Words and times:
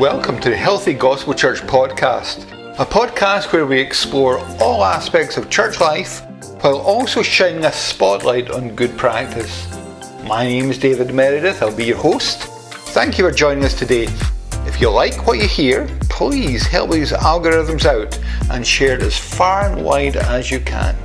Welcome 0.00 0.40
to 0.40 0.48
the 0.48 0.56
Healthy 0.56 0.94
Gospel 0.94 1.34
Church 1.34 1.60
podcast, 1.60 2.50
a 2.78 2.86
podcast 2.86 3.52
where 3.52 3.66
we 3.66 3.78
explore 3.78 4.38
all 4.58 4.82
aspects 4.82 5.36
of 5.36 5.50
church 5.50 5.78
life 5.78 6.24
while 6.62 6.78
also 6.78 7.20
shining 7.20 7.66
a 7.66 7.72
spotlight 7.72 8.50
on 8.50 8.74
good 8.74 8.96
practice. 8.96 9.68
My 10.24 10.44
name 10.44 10.70
is 10.70 10.78
David 10.78 11.12
Meredith, 11.12 11.62
I'll 11.62 11.76
be 11.76 11.84
your 11.84 11.98
host. 11.98 12.44
Thank 12.94 13.18
you 13.18 13.28
for 13.28 13.30
joining 13.30 13.62
us 13.62 13.78
today. 13.78 14.06
If 14.64 14.80
you 14.80 14.88
like 14.88 15.26
what 15.26 15.38
you 15.38 15.46
hear, 15.46 15.86
please 16.08 16.66
help 16.66 16.92
these 16.92 17.12
algorithms 17.12 17.84
out 17.84 18.18
and 18.50 18.66
share 18.66 18.94
it 18.94 19.02
as 19.02 19.18
far 19.18 19.70
and 19.70 19.84
wide 19.84 20.16
as 20.16 20.50
you 20.50 20.60
can. 20.60 20.96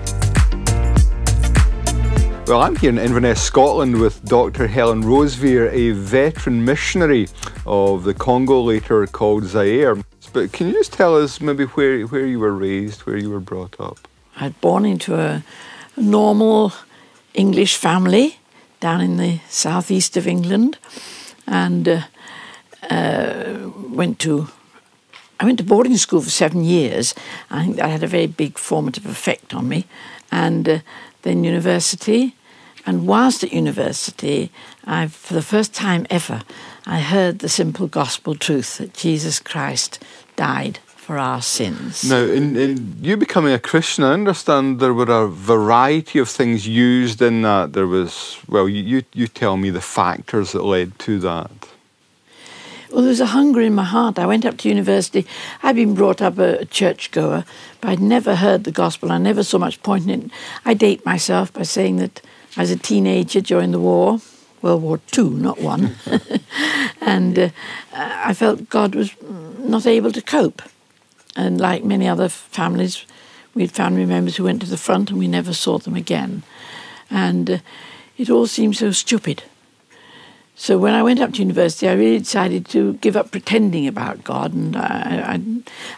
Well, 2.47 2.61
I'm 2.61 2.75
here 2.75 2.91
in 2.91 2.99
Inverness, 2.99 3.41
Scotland 3.41 3.99
with 3.99 4.23
Dr. 4.23 4.67
Helen 4.67 5.01
Roseveare, 5.01 5.71
a 5.73 5.93
veteran 5.93 6.63
missionary 6.63 7.27
of 7.65 8.03
the 8.03 8.13
Congo, 8.13 8.61
later 8.61 9.07
called 9.07 9.45
Zaire. 9.45 9.97
But 10.31 10.51
can 10.51 10.67
you 10.67 10.73
just 10.73 10.93
tell 10.93 11.17
us 11.17 11.41
maybe 11.41 11.63
where, 11.63 12.03
where 12.03 12.27
you 12.27 12.37
were 12.37 12.51
raised, 12.51 13.01
where 13.01 13.17
you 13.17 13.31
were 13.31 13.39
brought 13.39 13.79
up? 13.79 14.07
I 14.35 14.49
was 14.49 14.53
born 14.61 14.85
into 14.85 15.15
a 15.15 15.43
normal 15.97 16.71
English 17.33 17.77
family 17.77 18.37
down 18.79 19.01
in 19.01 19.17
the 19.17 19.39
southeast 19.49 20.15
of 20.15 20.27
England 20.27 20.77
and 21.47 21.87
uh, 21.87 22.01
uh, 22.91 23.71
went 23.89 24.19
to 24.19 24.49
I 25.37 25.43
went 25.45 25.57
to 25.57 25.65
boarding 25.65 25.97
school 25.97 26.21
for 26.21 26.29
seven 26.29 26.63
years. 26.63 27.13
I 27.49 27.63
think 27.63 27.75
that 27.75 27.89
had 27.89 28.03
a 28.03 28.07
very 28.07 28.27
big 28.27 28.57
formative 28.57 29.05
effect 29.05 29.53
on 29.53 29.67
me. 29.67 29.85
And 30.31 30.69
uh, 30.69 30.79
then 31.25 31.43
university. 31.43 32.35
And 32.85 33.07
whilst 33.07 33.43
at 33.43 33.51
university, 33.51 34.51
I, 34.85 35.07
for 35.07 35.33
the 35.33 35.41
first 35.41 35.73
time 35.73 36.05
ever, 36.09 36.41
I 36.85 36.99
heard 36.99 37.39
the 37.39 37.49
simple 37.49 37.87
gospel 37.87 38.35
truth 38.35 38.77
that 38.77 38.93
Jesus 38.93 39.39
Christ 39.39 40.03
died 40.35 40.79
for 41.05 41.17
our 41.17 41.41
sins. 41.41 42.03
Now, 42.03 42.23
in, 42.23 42.55
in 42.55 42.97
you 43.01 43.17
becoming 43.17 43.53
a 43.53 43.59
Christian, 43.59 44.03
I 44.03 44.13
understand 44.13 44.79
there 44.79 44.93
were 44.93 45.11
a 45.11 45.27
variety 45.27 46.19
of 46.19 46.29
things 46.29 46.67
used 46.67 47.21
in 47.21 47.43
that. 47.43 47.73
There 47.73 47.87
was, 47.87 48.37
well, 48.47 48.67
you, 48.67 48.81
you, 48.81 49.03
you 49.13 49.27
tell 49.27 49.57
me 49.57 49.69
the 49.69 49.81
factors 49.81 50.51
that 50.51 50.63
led 50.63 50.97
to 50.99 51.19
that. 51.19 51.51
Well, 52.91 53.01
there 53.01 53.09
was 53.09 53.19
a 53.19 53.27
hunger 53.27 53.61
in 53.61 53.75
my 53.75 53.83
heart. 53.83 54.17
I 54.17 54.25
went 54.25 54.45
up 54.45 54.57
to 54.57 54.69
university. 54.69 55.27
I'd 55.61 55.75
been 55.75 55.95
brought 55.95 56.21
up 56.21 56.39
a 56.39 56.65
churchgoer, 56.65 57.45
but 57.81 57.89
I'd 57.89 57.99
never 57.99 58.35
heard 58.35 58.63
the 58.63 58.71
gospel. 58.71 59.11
I 59.11 59.17
never 59.17 59.43
saw 59.43 59.57
much 59.57 59.83
point 59.83 60.09
in 60.09 60.25
it. 60.25 60.31
I 60.63 60.73
date 60.73 61.05
myself 61.05 61.51
by 61.51 61.63
saying 61.63 61.97
that 61.97 62.21
I 62.57 62.61
was 62.61 62.71
a 62.71 62.77
teenager 62.77 63.41
during 63.41 63.71
the 63.71 63.79
war, 63.79 64.21
World 64.61 64.81
War 64.81 64.99
Two, 65.11 65.29
not 65.31 65.59
one, 65.59 65.95
and 67.01 67.37
uh, 67.37 67.49
I 67.93 68.33
felt 68.33 68.69
God 68.69 68.95
was 68.95 69.11
not 69.59 69.85
able 69.85 70.11
to 70.11 70.21
cope. 70.21 70.61
And 71.35 71.59
like 71.59 71.83
many 71.83 72.07
other 72.07 72.29
families, 72.29 73.05
we 73.53 73.63
had 73.63 73.71
family 73.71 74.05
members 74.05 74.37
who 74.37 74.45
went 74.45 74.61
to 74.61 74.69
the 74.69 74.77
front 74.77 75.09
and 75.09 75.19
we 75.19 75.27
never 75.27 75.53
saw 75.53 75.77
them 75.77 75.95
again. 75.95 76.43
And 77.11 77.49
uh, 77.51 77.57
it 78.17 78.29
all 78.29 78.47
seemed 78.47 78.77
so 78.77 78.91
stupid. 78.91 79.43
So 80.55 80.77
when 80.77 80.93
I 80.93 81.03
went 81.03 81.19
up 81.19 81.33
to 81.33 81.39
university, 81.39 81.89
I 81.89 81.93
really 81.93 82.19
decided 82.19 82.65
to 82.69 82.93
give 82.95 83.17
up 83.17 83.31
pretending 83.31 83.87
about 83.87 84.23
God, 84.23 84.53
and 84.53 84.77
I, 84.77 85.33
I, 85.33 85.41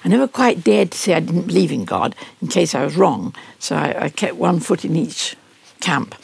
I 0.04 0.08
never 0.08 0.28
quite 0.28 0.64
dared 0.64 0.90
to 0.92 0.98
say 0.98 1.14
I 1.14 1.20
didn't 1.20 1.46
believe 1.46 1.72
in 1.72 1.86
God 1.86 2.16
in 2.42 2.48
case 2.48 2.74
I 2.74 2.84
was 2.84 2.98
wrong. 2.98 3.36
So 3.60 3.76
I, 3.76 4.06
I 4.06 4.10
kept 4.10 4.36
one 4.36 4.60
foot 4.60 4.84
in 4.84 4.96
each 4.96 5.36
camp, 5.80 6.16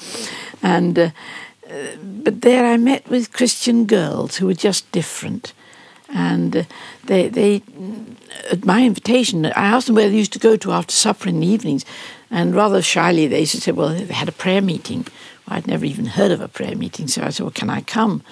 and 0.61 0.97
uh, 0.97 1.09
but 2.23 2.41
there 2.41 2.65
I 2.65 2.77
met 2.77 3.09
with 3.09 3.33
Christian 3.33 3.85
girls 3.85 4.37
who 4.37 4.45
were 4.47 4.53
just 4.53 4.91
different, 4.91 5.53
and 6.09 6.55
uh, 6.55 6.63
they 7.05 7.29
they 7.29 7.61
at 8.51 8.65
my 8.65 8.83
invitation 8.83 9.45
I 9.45 9.49
asked 9.51 9.87
them 9.87 9.95
where 9.95 10.09
they 10.09 10.17
used 10.17 10.33
to 10.33 10.39
go 10.39 10.57
to 10.57 10.71
after 10.71 10.93
supper 10.93 11.29
in 11.29 11.39
the 11.39 11.47
evenings, 11.47 11.85
and 12.29 12.55
rather 12.55 12.81
shyly 12.81 13.27
they 13.27 13.45
said, 13.45 13.75
well 13.75 13.89
they 13.89 14.13
had 14.13 14.30
a 14.30 14.33
prayer 14.33 14.61
meeting 14.61 15.05
I'd 15.47 15.67
never 15.67 15.86
even 15.86 16.05
heard 16.05 16.31
of 16.31 16.42
a 16.42 16.47
prayer 16.47 16.75
meeting, 16.75 17.08
so 17.08 17.23
I 17.23 17.30
said, 17.30 17.43
Well, 17.43 17.52
can 17.52 17.69
I 17.69 17.81
come? 17.81 18.23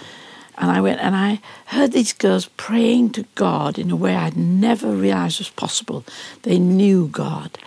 And 0.58 0.72
I 0.72 0.82
went 0.82 1.00
and 1.02 1.16
I 1.16 1.42
heard 1.68 1.92
these 1.92 2.14
girls 2.14 2.50
praying 2.58 3.12
to 3.12 3.26
God 3.36 3.80
in 3.80 3.90
a 3.90 3.96
way 3.96 4.16
I'd 4.16 4.38
never 4.38 4.92
realized 4.92 5.40
was 5.40 5.50
possible. 5.50 6.04
They 6.44 6.60
knew 6.60 7.08
God. 7.08 7.58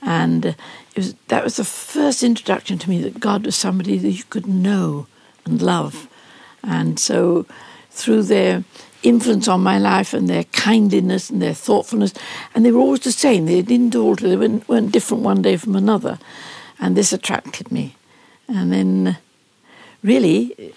And 0.00 0.46
it 0.46 0.56
was, 0.98 1.14
that 1.28 1.44
was 1.44 1.56
the 1.56 1.64
first 1.64 2.22
introduction 2.22 2.78
to 2.78 2.90
me 2.90 3.02
that 3.02 3.20
God 3.20 3.44
was 3.46 3.56
somebody 3.56 3.98
that 3.98 4.10
you 4.10 4.24
could 4.24 4.46
know 4.46 5.06
and 5.44 5.62
love. 5.62 6.08
And 6.62 6.98
so 6.98 7.46
through 7.90 8.24
their 8.24 8.64
influence 9.02 9.48
on 9.48 9.62
my 9.62 9.78
life 9.78 10.12
and 10.12 10.28
their 10.28 10.44
kindliness 10.44 11.30
and 11.30 11.40
their 11.40 11.54
thoughtfulness, 11.54 12.12
and 12.54 12.64
they 12.64 12.70
were 12.70 12.80
always 12.80 13.00
the 13.00 13.12
same. 13.12 13.46
They 13.46 13.62
didn't 13.62 13.94
alter, 13.94 14.28
they 14.28 14.36
weren't, 14.36 14.68
weren't 14.68 14.92
different 14.92 15.22
one 15.22 15.42
day 15.42 15.56
from 15.56 15.76
another. 15.76 16.18
And 16.80 16.96
this 16.96 17.12
attracted 17.12 17.72
me. 17.72 17.96
And 18.48 18.72
then, 18.72 19.18
really, 20.02 20.74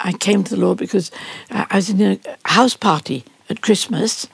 I 0.00 0.12
came 0.12 0.44
to 0.44 0.54
the 0.54 0.60
Lord 0.60 0.78
because 0.78 1.10
I 1.50 1.76
was 1.76 1.90
in 1.90 2.00
a 2.00 2.18
house 2.44 2.76
party 2.76 3.24
at 3.50 3.60
Christmas, 3.60 4.26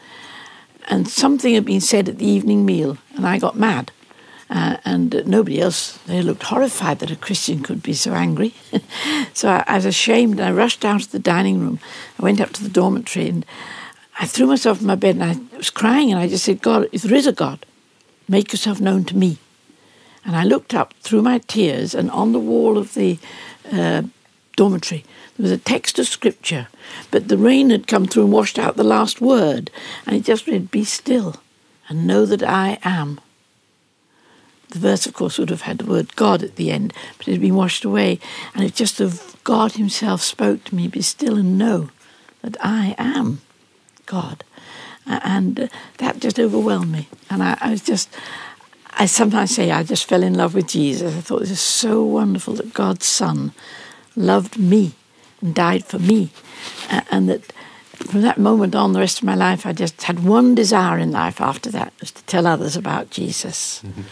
and 0.89 1.09
something 1.09 1.55
had 1.55 1.65
been 1.65 1.81
said 1.81 2.09
at 2.09 2.19
the 2.19 2.27
evening 2.27 2.65
meal, 2.65 2.99
and 3.15 3.27
I 3.27 3.39
got 3.39 3.57
mad. 3.57 3.91
Uh, 4.51 4.79
and 4.85 5.27
nobody 5.27 5.61
else, 5.61 5.99
they 6.07 6.23
looked 6.23 6.45
horrified 6.45 7.01
that 7.01 7.11
a 7.11 7.17
Christian 7.17 7.63
could 7.63 7.83
be 7.83 7.93
so 7.93 8.15
angry. 8.15 8.55
so 9.35 9.51
I, 9.51 9.65
I, 9.67 9.77
was 9.77 9.85
ashamed, 9.85 10.41
and 10.41 10.49
I 10.49 10.53
rushed 10.53 10.81
down 10.81 11.01
to 11.01 11.13
the 11.13 11.19
dining 11.19 11.61
room. 11.61 11.81
I 12.19 12.23
went 12.23 12.41
up 12.41 12.53
to 12.55 12.63
the 12.63 12.71
dormitory, 12.71 13.29
and 13.29 13.45
I 14.19 14.27
threw 14.27 14.47
myself 14.47 14.81
in 14.81 14.87
my 14.87 14.95
bed, 14.95 15.17
and 15.17 15.25
I 15.25 15.57
was 15.57 15.69
crying, 15.69 16.11
and 16.11 16.19
I 16.19 16.29
just 16.29 16.45
said, 16.45 16.63
God, 16.63 16.89
if 16.93 17.03
there 17.03 17.15
is 17.15 17.27
a 17.27 17.33
God, 17.33 17.67
make 18.27 18.53
yourself 18.53 18.81
known 18.81 19.05
to 19.05 19.17
me. 19.17 19.39
And 20.25 20.35
I 20.35 20.45
looked 20.45 20.75
up 20.75 20.95
through 21.01 21.23
my 21.23 21.39
tears, 21.39 21.95
and 21.95 22.11
on 22.11 22.33
the 22.33 22.41
wall 22.41 22.79
of 22.79 22.95
the 22.95 23.19
uh, 23.71 24.03
dormitory, 24.57 25.05
there 25.37 25.45
was 25.45 25.53
a 25.53 25.59
text 25.59 25.99
of 25.99 26.07
scripture, 26.07 26.69
but 27.11 27.29
the 27.29 27.39
rain 27.39 27.69
had 27.69 27.87
come 27.87 28.07
through 28.07 28.25
and 28.25 28.33
washed 28.33 28.59
out 28.59 28.77
the 28.77 28.83
last 28.83 29.21
word, 29.21 29.71
and 30.07 30.17
it 30.17 30.25
just 30.25 30.47
read, 30.47 30.71
Be 30.71 30.85
still 30.85 31.37
and 31.89 32.07
know 32.07 32.27
that 32.27 32.43
I 32.43 32.79
am. 32.83 33.21
The 34.71 34.79
verse, 34.79 35.07
of 35.07 35.15
course, 35.15 35.39
would 35.39 35.51
have 35.51 35.63
had 35.63 35.79
the 35.79 35.87
word 35.87 36.15
God 36.17 36.43
at 36.43 36.57
the 36.57 36.71
end, 36.71 36.93
but 37.17 37.29
it 37.29 37.33
had 37.33 37.41
been 37.41 37.55
washed 37.55 37.85
away, 37.85 38.19
and 38.55 38.65
it 38.65 38.75
just 38.75 39.01
of 39.01 39.37
God 39.45 39.73
Himself 39.73 40.21
spoke 40.21 40.65
to 40.65 40.75
me, 40.75 40.89
Be 40.89 41.01
still 41.03 41.37
and 41.39 41.57
know 41.59 41.91
that 42.43 42.57
I 42.61 42.95
am 42.99 43.41
God. 44.07 44.45
And 45.07 45.59
uh, 45.59 45.69
that 45.99 46.19
just 46.19 46.39
overwhelmed 46.39 46.93
me, 46.93 47.09
and 47.31 47.43
I, 47.43 47.57
I 47.61 47.71
was 47.71 47.83
just. 47.83 48.09
I 49.01 49.07
sometimes 49.07 49.55
say 49.55 49.71
I 49.71 49.85
just 49.85 50.07
fell 50.07 50.25
in 50.25 50.35
love 50.35 50.55
with 50.55 50.67
Jesus. 50.67 51.15
I 51.15 51.21
thought 51.21 51.39
this 51.39 51.53
is 51.53 51.61
so 51.61 52.03
wonderful 52.03 52.55
that 52.55 52.75
God's 52.75 53.07
Son 53.07 53.53
loved 54.17 54.59
me 54.59 54.95
and 55.41 55.55
died 55.55 55.85
for 55.85 56.01
me, 56.01 56.31
and 56.91 57.29
that 57.29 57.53
from 57.99 58.23
that 58.23 58.39
moment 58.39 58.75
on, 58.75 58.93
the 58.93 59.01
rest 59.01 59.19
of 59.19 59.25
my 59.25 59.35
life, 59.35 59.67
I 59.67 59.73
just 59.73 60.03
had 60.03 60.25
one 60.25 60.55
desire 60.55 60.99
in 60.99 61.11
life 61.11 61.41
after 61.41 61.71
that 61.71 61.93
was 62.01 62.11
to 62.13 62.23
tell 62.25 62.47
others 62.47 62.77
about 62.77 63.11
Jesus. 63.11 63.83
Mm-hmm. 63.85 64.03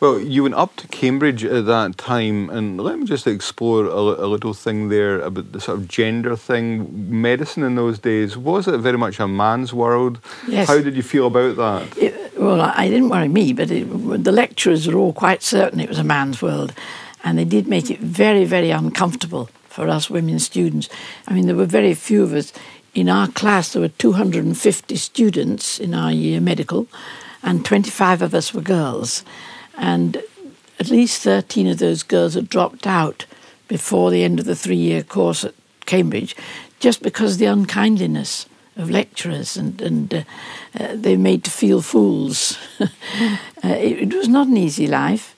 Well, 0.00 0.20
you 0.20 0.42
went 0.42 0.56
up 0.56 0.76
to 0.76 0.88
Cambridge 0.88 1.44
at 1.44 1.64
that 1.66 1.96
time, 1.96 2.50
and 2.50 2.80
let 2.80 2.98
me 2.98 3.06
just 3.06 3.26
explore 3.26 3.86
a, 3.86 4.24
a, 4.24 4.26
little 4.26 4.52
thing 4.52 4.88
there 4.88 5.20
about 5.20 5.52
the 5.52 5.60
sort 5.60 5.78
of 5.78 5.88
gender 5.88 6.36
thing. 6.36 7.20
Medicine 7.20 7.62
in 7.62 7.76
those 7.76 7.98
days, 7.98 8.36
was 8.36 8.68
it 8.68 8.78
very 8.78 8.98
much 8.98 9.20
a 9.20 9.28
man's 9.28 9.72
world? 9.72 10.20
Yes. 10.48 10.68
How 10.68 10.80
did 10.80 10.96
you 10.96 11.02
feel 11.02 11.28
about 11.28 11.56
that? 11.56 11.96
It, 11.96 12.38
well, 12.38 12.60
I 12.60 12.88
didn't 12.88 13.08
worry 13.08 13.28
me, 13.28 13.52
but 13.52 13.70
it, 13.70 13.84
the 14.24 14.32
lecturers 14.32 14.86
were 14.86 14.98
all 14.98 15.12
quite 15.12 15.42
certain 15.42 15.80
it 15.80 15.88
was 15.88 15.98
a 15.98 16.04
man's 16.04 16.42
world, 16.42 16.74
and 17.24 17.38
they 17.38 17.44
did 17.44 17.68
make 17.68 17.90
it 17.90 18.00
very, 18.00 18.44
very 18.44 18.70
uncomfortable 18.70 19.48
for 19.76 19.88
us 19.88 20.08
women 20.08 20.38
students. 20.38 20.88
I 21.28 21.34
mean, 21.34 21.46
there 21.46 21.54
were 21.54 21.66
very 21.66 21.92
few 21.92 22.22
of 22.22 22.32
us 22.32 22.50
in 22.96 23.10
our 23.10 23.28
class, 23.28 23.72
there 23.72 23.82
were 23.82 23.88
250 23.88 24.96
students 24.96 25.78
in 25.78 25.92
our 25.92 26.10
year 26.10 26.40
medical, 26.40 26.88
and 27.42 27.62
25 27.62 28.22
of 28.22 28.34
us 28.34 28.54
were 28.54 28.62
girls. 28.62 29.22
And 29.76 30.22
at 30.80 30.88
least 30.88 31.22
13 31.22 31.66
of 31.66 31.76
those 31.76 32.02
girls 32.02 32.32
had 32.32 32.48
dropped 32.48 32.86
out 32.86 33.26
before 33.68 34.10
the 34.10 34.24
end 34.24 34.40
of 34.40 34.46
the 34.46 34.56
three 34.56 34.76
year 34.76 35.02
course 35.02 35.44
at 35.44 35.52
Cambridge 35.84 36.34
just 36.80 37.02
because 37.02 37.34
of 37.34 37.38
the 37.38 37.44
unkindliness 37.44 38.46
of 38.76 38.90
lecturers 38.90 39.58
and, 39.58 39.80
and 39.82 40.14
uh, 40.14 40.22
uh, 40.80 40.94
they 40.94 41.18
made 41.18 41.44
to 41.44 41.50
feel 41.50 41.82
fools. 41.82 42.58
uh, 42.80 42.86
it, 43.62 44.12
it, 44.12 44.14
was 44.14 44.28
not 44.28 44.48
an 44.48 44.56
easy 44.56 44.86
life, 44.86 45.36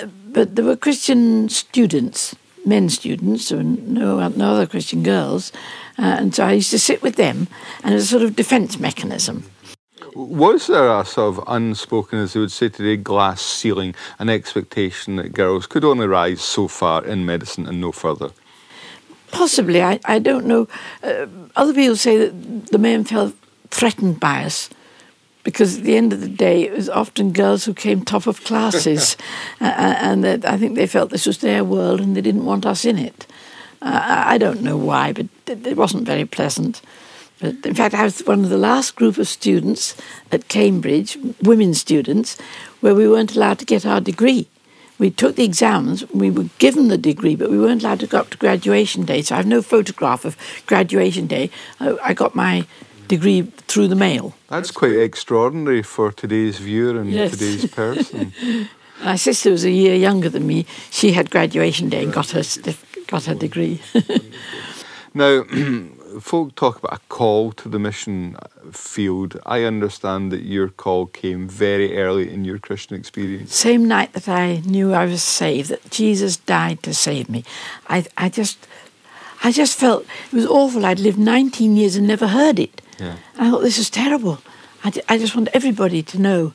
uh, 0.00 0.06
but 0.26 0.56
there 0.56 0.64
were 0.64 0.76
Christian 0.76 1.48
students, 1.48 2.34
men 2.66 2.88
students, 2.88 3.50
and 3.52 3.88
no, 3.88 4.28
no 4.28 4.54
other 4.54 4.66
Christian 4.66 5.02
girls, 5.02 5.52
uh, 5.98 6.16
and 6.18 6.34
so 6.34 6.44
I 6.44 6.52
used 6.52 6.70
to 6.70 6.78
sit 6.78 7.02
with 7.02 7.16
them, 7.16 7.48
and 7.82 7.94
as 7.94 8.04
a 8.04 8.06
sort 8.06 8.22
of 8.22 8.36
defence 8.36 8.78
mechanism. 8.78 9.44
Was 10.14 10.66
there 10.66 10.98
a 10.98 11.04
sort 11.04 11.38
of 11.38 11.44
unspoken, 11.46 12.18
as 12.18 12.32
they 12.32 12.40
would 12.40 12.52
say 12.52 12.68
today, 12.68 12.96
glass 12.96 13.40
ceiling, 13.40 13.94
an 14.18 14.28
expectation 14.28 15.16
that 15.16 15.32
girls 15.32 15.66
could 15.66 15.84
only 15.84 16.06
rise 16.06 16.42
so 16.42 16.68
far 16.68 17.04
in 17.04 17.24
medicine 17.24 17.66
and 17.66 17.80
no 17.80 17.92
further? 17.92 18.30
Possibly, 19.30 19.82
I, 19.82 20.00
I 20.04 20.18
don't 20.18 20.44
know. 20.44 20.68
Uh, 21.02 21.26
other 21.56 21.72
people 21.72 21.96
say 21.96 22.18
that 22.18 22.66
the 22.66 22.78
men 22.78 23.04
felt 23.04 23.34
threatened 23.70 24.20
by 24.20 24.44
us 24.44 24.68
because 25.44 25.78
at 25.78 25.84
the 25.84 25.96
end 25.96 26.12
of 26.12 26.20
the 26.20 26.28
day, 26.28 26.62
it 26.62 26.72
was 26.72 26.88
often 26.88 27.32
girls 27.32 27.64
who 27.64 27.74
came 27.74 28.04
top 28.04 28.26
of 28.26 28.44
classes, 28.44 29.16
uh, 29.60 29.64
and 29.98 30.22
that 30.24 30.44
I 30.44 30.56
think 30.56 30.76
they 30.76 30.86
felt 30.86 31.10
this 31.10 31.26
was 31.26 31.38
their 31.38 31.64
world 31.64 32.00
and 32.00 32.16
they 32.16 32.20
didn't 32.20 32.44
want 32.44 32.66
us 32.66 32.84
in 32.84 32.98
it. 32.98 33.26
Uh, 33.80 34.24
I 34.26 34.38
don't 34.38 34.62
know 34.62 34.76
why, 34.76 35.12
but 35.12 35.26
it 35.46 35.76
wasn't 35.76 36.06
very 36.06 36.24
pleasant. 36.24 36.82
But 37.40 37.66
in 37.66 37.74
fact, 37.74 37.94
I 37.94 38.04
was 38.04 38.20
one 38.20 38.44
of 38.44 38.50
the 38.50 38.58
last 38.58 38.94
group 38.94 39.18
of 39.18 39.26
students 39.26 39.96
at 40.30 40.48
Cambridge, 40.48 41.18
women 41.42 41.74
students, 41.74 42.40
where 42.80 42.94
we 42.94 43.08
weren't 43.08 43.34
allowed 43.34 43.58
to 43.58 43.64
get 43.64 43.84
our 43.84 44.00
degree. 44.00 44.48
We 44.98 45.10
took 45.10 45.34
the 45.34 45.44
exams, 45.44 46.08
we 46.10 46.30
were 46.30 46.48
given 46.58 46.86
the 46.86 46.98
degree, 46.98 47.34
but 47.34 47.50
we 47.50 47.58
weren't 47.58 47.82
allowed 47.82 48.00
to 48.00 48.06
go 48.06 48.18
up 48.18 48.30
to 48.30 48.38
graduation 48.38 49.04
day. 49.04 49.22
So 49.22 49.34
I 49.34 49.38
have 49.38 49.46
no 49.46 49.60
photograph 49.60 50.24
of 50.24 50.36
graduation 50.66 51.26
day. 51.26 51.50
I 51.80 52.14
got 52.14 52.36
my 52.36 52.66
degree 53.08 53.42
through 53.42 53.88
the 53.88 53.96
mail. 53.96 54.34
That's 54.48 54.70
quite 54.70 54.94
extraordinary 54.96 55.82
for 55.82 56.12
today's 56.12 56.58
viewer 56.58 57.00
and 57.00 57.10
yes. 57.10 57.32
today's 57.32 57.66
person. 57.66 58.32
My 59.04 59.16
sister 59.16 59.50
was 59.50 59.64
a 59.64 59.70
year 59.70 59.96
younger 59.96 60.28
than 60.28 60.46
me. 60.46 60.64
She 60.90 61.12
had 61.12 61.30
graduation 61.30 61.88
day 61.88 62.04
and 62.04 62.12
got 62.12 62.30
her 62.30 62.44
got 63.08 63.24
her 63.24 63.34
degree. 63.34 63.82
now, 65.14 65.44
folk 66.20 66.54
talk 66.54 66.78
about 66.78 66.94
a 66.94 67.00
call 67.08 67.52
to 67.52 67.68
the 67.68 67.78
mission 67.78 68.36
field. 68.72 69.40
I 69.44 69.64
understand 69.64 70.32
that 70.32 70.42
your 70.42 70.68
call 70.68 71.06
came 71.06 71.48
very 71.48 71.98
early 71.98 72.32
in 72.32 72.44
your 72.44 72.58
Christian 72.58 72.96
experience. 72.96 73.54
Same 73.54 73.86
night 73.86 74.12
that 74.14 74.28
I 74.28 74.62
knew 74.64 74.92
I 74.94 75.04
was 75.06 75.22
saved, 75.22 75.70
that 75.70 75.90
Jesus 75.90 76.36
died 76.36 76.82
to 76.84 76.94
save 76.94 77.28
me. 77.28 77.44
I, 77.88 78.06
I 78.16 78.28
just, 78.28 78.66
I 79.44 79.52
just 79.52 79.78
felt 79.78 80.06
it 80.30 80.36
was 80.36 80.46
awful. 80.46 80.86
I'd 80.86 81.00
lived 81.00 81.18
19 81.18 81.76
years 81.76 81.96
and 81.96 82.06
never 82.06 82.28
heard 82.28 82.58
it. 82.58 82.80
Yeah. 82.98 83.16
I 83.38 83.50
thought 83.50 83.62
this 83.62 83.78
is 83.78 83.90
terrible. 83.90 84.38
I, 84.84 84.92
I 85.08 85.18
just 85.18 85.34
want 85.34 85.48
everybody 85.52 86.02
to 86.02 86.18
know, 86.18 86.52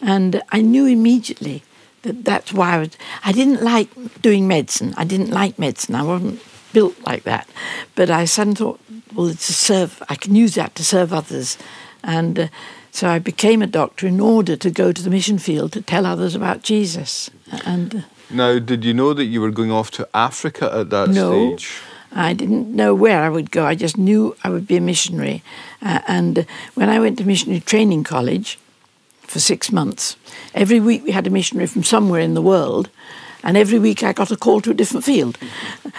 and 0.00 0.42
I 0.50 0.60
knew 0.60 0.86
immediately 0.86 1.62
that 2.02 2.24
that's 2.24 2.52
why 2.52 2.74
I 2.74 2.78
was. 2.78 2.90
I 3.24 3.32
didn't 3.32 3.62
like 3.62 3.88
doing 4.22 4.48
medicine. 4.48 4.94
I 4.96 5.04
didn't 5.04 5.30
like 5.30 5.58
medicine. 5.58 5.94
I 5.94 6.02
wasn't 6.02 6.40
built 6.72 6.94
like 7.06 7.24
that. 7.24 7.48
But 7.94 8.10
I 8.10 8.24
suddenly 8.24 8.56
thought, 8.56 8.80
well, 9.14 9.28
it's 9.28 9.46
to 9.46 9.54
serve, 9.54 10.02
I 10.08 10.14
can 10.14 10.34
use 10.34 10.54
that 10.54 10.74
to 10.74 10.84
serve 10.84 11.12
others. 11.12 11.58
And 12.02 12.38
uh, 12.38 12.48
so 12.90 13.08
I 13.08 13.18
became 13.18 13.62
a 13.62 13.66
doctor 13.66 14.06
in 14.06 14.20
order 14.20 14.56
to 14.56 14.70
go 14.70 14.92
to 14.92 15.02
the 15.02 15.10
mission 15.10 15.38
field 15.38 15.72
to 15.72 15.82
tell 15.82 16.06
others 16.06 16.34
about 16.34 16.62
Jesus. 16.62 17.30
And 17.64 17.94
uh, 17.94 18.00
now, 18.30 18.58
did 18.58 18.84
you 18.84 18.92
know 18.92 19.14
that 19.14 19.24
you 19.24 19.40
were 19.40 19.50
going 19.50 19.70
off 19.70 19.90
to 19.92 20.08
Africa 20.14 20.70
at 20.72 20.90
that 20.90 21.08
no, 21.10 21.56
stage? 21.56 21.80
I 22.12 22.32
didn't 22.32 22.74
know 22.74 22.94
where 22.94 23.22
I 23.22 23.28
would 23.28 23.50
go. 23.50 23.66
I 23.66 23.74
just 23.74 23.98
knew 23.98 24.36
I 24.42 24.50
would 24.50 24.66
be 24.66 24.76
a 24.76 24.80
missionary. 24.80 25.42
Uh, 25.82 26.00
and 26.06 26.46
when 26.74 26.88
I 26.88 27.00
went 27.00 27.18
to 27.18 27.24
missionary 27.24 27.60
training 27.60 28.04
college 28.04 28.58
for 29.22 29.40
six 29.40 29.70
months, 29.70 30.16
every 30.54 30.80
week 30.80 31.04
we 31.04 31.10
had 31.10 31.26
a 31.26 31.30
missionary 31.30 31.66
from 31.66 31.84
somewhere 31.84 32.20
in 32.20 32.34
the 32.34 32.42
world 32.42 32.90
and 33.42 33.56
every 33.56 33.78
week 33.78 34.02
I 34.02 34.12
got 34.12 34.30
a 34.30 34.36
call 34.36 34.60
to 34.62 34.70
a 34.70 34.74
different 34.74 35.04
field. 35.04 35.38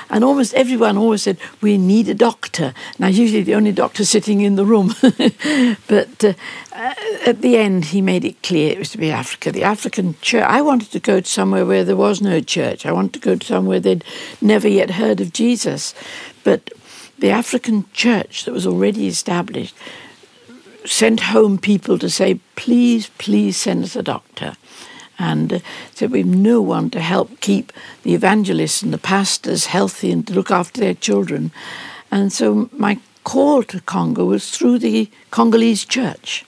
And 0.09 0.23
almost 0.23 0.53
everyone 0.53 0.97
always 0.97 1.23
said, 1.23 1.37
We 1.61 1.77
need 1.77 2.09
a 2.09 2.13
doctor. 2.13 2.73
And 2.95 3.05
I 3.05 3.09
was 3.09 3.19
usually 3.19 3.43
the 3.43 3.55
only 3.55 3.71
doctor 3.71 4.03
sitting 4.03 4.41
in 4.41 4.55
the 4.55 4.65
room. 4.65 4.93
but 5.87 6.23
uh, 6.23 6.33
at 7.25 7.41
the 7.41 7.57
end, 7.57 7.85
he 7.85 8.01
made 8.01 8.25
it 8.25 8.43
clear 8.43 8.71
it 8.71 8.79
was 8.79 8.91
to 8.91 8.97
be 8.97 9.11
Africa. 9.11 9.51
The 9.51 9.63
African 9.63 10.15
church. 10.21 10.43
I 10.43 10.61
wanted 10.61 10.91
to 10.91 10.99
go 10.99 11.21
to 11.21 11.27
somewhere 11.27 11.65
where 11.65 11.83
there 11.83 11.95
was 11.95 12.21
no 12.21 12.41
church. 12.41 12.85
I 12.85 12.91
wanted 12.91 13.13
to 13.13 13.19
go 13.19 13.35
to 13.35 13.45
somewhere 13.45 13.79
they'd 13.79 14.03
never 14.41 14.67
yet 14.67 14.91
heard 14.91 15.21
of 15.21 15.31
Jesus. 15.31 15.93
But 16.43 16.71
the 17.19 17.29
African 17.29 17.85
church 17.93 18.45
that 18.45 18.53
was 18.53 18.67
already 18.67 19.07
established 19.07 19.75
sent 20.85 21.19
home 21.19 21.57
people 21.57 21.97
to 21.99 22.09
say, 22.09 22.39
Please, 22.55 23.09
please 23.17 23.55
send 23.55 23.83
us 23.83 23.95
a 23.95 24.03
doctor 24.03 24.55
and 25.19 25.53
uh, 25.53 25.59
so 25.93 26.07
we've 26.07 26.25
no 26.25 26.61
one 26.61 26.89
to 26.91 26.99
help 26.99 27.39
keep 27.41 27.71
the 28.03 28.13
evangelists 28.15 28.81
and 28.81 28.93
the 28.93 28.97
pastors 28.97 29.67
healthy 29.67 30.11
and 30.11 30.25
to 30.27 30.33
look 30.33 30.49
after 30.49 30.81
their 30.81 30.93
children. 30.93 31.51
And 32.09 32.33
so 32.33 32.69
my 32.71 32.99
call 33.23 33.61
to 33.63 33.81
Congo 33.81 34.25
was 34.25 34.49
through 34.49 34.79
the 34.79 35.09
Congolese 35.29 35.85
church. 35.85 36.45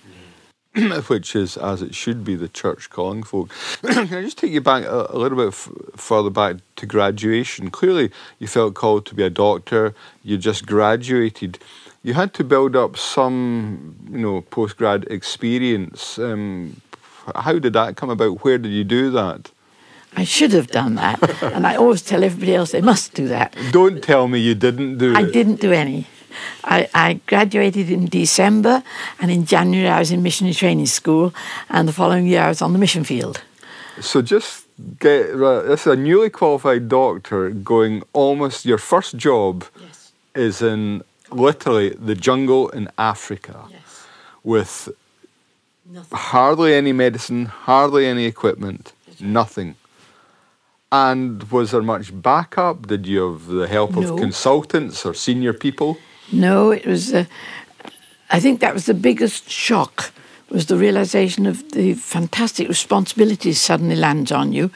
Which 1.08 1.36
is, 1.36 1.58
as 1.58 1.82
it 1.82 1.94
should 1.94 2.24
be, 2.24 2.36
the 2.36 2.48
church 2.48 2.90
calling 2.90 3.24
folk. 3.24 3.52
Can 3.86 4.14
I 4.14 4.22
just 4.22 4.38
take 4.38 4.52
you 4.52 4.62
back 4.62 4.86
a, 4.86 5.08
a 5.10 5.18
little 5.18 5.38
bit 5.38 5.50
f- 5.50 5.70
further 5.98 6.30
back 6.30 6.56
to 6.78 6.86
graduation? 6.86 7.70
Clearly, 7.70 8.10
you 8.40 8.48
felt 8.48 8.74
called 8.74 9.06
to 9.08 9.16
be 9.16 9.24
a 9.24 9.30
doctor. 9.30 9.94
You 10.24 10.38
just 10.38 10.66
graduated 10.66 11.60
you 12.04 12.14
had 12.14 12.34
to 12.34 12.44
build 12.44 12.76
up 12.76 12.98
some, 12.98 13.96
you 14.10 14.18
know, 14.18 14.42
post 14.42 14.78
grad 14.78 15.06
experience. 15.06 16.18
Um, 16.18 16.82
how 17.36 17.60
did 17.60 17.74
that 17.74 17.96
come 17.96 18.10
about? 18.10 18.44
Where 18.44 18.58
did 18.58 18.70
you 18.70 18.84
do 18.84 19.12
that? 19.12 19.52
I 20.16 20.24
should 20.24 20.52
have 20.52 20.68
done 20.68 20.96
that. 20.96 21.44
and 21.44 21.66
I 21.66 21.76
always 21.76 22.02
tell 22.02 22.24
everybody 22.24 22.56
else 22.56 22.72
they 22.72 22.82
must 22.82 23.14
do 23.14 23.28
that. 23.30 23.56
Don't 23.72 24.04
tell 24.04 24.28
me 24.28 24.40
you 24.40 24.56
didn't 24.56 24.98
do 24.98 25.16
I 25.16 25.22
it. 25.22 25.28
I 25.28 25.32
didn't 25.32 25.62
do 25.62 25.72
any. 25.72 26.08
I, 26.64 26.90
I, 26.94 27.14
graduated 27.28 27.90
in 27.90 28.06
December, 28.06 28.84
and 29.20 29.30
in 29.30 29.46
January 29.46 29.90
I 29.90 30.00
was 30.00 30.12
in 30.12 30.24
missionary 30.24 30.54
training 30.54 30.86
school, 30.86 31.34
and 31.70 31.88
the 31.88 31.94
following 31.94 32.26
year 32.26 32.44
I 32.44 32.48
was 32.48 32.62
on 32.62 32.72
the 32.72 32.80
mission 32.80 33.04
field. 33.04 33.42
So 34.00 34.22
just 34.22 34.66
get 35.00 35.36
right, 35.36 35.64
this 35.64 35.82
is 35.82 35.94
a 35.94 35.96
newly 35.96 36.30
qualified 36.30 36.88
doctor 36.88 37.50
going 37.50 38.04
almost 38.14 38.66
your 38.66 38.78
first 38.78 39.18
job 39.18 39.66
yes. 39.80 40.12
is 40.34 40.62
in 40.62 41.04
literally 41.32 41.90
the 41.90 42.16
jungle 42.16 42.70
in 42.70 42.90
Africa 42.98 43.66
yes. 43.70 44.08
with 44.44 44.90
Nothing. 45.94 46.18
Hardly 46.18 46.74
any 46.74 46.94
medicine, 46.94 47.48
hardly 47.48 48.06
any 48.06 48.24
equipment, 48.24 48.94
nothing. 49.20 49.76
And 50.90 51.44
was 51.52 51.72
there 51.72 51.82
much 51.82 52.22
backup? 52.22 52.88
Did 52.88 53.06
you 53.08 53.34
have 53.34 53.48
the 53.48 53.68
help 53.68 53.92
no. 53.92 54.14
of 54.14 54.18
consultants 54.18 55.06
or 55.06 55.14
senior 55.14 55.52
people? 55.52 55.98
No, 56.32 56.72
it 56.72 56.86
was. 56.86 57.14
Uh, 57.14 57.26
I 58.30 58.40
think 58.40 58.62
that 58.62 58.74
was 58.74 58.86
the 58.86 58.94
biggest 58.94 59.50
shock. 59.50 60.14
Was 60.50 60.68
the 60.68 60.78
realization 60.78 61.46
of 61.46 61.72
the 61.72 61.94
fantastic 61.94 62.70
responsibilities 62.70 63.60
suddenly 63.60 63.98
lands 63.98 64.32
on 64.32 64.54
you, 64.54 64.72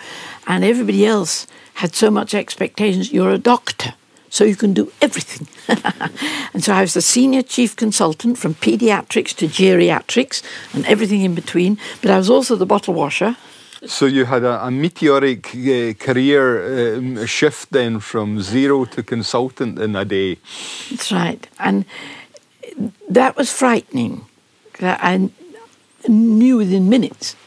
and 0.47 0.65
everybody 0.65 1.05
else 1.05 1.47
had 1.75 1.95
so 1.95 2.11
much 2.11 2.33
expectations. 2.33 3.13
You're 3.13 3.31
a 3.31 3.37
doctor 3.37 3.93
so 4.35 4.43
you 4.43 4.57
can 4.57 4.73
do 4.73 4.91
everything. 5.01 5.47
and 6.53 6.61
so 6.61 6.73
I 6.73 6.81
was 6.81 6.93
the 6.93 7.01
senior 7.01 7.41
chief 7.41 7.75
consultant 7.77 8.37
from 8.37 8.53
pediatrics 8.55 9.33
to 9.37 9.47
geriatrics 9.47 10.43
and 10.73 10.85
everything 10.85 11.21
in 11.21 11.35
between, 11.35 11.77
but 12.01 12.11
I 12.11 12.17
was 12.17 12.29
also 12.29 12.57
the 12.57 12.65
bottle 12.65 12.93
washer. 12.93 13.37
So 13.85 14.05
you 14.05 14.25
had 14.25 14.43
a, 14.43 14.65
a 14.65 14.71
meteoric 14.71 15.47
uh, 15.55 15.93
career 15.93 16.97
um, 16.97 17.25
shift 17.25 17.71
then 17.71 18.01
from 18.01 18.41
zero 18.41 18.83
to 18.85 19.03
consultant 19.03 19.79
in 19.79 19.95
a 19.95 20.03
day. 20.03 20.37
That's 20.89 21.11
right. 21.13 21.47
And 21.59 21.85
that 23.07 23.37
was 23.37 23.49
frightening. 23.53 24.25
I 24.81 25.29
knew 26.09 26.57
within 26.57 26.89
minutes 26.89 27.37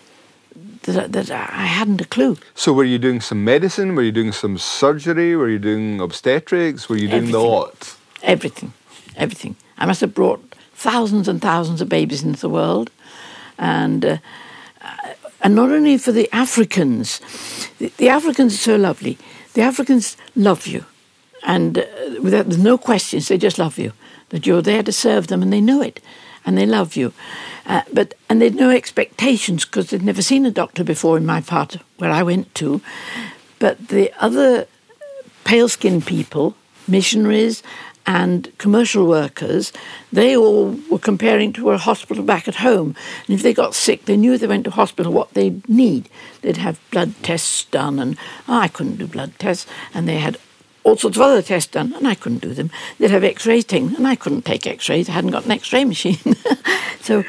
that, 0.93 1.13
that 1.13 1.31
I 1.31 1.67
hadn't 1.67 2.01
a 2.01 2.05
clue. 2.05 2.37
So, 2.55 2.73
were 2.73 2.85
you 2.85 2.99
doing 2.99 3.21
some 3.21 3.45
medicine? 3.45 3.95
Were 3.95 4.03
you 4.03 4.13
doing 4.13 4.33
some 4.33 4.59
surgery? 4.59 5.37
Were 5.37 5.49
you 5.49 5.59
doing 5.59 6.01
obstetrics? 6.01 6.89
Were 6.89 6.97
you 6.97 7.09
doing 7.09 7.29
everything. 7.29 7.33
the 7.33 7.49
lot? 7.49 7.97
Everything, 8.23 8.73
everything. 9.17 9.57
I 9.79 9.87
must 9.87 10.01
have 10.01 10.15
brought 10.15 10.43
thousands 10.75 11.29
and 11.29 11.41
thousands 11.43 11.81
of 11.81 11.89
babies 11.89 12.23
into 12.23 12.41
the 12.41 12.49
world, 12.49 12.91
and 13.59 14.05
uh, 14.05 14.19
and 15.41 15.55
not 15.55 15.71
only 15.71 15.99
for 15.99 16.13
the 16.13 16.29
Africans. 16.33 17.21
The, 17.79 17.93
the, 17.97 18.09
Africans 18.09 18.55
are 18.55 18.59
so 18.59 18.77
lovely. 18.77 19.19
The 19.55 19.63
Africans 19.63 20.17
love 20.35 20.67
you, 20.67 20.85
and 21.47 21.79
uh, 21.79 21.85
without 22.23 22.47
there's 22.49 22.63
no 22.63 22.79
questions, 22.79 23.29
they 23.29 23.39
just 23.39 23.59
love 23.59 23.79
you. 23.79 23.93
That 24.31 24.47
you're 24.47 24.63
there 24.63 24.83
to 24.83 24.93
serve 24.93 25.29
them, 25.29 25.43
and 25.43 25.53
they 25.53 25.61
know 25.61 25.81
it, 25.81 26.01
and 26.49 26.57
they 26.57 26.65
love 26.65 26.97
you. 26.97 27.13
Uh, 27.67 27.83
but 27.93 28.15
and 28.31 28.41
they'd 28.41 28.55
no 28.55 28.71
expectations 28.71 29.67
because 29.67 29.91
they'd 29.91 30.03
never 30.03 30.23
seen 30.23 30.47
a 30.47 30.51
doctor 30.51 30.83
before 30.83 31.19
in 31.19 31.27
my 31.27 31.43
part 31.43 31.77
where 31.99 32.11
I 32.11 32.23
went 32.23 32.55
to. 32.55 32.81
But 33.59 33.89
the 33.89 34.11
other 34.19 34.67
pale-skinned 35.45 36.07
people, 36.07 36.57
missionaries 36.87 37.63
and 38.07 38.51
commercial 38.57 39.07
workers, 39.07 39.75
they 40.11 40.35
all 40.35 40.79
were 40.91 40.99
comparing 40.99 41.53
to 41.53 41.71
a 41.71 41.77
hospital 41.77 42.25
back 42.25 42.49
at 42.49 42.55
home. 42.55 42.97
And 43.27 43.35
if 43.37 43.43
they 43.43 43.53
got 43.53 43.75
sick, 43.75 44.07
they 44.07 44.17
knew 44.17 44.39
they 44.39 44.47
went 44.47 44.65
to 44.65 44.71
hospital 44.71 45.13
what 45.13 45.35
they'd 45.35 45.69
need. 45.69 46.09
They'd 46.41 46.57
have 46.57 46.81
blood 46.91 47.13
tests 47.23 47.65
done, 47.67 47.99
and 47.99 48.17
oh, 48.49 48.59
I 48.59 48.69
couldn't 48.69 48.97
do 48.97 49.07
blood 49.07 49.33
tests. 49.39 49.67
And 49.93 50.09
they 50.09 50.17
had 50.17 50.39
all 50.85 50.97
sorts 50.97 51.17
of 51.17 51.23
other 51.23 51.43
tests 51.43 51.73
done, 51.73 51.93
and 51.95 52.07
I 52.07 52.15
couldn't 52.15 52.43
do 52.43 52.55
them. 52.55 52.71
They'd 52.99 53.11
have 53.11 53.25
X-rays 53.25 53.65
taken, 53.65 53.95
and 53.97 54.07
I 54.07 54.17
couldn't 54.17 54.45
take 54.45 54.67
X-rays. 54.67 55.09
I 55.09 55.13
hadn't 55.13 55.31
got 55.31 55.45
an 55.45 55.53
X-ray 55.53 55.85
machine. 55.85 56.19
so 57.01 57.25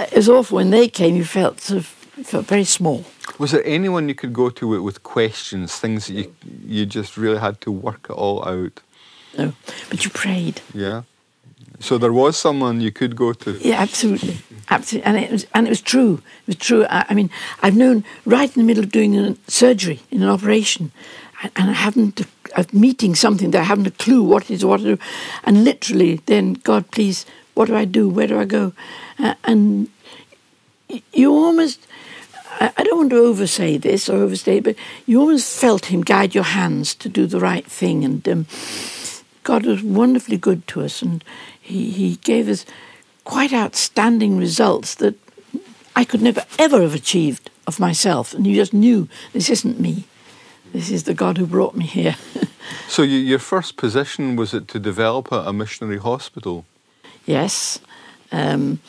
it 0.00 0.14
was 0.14 0.28
awful 0.28 0.56
when 0.56 0.70
they 0.70 0.88
came. 0.88 1.16
You 1.16 1.24
felt 1.24 1.60
sort 1.60 1.78
of 1.78 1.86
felt 2.26 2.46
very 2.46 2.64
small. 2.64 3.04
Was 3.38 3.52
there 3.52 3.64
anyone 3.64 4.08
you 4.08 4.14
could 4.14 4.32
go 4.32 4.50
to 4.50 4.68
with, 4.68 4.80
with 4.80 5.02
questions, 5.02 5.76
things 5.76 6.06
that 6.06 6.14
you 6.14 6.34
you 6.66 6.86
just 6.86 7.16
really 7.16 7.38
had 7.38 7.60
to 7.62 7.70
work 7.70 8.06
it 8.10 8.12
all 8.12 8.44
out? 8.46 8.80
No, 9.38 9.52
but 9.88 10.04
you 10.04 10.10
prayed. 10.10 10.60
Yeah. 10.74 11.02
So 11.78 11.96
there 11.96 12.12
was 12.12 12.36
someone 12.36 12.82
you 12.82 12.92
could 12.92 13.16
go 13.16 13.32
to. 13.32 13.58
Yeah, 13.58 13.80
absolutely, 13.80 14.38
absolutely, 14.68 15.06
and 15.06 15.16
it 15.16 15.30
was 15.30 15.46
and 15.54 15.66
it 15.66 15.70
was 15.70 15.80
true. 15.80 16.22
It 16.42 16.46
was 16.46 16.56
true. 16.56 16.84
I, 16.90 17.06
I 17.08 17.14
mean, 17.14 17.30
I've 17.62 17.76
known 17.76 18.04
right 18.26 18.54
in 18.54 18.60
the 18.62 18.66
middle 18.66 18.84
of 18.84 18.90
doing 18.90 19.16
a 19.18 19.36
surgery 19.48 20.00
in 20.10 20.22
an 20.22 20.28
operation, 20.28 20.92
and 21.56 21.70
I 21.70 21.72
haven't 21.72 22.20
of 22.56 22.72
meeting 22.72 23.14
something 23.14 23.50
that 23.52 23.60
I 23.60 23.64
haven't 23.64 23.86
a 23.86 23.90
clue 23.92 24.22
what 24.22 24.44
it 24.44 24.50
is, 24.50 24.64
what 24.64 24.78
to 24.78 24.96
do, 24.96 25.02
and 25.44 25.64
literally, 25.64 26.20
then 26.26 26.54
God, 26.54 26.90
please, 26.90 27.26
what 27.54 27.66
do 27.66 27.76
I 27.76 27.84
do? 27.84 28.08
Where 28.08 28.26
do 28.26 28.38
I 28.38 28.44
go? 28.44 28.72
Uh, 29.18 29.34
and 29.44 29.88
you 31.12 31.32
almost. 31.32 31.86
I 32.62 32.82
don't 32.82 32.98
want 32.98 33.10
to 33.10 33.16
oversay 33.16 33.78
this 33.78 34.08
or 34.08 34.16
overstate, 34.16 34.64
but 34.64 34.76
you 35.06 35.20
almost 35.20 35.58
felt 35.58 35.86
him 35.86 36.02
guide 36.02 36.34
your 36.34 36.44
hands 36.44 36.94
to 36.96 37.08
do 37.08 37.26
the 37.26 37.40
right 37.40 37.64
thing, 37.64 38.04
and 38.04 38.28
um, 38.28 38.46
God 39.44 39.64
was 39.64 39.82
wonderfully 39.82 40.36
good 40.36 40.66
to 40.68 40.82
us, 40.82 41.00
and 41.00 41.24
he, 41.60 41.90
he 41.90 42.16
gave 42.16 42.48
us 42.48 42.66
quite 43.24 43.52
outstanding 43.52 44.36
results 44.36 44.96
that 44.96 45.14
I 45.94 46.04
could 46.04 46.20
never 46.20 46.44
ever 46.58 46.82
have 46.82 46.94
achieved 46.94 47.50
of 47.66 47.80
myself. 47.80 48.34
And 48.34 48.46
you 48.46 48.54
just 48.54 48.74
knew 48.74 49.08
this 49.32 49.48
isn't 49.48 49.80
me. 49.80 50.04
This 50.72 50.90
is 50.90 51.04
the 51.04 51.14
God 51.14 51.38
who 51.38 51.46
brought 51.46 51.74
me 51.74 51.84
here. 51.84 52.16
so 52.88 53.02
you, 53.02 53.18
your 53.18 53.38
first 53.38 53.76
position 53.76 54.36
was 54.36 54.54
it 54.54 54.68
to 54.68 54.78
develop 54.78 55.32
a, 55.32 55.40
a 55.40 55.52
missionary 55.52 55.98
hospital? 55.98 56.64
Yes. 57.26 57.80
Um, 58.32 58.80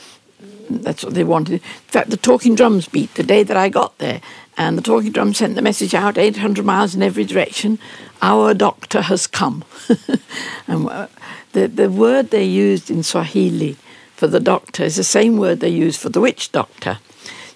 that's 0.69 1.03
what 1.03 1.13
they 1.13 1.23
wanted. 1.23 1.53
In 1.53 1.59
fact, 1.59 2.09
the 2.09 2.17
Talking 2.17 2.55
Drums 2.55 2.87
beat 2.87 3.13
the 3.15 3.23
day 3.23 3.43
that 3.43 3.57
I 3.57 3.69
got 3.69 3.97
there, 3.97 4.21
and 4.57 4.77
the 4.77 4.81
Talking 4.81 5.11
Drums 5.11 5.37
sent 5.37 5.55
the 5.55 5.61
message 5.61 5.93
out 5.93 6.17
800 6.17 6.63
miles 6.65 6.95
in 6.95 7.01
every 7.01 7.25
direction. 7.25 7.79
Our 8.21 8.53
doctor 8.53 9.01
has 9.01 9.27
come. 9.27 9.63
and 10.67 10.87
uh, 10.87 11.07
the, 11.53 11.67
the 11.67 11.89
word 11.89 12.29
they 12.29 12.43
used 12.43 12.91
in 12.91 13.03
Swahili 13.03 13.77
for 14.15 14.27
the 14.27 14.39
doctor 14.39 14.83
is 14.83 14.97
the 14.97 15.03
same 15.03 15.37
word 15.37 15.59
they 15.59 15.69
use 15.69 15.97
for 15.97 16.09
the 16.09 16.21
witch 16.21 16.51
doctor. 16.51 16.99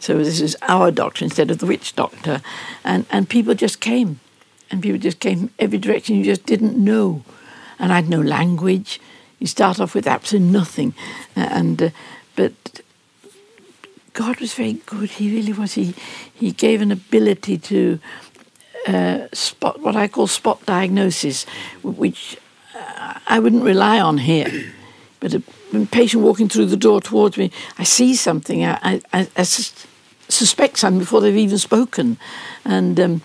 So 0.06 0.20
this 0.20 0.40
is 0.40 0.56
our 0.62 0.92
doctor 0.92 1.26
instead 1.26 1.50
of 1.50 1.58
the 1.58 1.66
witch 1.66 1.96
doctor. 1.96 2.44
And, 2.84 3.08
and 3.10 3.28
people 3.28 3.56
just 3.56 3.80
came. 3.80 4.20
And 4.70 4.84
people 4.84 5.00
just 5.00 5.20
came 5.20 5.50
every 5.58 5.80
direction. 5.80 6.16
You 6.16 6.24
just 6.24 6.46
didn't 6.46 6.78
know. 6.78 7.24
And 7.80 7.92
I 7.92 7.96
had 7.96 8.08
no 8.08 8.22
language. 8.22 9.02
You 9.40 9.48
start 9.48 9.80
off 9.80 9.96
with 9.96 10.06
absolutely 10.06 10.52
nothing. 10.52 10.94
And 11.36 11.82
uh, 11.82 11.90
but 12.36 12.82
God 14.14 14.40
was 14.40 14.54
very 14.54 14.74
good. 14.74 15.10
He 15.10 15.36
really 15.36 15.54
was. 15.54 15.74
He 15.74 15.96
he 16.32 16.52
gave 16.52 16.82
an 16.84 16.92
ability 16.92 17.58
to 17.58 18.00
uh, 18.86 19.28
spot 19.34 19.82
what 19.82 19.96
I 19.96 20.08
call 20.08 20.28
spot 20.28 20.64
diagnosis, 20.68 21.48
which 21.82 22.38
uh, 22.76 23.20
I 23.26 23.40
wouldn't 23.40 23.64
rely 23.64 24.00
on 24.00 24.20
here. 24.20 24.72
But 25.20 25.34
a, 25.34 25.42
patient 25.92 26.22
walking 26.22 26.48
through 26.48 26.68
the 26.68 26.78
door 26.78 27.02
towards 27.02 27.38
me, 27.38 27.52
I 27.80 27.84
see 27.84 28.14
something. 28.14 28.64
I, 28.64 29.02
I, 29.12 29.28
I 29.36 29.44
suspect 30.30 30.78
something 30.78 31.00
before 31.00 31.22
they've 31.22 31.36
even 31.36 31.58
spoken, 31.58 32.18
and 32.64 33.00
um, 33.00 33.22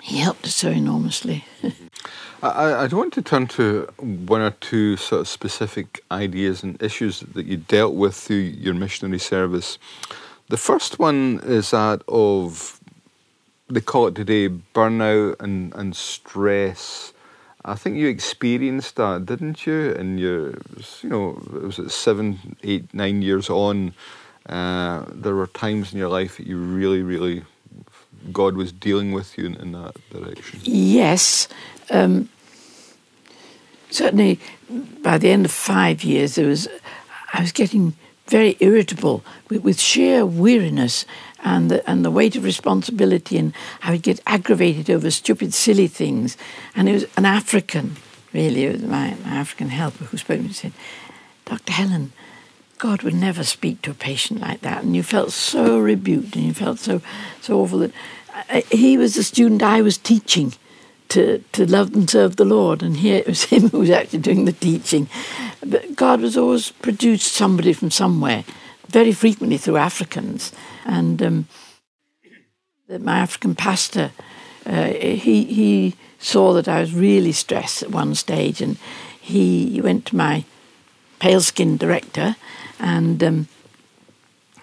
he 0.00 0.18
helped 0.18 0.44
us 0.44 0.54
so 0.54 0.70
enormously. 0.70 1.44
I, 2.42 2.72
I 2.72 2.86
want 2.86 3.12
to 3.14 3.22
turn 3.22 3.48
to 3.48 3.82
one 3.98 4.40
or 4.40 4.52
two 4.52 4.96
sort 4.96 5.20
of 5.20 5.28
specific 5.28 6.02
ideas 6.10 6.62
and 6.62 6.82
issues 6.82 7.20
that 7.20 7.44
you 7.44 7.58
dealt 7.58 7.94
with 7.94 8.14
through 8.14 8.36
your 8.36 8.72
missionary 8.72 9.18
service. 9.18 9.78
The 10.48 10.56
first 10.56 10.98
one 10.98 11.40
is 11.44 11.70
that 11.72 12.02
of, 12.08 12.80
they 13.68 13.82
call 13.82 14.06
it 14.06 14.14
today, 14.14 14.48
burnout 14.48 15.38
and, 15.40 15.74
and 15.74 15.94
stress. 15.94 17.12
I 17.62 17.74
think 17.74 17.96
you 17.98 18.08
experienced 18.08 18.96
that, 18.96 19.26
didn't 19.26 19.66
you? 19.66 19.90
And 19.92 20.18
you, 20.18 20.58
you 21.02 21.10
know, 21.10 21.42
it 21.54 21.62
was 21.62 21.78
at 21.78 21.90
seven, 21.90 22.56
eight, 22.62 22.92
nine 22.94 23.20
years 23.20 23.50
on. 23.50 23.92
Uh, 24.48 25.04
there 25.12 25.34
were 25.34 25.46
times 25.46 25.92
in 25.92 25.98
your 25.98 26.08
life 26.08 26.36
that 26.38 26.46
you 26.46 26.56
really, 26.56 27.02
really, 27.02 27.44
God 28.32 28.56
was 28.56 28.72
dealing 28.72 29.12
with 29.12 29.36
you 29.38 29.46
in, 29.46 29.54
in 29.56 29.72
that 29.72 29.94
direction. 30.10 30.60
Yes, 30.62 31.48
um, 31.90 32.28
certainly 33.90 34.40
by 35.02 35.18
the 35.18 35.30
end 35.30 35.44
of 35.44 35.52
five 35.52 36.02
years, 36.02 36.34
there 36.34 36.46
was 36.46 36.68
I 37.32 37.40
was 37.40 37.52
getting 37.52 37.94
very 38.26 38.56
irritable 38.60 39.24
with, 39.48 39.62
with 39.62 39.80
sheer 39.80 40.24
weariness 40.24 41.04
and 41.42 41.70
the, 41.70 41.90
and 41.90 42.04
the 42.04 42.10
weight 42.10 42.36
of 42.36 42.44
responsibility, 42.44 43.38
and 43.38 43.52
I 43.82 43.92
would 43.92 44.02
get 44.02 44.20
aggravated 44.26 44.90
over 44.90 45.10
stupid, 45.10 45.54
silly 45.54 45.88
things. 45.88 46.36
And 46.76 46.88
it 46.88 46.92
was 46.92 47.06
an 47.16 47.24
African, 47.24 47.96
really, 48.32 48.76
my, 48.78 49.16
my 49.24 49.30
African 49.30 49.68
helper 49.68 50.04
who 50.04 50.16
spoke 50.16 50.36
to 50.36 50.42
me 50.42 50.48
and 50.48 50.56
said, 50.56 50.72
Dr. 51.44 51.72
Helen, 51.72 52.12
God 52.80 53.02
would 53.02 53.14
never 53.14 53.44
speak 53.44 53.82
to 53.82 53.90
a 53.90 53.94
patient 53.94 54.40
like 54.40 54.62
that. 54.62 54.82
And 54.82 54.96
you 54.96 55.02
felt 55.02 55.32
so 55.32 55.78
rebuked 55.78 56.34
and 56.34 56.46
you 56.46 56.54
felt 56.54 56.78
so, 56.78 57.02
so 57.42 57.60
awful 57.60 57.80
that 57.80 57.92
I, 58.48 58.64
he 58.72 58.96
was 58.96 59.14
the 59.14 59.22
student 59.22 59.62
I 59.62 59.82
was 59.82 59.98
teaching 59.98 60.54
to, 61.10 61.44
to 61.52 61.66
love 61.66 61.94
and 61.94 62.08
serve 62.08 62.36
the 62.36 62.46
Lord. 62.46 62.82
And 62.82 62.96
here 62.96 63.18
it 63.18 63.26
was 63.26 63.44
him 63.52 63.68
who 63.68 63.80
was 63.80 63.90
actually 63.90 64.20
doing 64.20 64.46
the 64.46 64.54
teaching. 64.54 65.10
But 65.64 65.94
God 65.94 66.22
was 66.22 66.38
always 66.38 66.70
produced 66.70 67.34
somebody 67.34 67.74
from 67.74 67.90
somewhere, 67.90 68.44
very 68.88 69.12
frequently 69.12 69.58
through 69.58 69.76
Africans. 69.76 70.50
And 70.86 71.22
um, 71.22 71.48
my 72.88 73.18
African 73.18 73.54
pastor, 73.54 74.10
uh, 74.64 74.86
he, 74.86 75.44
he 75.44 75.96
saw 76.18 76.54
that 76.54 76.66
I 76.66 76.80
was 76.80 76.94
really 76.94 77.32
stressed 77.32 77.82
at 77.82 77.90
one 77.90 78.14
stage, 78.14 78.62
and 78.62 78.78
he 79.20 79.82
went 79.84 80.06
to 80.06 80.16
my 80.16 80.46
pale 81.18 81.42
skinned 81.42 81.78
director 81.78 82.36
and 82.80 83.22
um, 83.22 83.48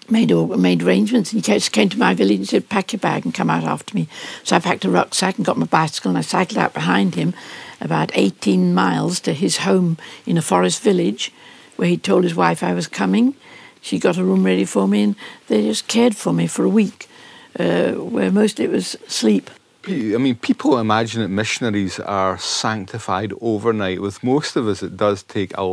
made 0.09 0.31
made 0.31 0.83
arrangements. 0.83 1.31
And 1.31 1.45
he 1.45 1.59
came 1.59 1.89
to 1.89 1.99
my 1.99 2.13
village 2.13 2.37
and 2.37 2.47
said, 2.47 2.69
"Pack 2.69 2.93
your 2.93 2.99
bag 2.99 3.25
and 3.25 3.33
come 3.33 3.49
out 3.49 3.63
after 3.63 3.95
me." 3.95 4.07
So 4.43 4.55
I 4.55 4.59
packed 4.59 4.85
a 4.85 4.89
rucksack 4.89 5.37
and 5.37 5.45
got 5.45 5.57
my 5.57 5.65
bicycle, 5.65 6.09
and 6.09 6.17
I 6.17 6.21
cycled 6.21 6.57
out 6.57 6.73
behind 6.73 7.15
him, 7.15 7.33
about 7.81 8.11
18 8.13 8.73
miles 8.73 9.19
to 9.21 9.33
his 9.33 9.57
home 9.57 9.97
in 10.25 10.37
a 10.37 10.41
forest 10.41 10.81
village, 10.81 11.31
where 11.75 11.87
he 11.87 11.97
told 11.97 12.23
his 12.23 12.35
wife 12.35 12.63
I 12.63 12.73
was 12.73 12.87
coming. 12.87 13.35
She 13.81 13.99
got 13.99 14.17
a 14.17 14.23
room 14.23 14.43
ready 14.43 14.65
for 14.65 14.87
me, 14.87 15.03
and 15.03 15.15
they 15.47 15.63
just 15.63 15.87
cared 15.87 16.15
for 16.15 16.33
me 16.33 16.47
for 16.47 16.63
a 16.65 16.69
week, 16.69 17.07
uh, 17.59 17.91
where 17.93 18.31
mostly 18.31 18.65
it 18.65 18.71
was 18.71 18.97
sleep. 19.07 19.49
I 19.87 20.17
mean, 20.17 20.35
people 20.35 20.79
imagine 20.79 21.21
that 21.21 21.29
missionaries 21.29 21.97
are 21.97 22.37
sanctified 22.37 23.31
overnight. 23.39 24.01
With 24.01 24.21
most 24.21 24.57
of 24.57 24.67
us, 24.67 24.83
it 24.83 24.97
does 24.97 25.23
take 25.23 25.57
a 25.57 25.63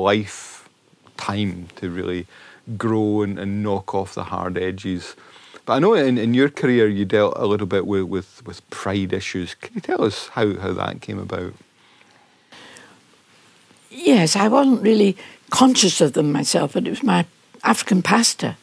lifetime 1.14 1.68
to 1.76 1.90
really 1.90 2.26
grow 2.76 3.22
and, 3.22 3.38
and 3.38 3.62
knock 3.62 3.94
off 3.94 4.14
the 4.14 4.24
hard 4.24 4.58
edges. 4.58 5.16
But 5.66 5.74
I 5.74 5.78
know 5.78 5.94
in, 5.94 6.18
in 6.18 6.34
your 6.34 6.50
career 6.50 6.88
you 6.88 7.04
dealt 7.04 7.34
a 7.36 7.46
little 7.46 7.66
bit 7.66 7.86
with, 7.86 8.04
with, 8.04 8.46
with 8.46 8.68
pride 8.70 9.12
issues. 9.12 9.54
Can 9.54 9.74
you 9.74 9.80
tell 9.80 10.02
us 10.02 10.28
how, 10.28 10.58
how 10.58 10.72
that 10.72 11.00
came 11.00 11.18
about? 11.18 11.54
Yes, 13.90 14.36
I 14.36 14.48
wasn't 14.48 14.82
really 14.82 15.16
conscious 15.50 16.00
of 16.00 16.14
them 16.14 16.32
myself, 16.32 16.72
but 16.72 16.86
it 16.86 16.90
was 16.90 17.02
my 17.02 17.24
African 17.62 18.02
pastor 18.02 18.56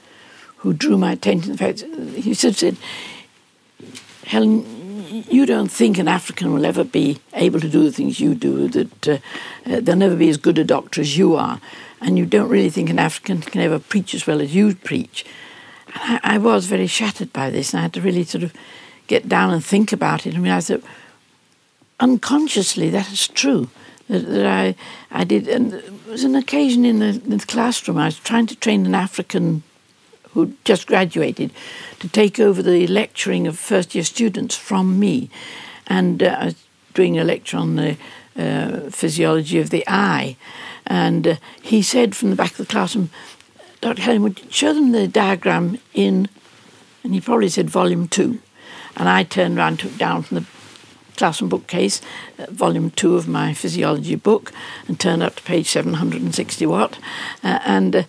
who 0.57 0.73
drew 0.73 0.97
my 0.97 1.13
attention. 1.13 1.51
In 1.51 1.57
fact, 1.57 1.83
he 2.15 2.33
said, 2.33 2.77
Helen, 4.25 4.80
you 5.11 5.45
don't 5.45 5.71
think 5.71 5.97
an 5.97 6.07
African 6.07 6.53
will 6.53 6.65
ever 6.65 6.83
be 6.83 7.19
able 7.33 7.59
to 7.59 7.69
do 7.69 7.83
the 7.83 7.91
things 7.91 8.19
you 8.19 8.35
do, 8.35 8.67
that 8.69 9.07
uh, 9.07 9.17
they'll 9.65 9.95
never 9.95 10.15
be 10.15 10.29
as 10.29 10.37
good 10.37 10.57
a 10.57 10.63
doctor 10.63 11.01
as 11.01 11.17
you 11.17 11.35
are 11.35 11.59
and 12.01 12.17
you 12.17 12.25
don't 12.25 12.49
really 12.49 12.69
think 12.69 12.89
an 12.89 12.99
African 12.99 13.41
can 13.41 13.61
ever 13.61 13.79
preach 13.79 14.13
as 14.15 14.25
well 14.25 14.41
as 14.41 14.53
you 14.53 14.75
preach. 14.75 15.23
And 15.87 16.19
I, 16.23 16.35
I 16.35 16.37
was 16.39 16.65
very 16.65 16.87
shattered 16.87 17.31
by 17.31 17.51
this, 17.51 17.73
and 17.73 17.79
I 17.79 17.83
had 17.83 17.93
to 17.93 18.01
really 18.01 18.23
sort 18.23 18.43
of 18.43 18.53
get 19.07 19.29
down 19.29 19.53
and 19.53 19.63
think 19.63 19.93
about 19.93 20.25
it 20.25 20.33
and 20.33 20.43
realize 20.43 20.67
that 20.67 20.81
unconsciously 21.99 22.89
that 22.89 23.11
is 23.11 23.27
true. 23.27 23.69
That, 24.09 24.27
that 24.27 24.45
I, 24.45 24.75
I 25.11 25.23
did, 25.23 25.47
and 25.47 25.71
there 25.71 25.83
was 26.07 26.23
an 26.23 26.35
occasion 26.35 26.83
in 26.83 26.99
the, 26.99 27.09
in 27.09 27.37
the 27.37 27.45
classroom. 27.45 27.97
I 27.97 28.05
was 28.05 28.19
trying 28.19 28.47
to 28.47 28.55
train 28.55 28.85
an 28.85 28.95
African 28.95 29.63
who 30.33 30.53
just 30.63 30.87
graduated 30.87 31.51
to 31.99 32.07
take 32.07 32.39
over 32.39 32.61
the 32.61 32.87
lecturing 32.87 33.47
of 33.47 33.57
first 33.57 33.93
year 33.95 34.03
students 34.03 34.55
from 34.55 34.99
me. 34.99 35.29
And 35.87 36.23
uh, 36.23 36.37
I 36.39 36.45
was 36.45 36.55
doing 36.93 37.19
a 37.19 37.23
lecture 37.23 37.57
on 37.57 37.75
the 37.75 37.97
uh, 38.37 38.89
physiology 38.89 39.59
of 39.59 39.69
the 39.69 39.83
eye. 39.87 40.37
And 40.87 41.27
uh, 41.27 41.35
he 41.61 41.81
said 41.81 42.15
from 42.15 42.29
the 42.29 42.35
back 42.35 42.51
of 42.51 42.57
the 42.57 42.65
classroom, 42.65 43.09
Dr. 43.81 44.01
Helen, 44.01 44.21
would 44.23 44.53
show 44.53 44.73
them 44.73 44.91
the 44.91 45.07
diagram 45.07 45.79
in, 45.93 46.29
and 47.03 47.13
he 47.13 47.21
probably 47.21 47.49
said 47.49 47.69
volume 47.69 48.07
two. 48.07 48.39
And 48.95 49.09
I 49.09 49.23
turned 49.23 49.57
around, 49.57 49.79
took 49.79 49.97
down 49.97 50.23
from 50.23 50.39
the 50.39 50.45
classroom 51.17 51.49
bookcase, 51.49 52.01
uh, 52.39 52.45
volume 52.49 52.91
two 52.91 53.15
of 53.15 53.27
my 53.27 53.53
physiology 53.53 54.15
book, 54.15 54.51
and 54.87 54.99
turned 54.99 55.23
up 55.23 55.35
to 55.35 55.43
page 55.43 55.67
760 55.67 56.65
what. 56.65 56.99
Uh, 57.43 57.59
and 57.65 57.95
uh, 57.95 58.03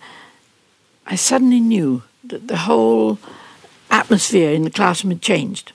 I 1.05 1.15
suddenly 1.15 1.59
knew 1.59 2.03
that 2.23 2.47
the 2.47 2.57
whole 2.57 3.19
atmosphere 3.89 4.51
in 4.51 4.63
the 4.63 4.71
classroom 4.71 5.11
had 5.11 5.21
changed. 5.21 5.71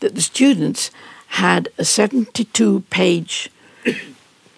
That 0.00 0.14
the 0.14 0.20
students 0.20 0.90
had 1.28 1.68
a 1.78 1.84
72 1.84 2.80
page 2.90 3.50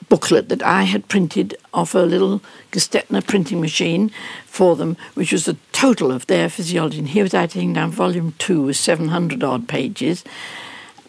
booklet 0.09 0.49
that 0.49 0.63
I 0.63 0.85
had 0.85 1.09
printed 1.09 1.57
off 1.75 1.95
a 1.95 2.01
little 2.01 2.43
Gestetner 2.71 3.27
printing 3.27 3.61
machine 3.61 4.11
for 4.45 4.77
them, 4.77 4.97
which 5.15 5.33
was 5.33 5.47
the 5.47 5.57
total 5.73 6.13
of 6.13 6.27
their 6.27 6.49
physiology. 6.49 6.99
And 6.99 7.09
here 7.09 7.25
was 7.25 7.35
I 7.35 7.47
taking 7.47 7.73
down 7.73 7.91
volume 7.91 8.35
two 8.39 8.63
with 8.63 8.77
700 8.77 9.43
odd 9.43 9.69
pages. 9.69 10.25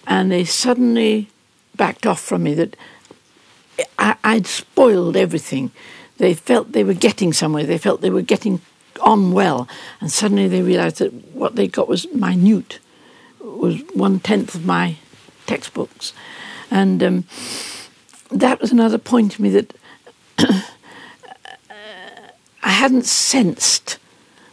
And 0.08 0.32
they 0.32 0.46
suddenly 0.46 1.30
backed 1.76 2.06
off 2.06 2.22
from 2.22 2.44
me 2.44 2.54
that 2.56 2.76
I, 4.00 4.16
I'd 4.24 4.48
spoiled 4.48 5.16
everything. 5.16 5.72
They 6.18 6.34
felt 6.34 6.72
they 6.72 6.84
were 6.84 6.94
getting 6.94 7.34
somewhere. 7.34 7.66
They 7.66 7.78
felt 7.78 8.02
they 8.02 8.10
were 8.10 8.22
getting 8.22 8.62
on 9.00 9.32
well. 9.32 9.68
And 10.02 10.12
suddenly 10.12 10.48
they 10.48 10.62
realized 10.62 10.98
that 10.98 11.14
what 11.34 11.56
they 11.56 11.68
got 11.68 11.88
was 11.88 12.12
minute, 12.14 12.80
was 13.40 13.82
one 13.94 14.20
tenth 14.20 14.56
of 14.56 14.66
my 14.66 14.98
textbooks. 15.46 16.14
And 16.70 17.02
um, 17.02 17.26
that 18.32 18.60
was 18.60 18.72
another 18.72 18.98
point 18.98 19.34
to 19.34 19.42
me 19.42 19.50
that 19.50 19.74
I 22.64 22.70
hadn't 22.70 23.06
sensed 23.06 23.98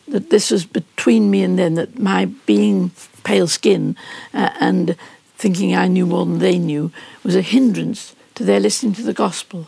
that 0.08 0.30
this 0.30 0.50
was 0.50 0.64
between 0.64 1.30
me 1.30 1.42
and 1.42 1.58
them, 1.58 1.74
that 1.74 1.98
my 1.98 2.26
being 2.46 2.92
pale 3.24 3.48
skin 3.48 3.96
uh, 4.32 4.50
and 4.60 4.96
thinking 5.36 5.74
I 5.74 5.88
knew 5.88 6.06
more 6.06 6.24
than 6.24 6.38
they 6.38 6.58
knew 6.58 6.92
was 7.22 7.34
a 7.34 7.42
hindrance 7.42 8.14
to 8.36 8.44
their 8.44 8.60
listening 8.60 8.92
to 8.94 9.02
the 9.02 9.12
gospel. 9.12 9.66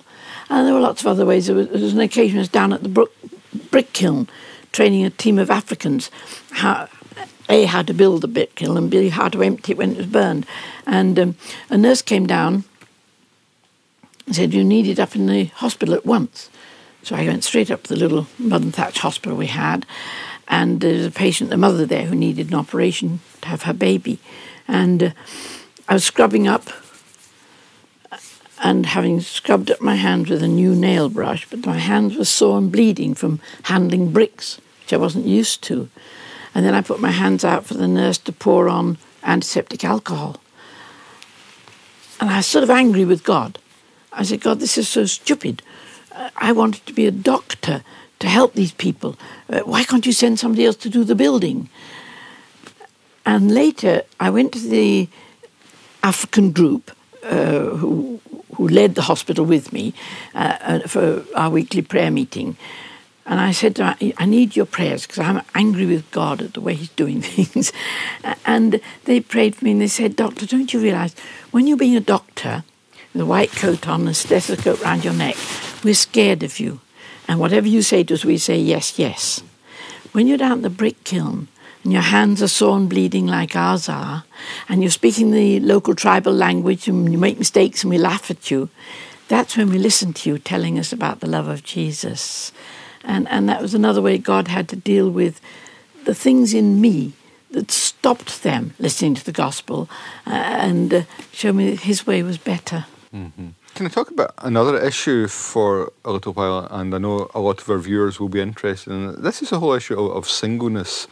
And 0.48 0.66
there 0.66 0.74
were 0.74 0.80
lots 0.80 1.00
of 1.00 1.08
other 1.08 1.26
ways. 1.26 1.46
There 1.46 1.56
was, 1.56 1.68
there 1.68 1.80
was 1.80 1.92
an 1.92 2.00
occasion 2.00 2.38
I 2.38 2.40
was 2.40 2.48
down 2.48 2.72
at 2.72 2.82
the 2.82 2.88
brook, 2.88 3.12
brick 3.70 3.92
kiln 3.92 4.28
training 4.76 5.06
a 5.06 5.10
team 5.10 5.38
of 5.38 5.50
Africans 5.50 6.10
how, 6.50 6.86
A, 7.48 7.64
how 7.64 7.80
to 7.80 7.94
build 7.94 8.22
a 8.24 8.28
brick 8.28 8.56
kiln 8.56 8.76
and 8.76 8.90
B, 8.90 9.08
how 9.08 9.28
to 9.30 9.42
empty 9.42 9.72
it 9.72 9.78
when 9.78 9.92
it 9.92 9.96
was 9.96 10.06
burned. 10.06 10.44
And 10.86 11.18
um, 11.18 11.36
a 11.70 11.78
nurse 11.78 12.02
came 12.02 12.26
down 12.26 12.64
and 14.26 14.36
said, 14.36 14.52
You 14.52 14.62
need 14.62 14.86
it 14.86 15.00
up 15.00 15.16
in 15.16 15.28
the 15.28 15.44
hospital 15.44 15.94
at 15.94 16.04
once. 16.04 16.50
So 17.02 17.16
I 17.16 17.24
went 17.24 17.42
straight 17.42 17.70
up 17.70 17.84
to 17.84 17.94
the 17.94 17.98
little 17.98 18.26
mud 18.38 18.62
and 18.62 18.74
thatch 18.74 18.98
hospital 18.98 19.38
we 19.38 19.46
had, 19.46 19.86
and 20.46 20.80
there 20.82 20.92
was 20.92 21.06
a 21.06 21.10
patient, 21.10 21.48
the 21.48 21.56
mother 21.56 21.86
there, 21.86 22.04
who 22.04 22.14
needed 22.14 22.48
an 22.48 22.54
operation 22.54 23.20
to 23.40 23.48
have 23.48 23.62
her 23.62 23.72
baby. 23.72 24.18
And 24.68 25.02
uh, 25.02 25.10
I 25.88 25.94
was 25.94 26.04
scrubbing 26.04 26.46
up 26.46 26.68
and 28.62 28.84
having 28.84 29.20
scrubbed 29.20 29.70
up 29.70 29.80
my 29.80 29.94
hands 29.94 30.28
with 30.28 30.42
a 30.42 30.48
new 30.48 30.74
nail 30.74 31.08
brush, 31.08 31.48
but 31.48 31.64
my 31.64 31.78
hands 31.78 32.14
were 32.16 32.26
sore 32.26 32.58
and 32.58 32.70
bleeding 32.70 33.14
from 33.14 33.40
handling 33.62 34.12
bricks, 34.12 34.60
which 34.86 34.92
I 34.92 34.96
wasn't 34.96 35.26
used 35.26 35.62
to. 35.64 35.88
And 36.54 36.64
then 36.64 36.74
I 36.74 36.80
put 36.80 37.00
my 37.00 37.10
hands 37.10 37.44
out 37.44 37.66
for 37.66 37.74
the 37.74 37.88
nurse 37.88 38.18
to 38.18 38.32
pour 38.32 38.68
on 38.68 38.96
antiseptic 39.22 39.84
alcohol. 39.84 40.40
And 42.20 42.30
I 42.30 42.38
was 42.38 42.46
sort 42.46 42.64
of 42.64 42.70
angry 42.70 43.04
with 43.04 43.24
God 43.24 43.58
I 44.16 44.22
said, 44.22 44.40
God, 44.40 44.60
this 44.60 44.78
is 44.78 44.88
so 44.88 45.04
stupid. 45.04 45.62
I 46.36 46.52
wanted 46.52 46.86
to 46.86 46.94
be 46.94 47.06
a 47.06 47.10
doctor 47.10 47.84
to 48.18 48.28
help 48.28 48.54
these 48.54 48.72
people. 48.72 49.16
Uh, 49.50 49.60
why 49.60 49.84
can't 49.84 50.06
you 50.06 50.12
send 50.12 50.38
somebody 50.38 50.64
else 50.64 50.76
to 50.76 50.88
do 50.88 51.04
the 51.04 51.14
building? 51.14 51.68
And 53.26 53.52
later, 53.52 54.02
I 54.18 54.30
went 54.30 54.52
to 54.52 54.58
the 54.58 55.08
African 56.02 56.52
group 56.52 56.90
uh, 57.22 57.76
who, 57.76 58.20
who 58.54 58.68
led 58.68 58.94
the 58.94 59.02
hospital 59.02 59.44
with 59.44 59.70
me 59.72 59.92
uh, 60.34 60.80
for 60.88 61.24
our 61.34 61.50
weekly 61.50 61.82
prayer 61.82 62.10
meeting. 62.10 62.56
And 63.26 63.40
I 63.40 63.50
said, 63.50 63.80
I 63.80 64.24
need 64.24 64.54
your 64.54 64.66
prayers 64.66 65.04
because 65.04 65.18
I'm 65.18 65.42
angry 65.54 65.84
with 65.84 66.08
God 66.12 66.40
at 66.40 66.54
the 66.54 66.60
way 66.60 66.74
He's 66.74 66.90
doing 66.90 67.20
things. 67.22 67.72
and 68.44 68.80
they 69.04 69.20
prayed 69.20 69.56
for 69.56 69.64
me 69.64 69.72
and 69.72 69.80
they 69.80 69.88
said, 69.88 70.14
Doctor, 70.14 70.46
don't 70.46 70.72
you 70.72 70.80
realize 70.80 71.14
when 71.50 71.66
you're 71.66 71.76
being 71.76 71.96
a 71.96 72.00
doctor, 72.00 72.62
with 73.12 73.22
a 73.22 73.26
white 73.26 73.50
coat 73.52 73.88
on 73.88 74.00
and 74.02 74.10
a 74.10 74.14
stethoscope 74.14 74.84
round 74.84 75.02
your 75.02 75.14
neck, 75.14 75.36
we're 75.82 75.94
scared 75.94 76.42
of 76.42 76.60
you. 76.60 76.80
And 77.26 77.40
whatever 77.40 77.66
you 77.66 77.80
say 77.80 78.04
to 78.04 78.14
us, 78.14 78.24
we 78.24 78.36
say 78.36 78.58
yes, 78.58 78.98
yes. 78.98 79.42
When 80.12 80.26
you're 80.26 80.38
down 80.38 80.58
at 80.58 80.62
the 80.62 80.70
brick 80.70 81.02
kiln 81.02 81.48
and 81.82 81.92
your 81.92 82.02
hands 82.02 82.42
are 82.42 82.48
sore 82.48 82.76
and 82.76 82.90
bleeding 82.90 83.26
like 83.26 83.56
ours 83.56 83.88
are, 83.88 84.24
and 84.68 84.82
you're 84.82 84.90
speaking 84.90 85.30
the 85.30 85.60
local 85.60 85.94
tribal 85.94 86.32
language 86.32 86.88
and 86.88 87.10
you 87.10 87.18
make 87.18 87.38
mistakes 87.38 87.82
and 87.82 87.90
we 87.90 87.98
laugh 87.98 88.30
at 88.30 88.50
you, 88.50 88.68
that's 89.28 89.56
when 89.56 89.70
we 89.70 89.78
listen 89.78 90.12
to 90.12 90.30
you 90.30 90.38
telling 90.38 90.78
us 90.78 90.92
about 90.92 91.20
the 91.20 91.26
love 91.26 91.48
of 91.48 91.64
Jesus. 91.64 92.52
And, 93.06 93.26
and 93.28 93.48
that 93.48 93.62
was 93.62 93.72
another 93.72 94.02
way 94.02 94.18
God 94.18 94.48
had 94.48 94.68
to 94.68 94.76
deal 94.76 95.08
with 95.08 95.40
the 96.04 96.14
things 96.14 96.52
in 96.52 96.80
me 96.80 97.12
that 97.52 97.70
stopped 97.70 98.42
them 98.42 98.74
listening 98.78 99.14
to 99.14 99.24
the 99.24 99.32
gospel 99.32 99.88
uh, 100.26 100.30
and 100.30 100.92
uh, 100.92 101.02
show 101.32 101.52
me 101.52 101.76
his 101.76 102.06
way 102.06 102.22
was 102.22 102.38
better. 102.38 102.84
Mm-hmm. 103.14 103.48
Can 103.76 103.86
I 103.86 103.88
talk 103.90 104.10
about 104.10 104.32
another 104.38 104.78
issue 104.78 105.28
for 105.28 105.92
a 106.02 106.10
little 106.10 106.32
while? 106.32 106.66
And 106.70 106.94
I 106.94 106.98
know 106.98 107.30
a 107.34 107.40
lot 107.40 107.60
of 107.60 107.68
our 107.68 107.78
viewers 107.78 108.18
will 108.18 108.30
be 108.30 108.40
interested 108.40 108.90
in 108.90 109.10
it. 109.10 109.22
This 109.22 109.42
is 109.42 109.52
a 109.52 109.58
whole 109.58 109.74
issue 109.74 110.00
of, 110.00 110.16
of 110.16 110.28
singleness. 110.28 111.06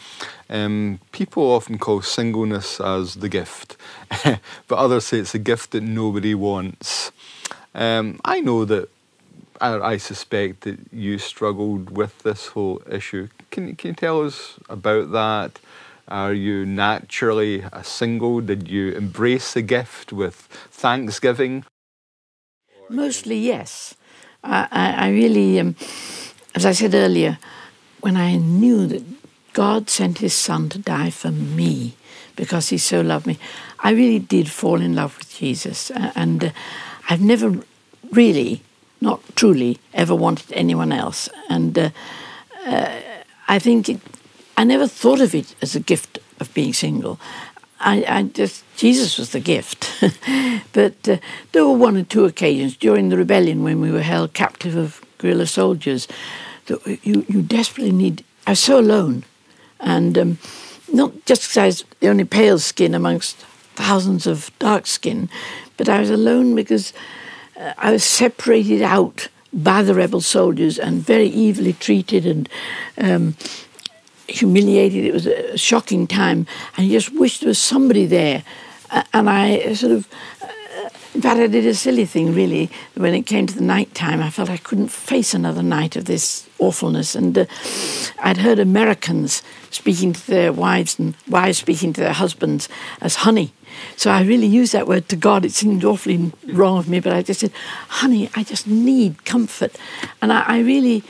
Um, 0.49 0.99
people 1.13 1.43
often 1.43 1.79
call 1.79 2.01
singleness 2.01 2.81
as 2.81 3.17
the 3.17 3.29
gift, 3.29 3.77
but 4.25 4.79
others 4.79 5.05
say 5.05 5.19
it's 5.19 5.35
a 5.35 5.39
gift 5.39 5.73
that 5.73 5.83
nobody 5.83 6.35
wants. 6.35 7.13
Um, 7.75 8.19
I 8.25 8.41
know 8.41 8.65
that 8.65 8.89
I, 9.65 9.93
I, 9.93 9.97
suspect 9.97 10.61
that 10.63 10.79
you 10.93 11.17
struggled 11.17 11.97
with 11.97 12.19
this 12.19 12.49
whole 12.49 12.83
issue. 12.91 13.29
Can, 13.51 13.75
can 13.77 13.89
you 13.89 13.95
tell 13.95 14.21
us 14.21 14.61
about 14.69 15.11
that? 15.13 15.59
Are 16.07 16.35
you 16.35 16.67
naturally 16.67 17.65
a 17.73 17.83
single? 17.83 18.43
Did 18.43 18.69
you 18.69 18.93
embrace 18.93 19.55
the 19.55 19.63
gift 19.63 20.13
with 20.13 20.35
thanksgiving? 20.71 21.65
Mostly, 22.91 23.39
yes. 23.39 23.95
I, 24.43 24.69
I, 24.99 25.09
really, 25.09 25.59
um, 25.59 25.77
as 26.55 26.67
I 26.67 26.73
said 26.73 26.95
earlier, 26.95 27.39
when 28.03 28.19
I 28.19 28.37
knew 28.37 28.87
that 28.87 29.03
God 29.55 29.89
sent 29.89 30.19
his 30.19 30.35
son 30.35 30.69
to 30.69 30.79
die 30.79 31.09
for 31.09 31.31
me 31.31 31.95
because 32.37 32.69
he 32.69 32.77
so 32.77 33.01
loved 33.01 33.27
me, 33.27 33.39
I 33.79 33.93
really 33.93 34.19
did 34.19 34.51
fall 34.51 34.83
in 34.83 34.95
love 34.95 35.17
with 35.17 35.35
Jesus. 35.35 35.91
And 35.91 36.45
uh, 36.45 36.51
I've 37.09 37.23
never 37.23 37.61
really, 38.13 38.61
not 39.05 39.21
truly, 39.37 39.79
ever 39.93 40.15
wanted 40.15 40.53
anyone 40.53 40.91
else. 40.91 41.29
And 41.49 41.79
uh, 41.79 41.91
uh, 42.67 42.99
I 43.47 43.59
think 43.59 43.89
it, 43.89 44.01
I 44.57 44.65
never 44.65 44.89
thought 44.89 45.21
of 45.21 45.35
it 45.35 45.55
as 45.63 45.77
a 45.77 45.81
gift 45.81 46.19
of 46.41 46.53
being 46.55 46.73
single. 46.73 47.21
I, 47.81 48.05
I 48.09 48.23
just 48.23 48.65
Jesus 48.77 49.19
was 49.19 49.31
the 49.31 49.41
gift, 49.41 49.93
but 50.73 51.09
uh, 51.09 51.19
there 51.53 51.67
were 51.67 51.77
one 51.77 51.97
or 51.99 52.05
two 52.05 52.25
occasions 52.25 52.77
during 52.77 53.11
the 53.11 53.19
rebellion 53.19 53.63
when 53.63 53.81
we 53.81 53.91
were 53.91 54.03
held 54.03 54.33
captive 54.33 54.75
of 54.75 55.03
guerrilla 55.19 55.47
soldiers 55.47 56.09
that 56.67 56.81
you 57.03 57.27
you 57.29 57.43
desperately 57.43 57.93
need. 57.93 58.25
I 58.47 58.53
was 58.53 58.61
so 58.61 58.79
alone, 58.79 59.25
and 59.81 60.17
um, 60.17 60.39
not 60.93 61.13
just 61.27 61.43
because 61.43 61.57
I 61.59 61.67
was 61.67 61.85
the 62.01 62.09
only 62.09 62.25
pale 62.25 62.59
skin 62.59 62.95
amongst 62.95 63.37
thousands 63.77 64.27
of 64.27 64.51
dark 64.59 64.87
skin, 64.87 65.29
but 65.77 65.89
I 65.89 66.01
was 66.01 66.11
alone 66.11 66.55
because 66.55 66.95
I 67.57 67.93
was 67.93 68.05
separated 68.05 68.83
out 68.83 69.29
by 69.53 69.83
the 69.83 69.95
rebel 69.95 70.21
soldiers 70.21 70.79
and 70.79 71.03
very 71.03 71.29
evilly 71.49 71.75
treated 71.75 72.27
and. 72.27 72.49
Um, 72.99 73.37
humiliated. 74.29 75.05
It 75.05 75.13
was 75.13 75.27
a 75.27 75.59
shocking 75.59 76.07
time, 76.07 76.47
and 76.77 76.87
you 76.87 76.99
just 76.99 77.13
wished 77.19 77.41
there 77.41 77.49
was 77.49 77.59
somebody 77.59 78.07
there. 78.07 78.43
and 79.13 79.29
I 79.29 79.75
sort 79.75 79.93
of, 79.93 80.09
in 81.15 81.23
fact, 81.23 81.39
I 81.39 81.47
did 81.47 81.67
a 81.67 81.75
silly 81.75 82.07
thing 82.07 82.35
really. 82.35 82.71
When 82.95 83.15
it 83.15 83.23
came 83.23 83.47
to 83.47 83.55
the 83.55 83.63
night 83.63 83.95
time, 83.95 84.21
I 84.21 84.31
felt 84.31 84.51
I 84.51 84.57
couldn't 84.57 84.89
face 84.89 85.33
another 85.33 85.63
night 85.63 85.97
of 85.97 86.07
this 86.07 86.49
awfulness. 86.59 87.15
And 87.15 87.39
uh, 87.39 87.47
I'd 88.21 88.39
heard 88.39 88.59
Americans 88.59 89.43
speaking 89.71 90.13
to 90.13 90.27
their 90.27 90.53
wives 90.53 90.99
and 90.99 91.15
wives 91.29 91.59
speaking 91.59 91.93
to 91.93 92.01
their 92.01 92.13
husbands 92.13 92.69
as 93.01 93.17
honey. 93.17 93.53
So 93.97 94.11
I 94.11 94.23
really 94.23 94.47
used 94.47 94.73
that 94.73 94.87
word 94.89 95.09
to 95.09 95.17
God. 95.17 95.45
It 95.45 95.53
seemed 95.53 95.85
awfully 95.85 96.33
wrong 96.49 96.79
of 96.79 96.89
me, 96.89 97.01
but 97.01 97.13
I 97.13 97.23
just 97.23 97.41
said, 97.41 97.53
honey, 97.89 98.31
I 98.35 98.43
just 98.43 98.67
need 98.67 99.25
comfort. 99.25 99.77
And 100.21 100.33
I, 100.33 100.43
I 100.43 100.59
really 100.61 101.05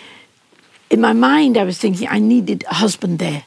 in 0.90 1.01
my 1.01 1.12
mind, 1.12 1.57
I 1.57 1.64
was 1.64 1.79
thinking 1.79 2.07
I 2.09 2.19
needed 2.21 2.64
a 2.71 2.75
husband 2.75 3.19
there 3.19 3.45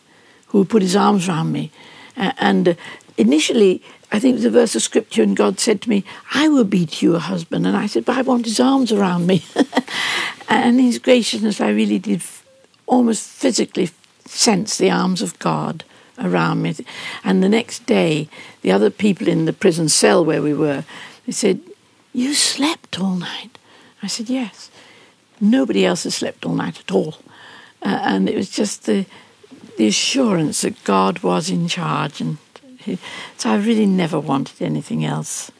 who 0.47 0.59
would 0.59 0.69
put 0.69 0.81
his 0.81 0.95
arms 0.95 1.29
around 1.29 1.51
me. 1.51 1.71
Uh, 2.17 2.31
and 2.39 2.69
uh, 2.69 2.73
initially, 3.17 3.81
I 4.11 4.19
think 4.19 4.43
a 4.43 4.49
verse 4.49 4.75
of 4.75 4.81
scripture, 4.81 5.21
and 5.21 5.35
God 5.35 5.59
said 5.59 5.81
to 5.81 5.89
me, 5.89 6.05
I 6.33 6.47
will 6.47 6.63
be 6.63 6.85
to 6.85 7.05
you 7.05 7.15
a 7.15 7.19
husband. 7.19 7.67
And 7.67 7.75
I 7.75 7.87
said, 7.87 8.05
But 8.05 8.17
I 8.17 8.21
want 8.21 8.45
his 8.45 8.59
arms 8.59 8.91
around 8.91 9.27
me. 9.27 9.43
and 10.49 10.79
his 10.79 10.97
graciousness, 10.97 11.59
I 11.59 11.69
really 11.69 11.99
did 11.99 12.23
almost 12.85 13.27
physically 13.27 13.89
sense 14.25 14.77
the 14.77 14.89
arms 14.89 15.21
of 15.21 15.37
God 15.39 15.83
around 16.19 16.61
me. 16.61 16.75
And 17.23 17.43
the 17.43 17.49
next 17.49 17.85
day, 17.85 18.29
the 18.61 18.71
other 18.71 18.89
people 18.89 19.27
in 19.27 19.45
the 19.45 19.53
prison 19.53 19.89
cell 19.89 20.23
where 20.23 20.41
we 20.41 20.53
were, 20.53 20.85
they 21.25 21.33
said, 21.33 21.59
You 22.13 22.33
slept 22.33 22.99
all 22.99 23.15
night. 23.15 23.57
I 24.01 24.07
said, 24.07 24.29
Yes. 24.29 24.71
Nobody 25.41 25.85
else 25.85 26.03
has 26.03 26.15
slept 26.15 26.45
all 26.45 26.55
night 26.55 26.79
at 26.79 26.91
all. 26.91 27.17
Uh, 27.81 27.99
and 28.03 28.29
it 28.29 28.35
was 28.35 28.49
just 28.49 28.85
the 28.85 29.05
the 29.77 29.87
assurance 29.87 30.61
that 30.61 30.83
God 30.83 31.19
was 31.19 31.49
in 31.49 31.67
charge, 31.67 32.19
and 32.19 32.37
so 33.37 33.49
I 33.49 33.57
really 33.57 33.85
never 33.85 34.19
wanted 34.19 34.61
anything 34.61 35.05
else. 35.05 35.51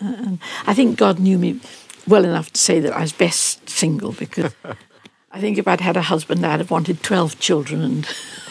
And 0.00 0.38
I 0.66 0.74
think 0.74 0.98
God 0.98 1.18
knew 1.18 1.38
me 1.38 1.60
well 2.06 2.24
enough 2.24 2.52
to 2.52 2.60
say 2.60 2.80
that 2.80 2.92
I 2.92 3.00
was 3.00 3.12
best 3.12 3.68
single 3.68 4.12
because 4.12 4.54
I 5.36 5.40
think 5.40 5.58
if 5.58 5.68
I'd 5.68 5.82
had 5.82 5.96
a 5.96 6.02
husband, 6.02 6.46
I'd 6.46 6.60
have 6.60 6.70
wanted 6.70 7.02
12 7.02 7.38
children. 7.38 7.82
And 7.82 8.08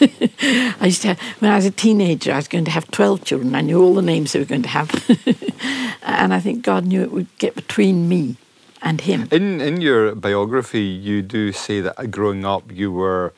I 0.80 0.86
used 0.86 1.02
to 1.02 1.08
have, 1.08 1.20
when 1.40 1.50
I 1.50 1.56
was 1.56 1.64
a 1.64 1.70
teenager, 1.70 2.32
I 2.32 2.36
was 2.36 2.48
going 2.48 2.64
to 2.66 2.70
have 2.70 2.88
12 2.90 3.24
children. 3.24 3.54
I 3.54 3.60
knew 3.60 3.82
all 3.82 3.94
the 3.94 4.02
names 4.02 4.32
they 4.32 4.38
were 4.38 4.44
going 4.44 4.62
to 4.62 4.68
have. 4.68 4.90
and 6.02 6.32
I 6.32 6.38
think 6.38 6.62
God 6.62 6.86
knew 6.86 7.02
it 7.02 7.10
would 7.10 7.26
get 7.38 7.56
between 7.56 8.08
me 8.08 8.36
and 8.82 9.00
him. 9.00 9.26
In, 9.32 9.60
in 9.60 9.80
your 9.80 10.14
biography, 10.14 10.84
you 10.84 11.22
do 11.22 11.50
say 11.50 11.80
that 11.80 12.10
growing 12.12 12.44
up, 12.44 12.70
you 12.70 12.92
were 12.92 13.32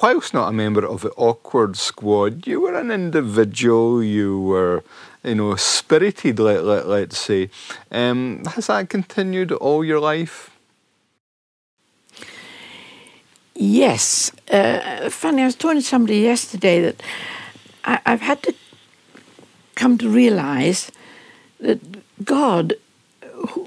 whilst 0.00 0.34
not 0.34 0.48
a 0.48 0.52
member 0.52 0.84
of 0.84 1.02
the 1.02 1.10
awkward 1.16 1.76
squad, 1.76 2.46
you 2.46 2.60
were 2.60 2.74
an 2.74 2.90
individual, 2.90 4.02
you 4.02 4.40
were, 4.40 4.84
you 5.22 5.34
know, 5.34 5.56
spirited, 5.56 6.38
let, 6.38 6.64
let, 6.64 6.86
let's 6.86 7.18
say. 7.18 7.50
Um, 7.90 8.44
has 8.44 8.66
that 8.68 8.88
continued 8.88 9.52
all 9.52 9.84
your 9.84 10.00
life? 10.00 10.50
Yes. 13.54 14.32
Uh, 14.50 15.08
funny, 15.10 15.42
I 15.42 15.46
was 15.46 15.54
talking 15.54 15.80
to 15.80 15.86
somebody 15.86 16.18
yesterday 16.18 16.80
that 16.80 17.02
I, 17.84 18.00
I've 18.04 18.20
had 18.20 18.42
to 18.42 18.54
come 19.74 19.98
to 19.98 20.08
realize 20.08 20.90
that 21.60 21.80
God, 22.24 22.74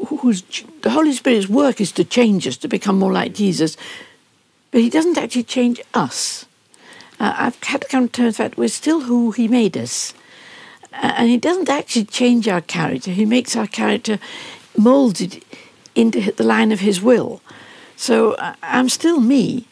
who's 0.08 0.42
the 0.82 0.90
Holy 0.90 1.14
Spirit's 1.14 1.48
work 1.50 1.80
is 1.80 1.92
to 1.94 2.04
change 2.04 2.48
us 2.48 2.58
to 2.58 2.68
become 2.68 3.00
more 3.00 3.12
like 3.12 3.34
Jesus, 3.34 3.78
but 4.72 4.82
He 4.82 4.90
doesn't 4.90 5.18
actually 5.18 5.44
change 5.44 5.82
us. 5.94 6.46
Uh, 7.20 7.34
I've 7.38 7.64
had 7.64 7.82
to 7.82 7.88
come 7.88 8.08
to 8.08 8.14
terms 8.14 8.38
with 8.40 8.52
that 8.52 8.58
we're 8.58 8.68
still 8.68 9.02
who 9.02 9.32
He 9.32 9.48
made 9.48 9.78
us. 9.78 10.14
Uh, 10.94 11.14
and 11.18 11.30
He 11.30 11.38
doesn't 11.38 11.70
actually 11.70 12.06
change 12.06 12.48
our 12.48 12.62
character, 12.62 13.12
He 13.12 13.26
makes 13.26 13.56
our 13.56 13.68
character 13.68 14.20
molded 14.78 15.44
into 15.96 16.32
the 16.32 16.44
line 16.44 16.72
of 16.72 16.80
His 16.80 17.02
will. 17.02 17.42
So 17.96 18.34
uh, 18.34 18.56
I'm 18.62 18.90
still 18.90 19.20
me. 19.20 19.68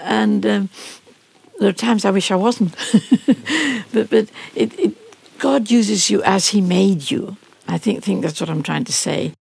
And 0.00 0.44
um, 0.46 0.68
there 1.60 1.68
are 1.68 1.72
times 1.72 2.04
I 2.04 2.10
wish 2.10 2.30
I 2.30 2.36
wasn't. 2.36 2.74
but 3.92 4.10
but 4.10 4.30
it, 4.54 4.78
it, 4.78 5.38
God 5.38 5.70
uses 5.70 6.10
you 6.10 6.22
as 6.22 6.48
He 6.48 6.60
made 6.60 7.10
you. 7.10 7.36
I 7.68 7.78
think, 7.78 8.02
think 8.02 8.22
that's 8.22 8.40
what 8.40 8.50
I'm 8.50 8.62
trying 8.62 8.84
to 8.84 8.92
say. 8.92 9.32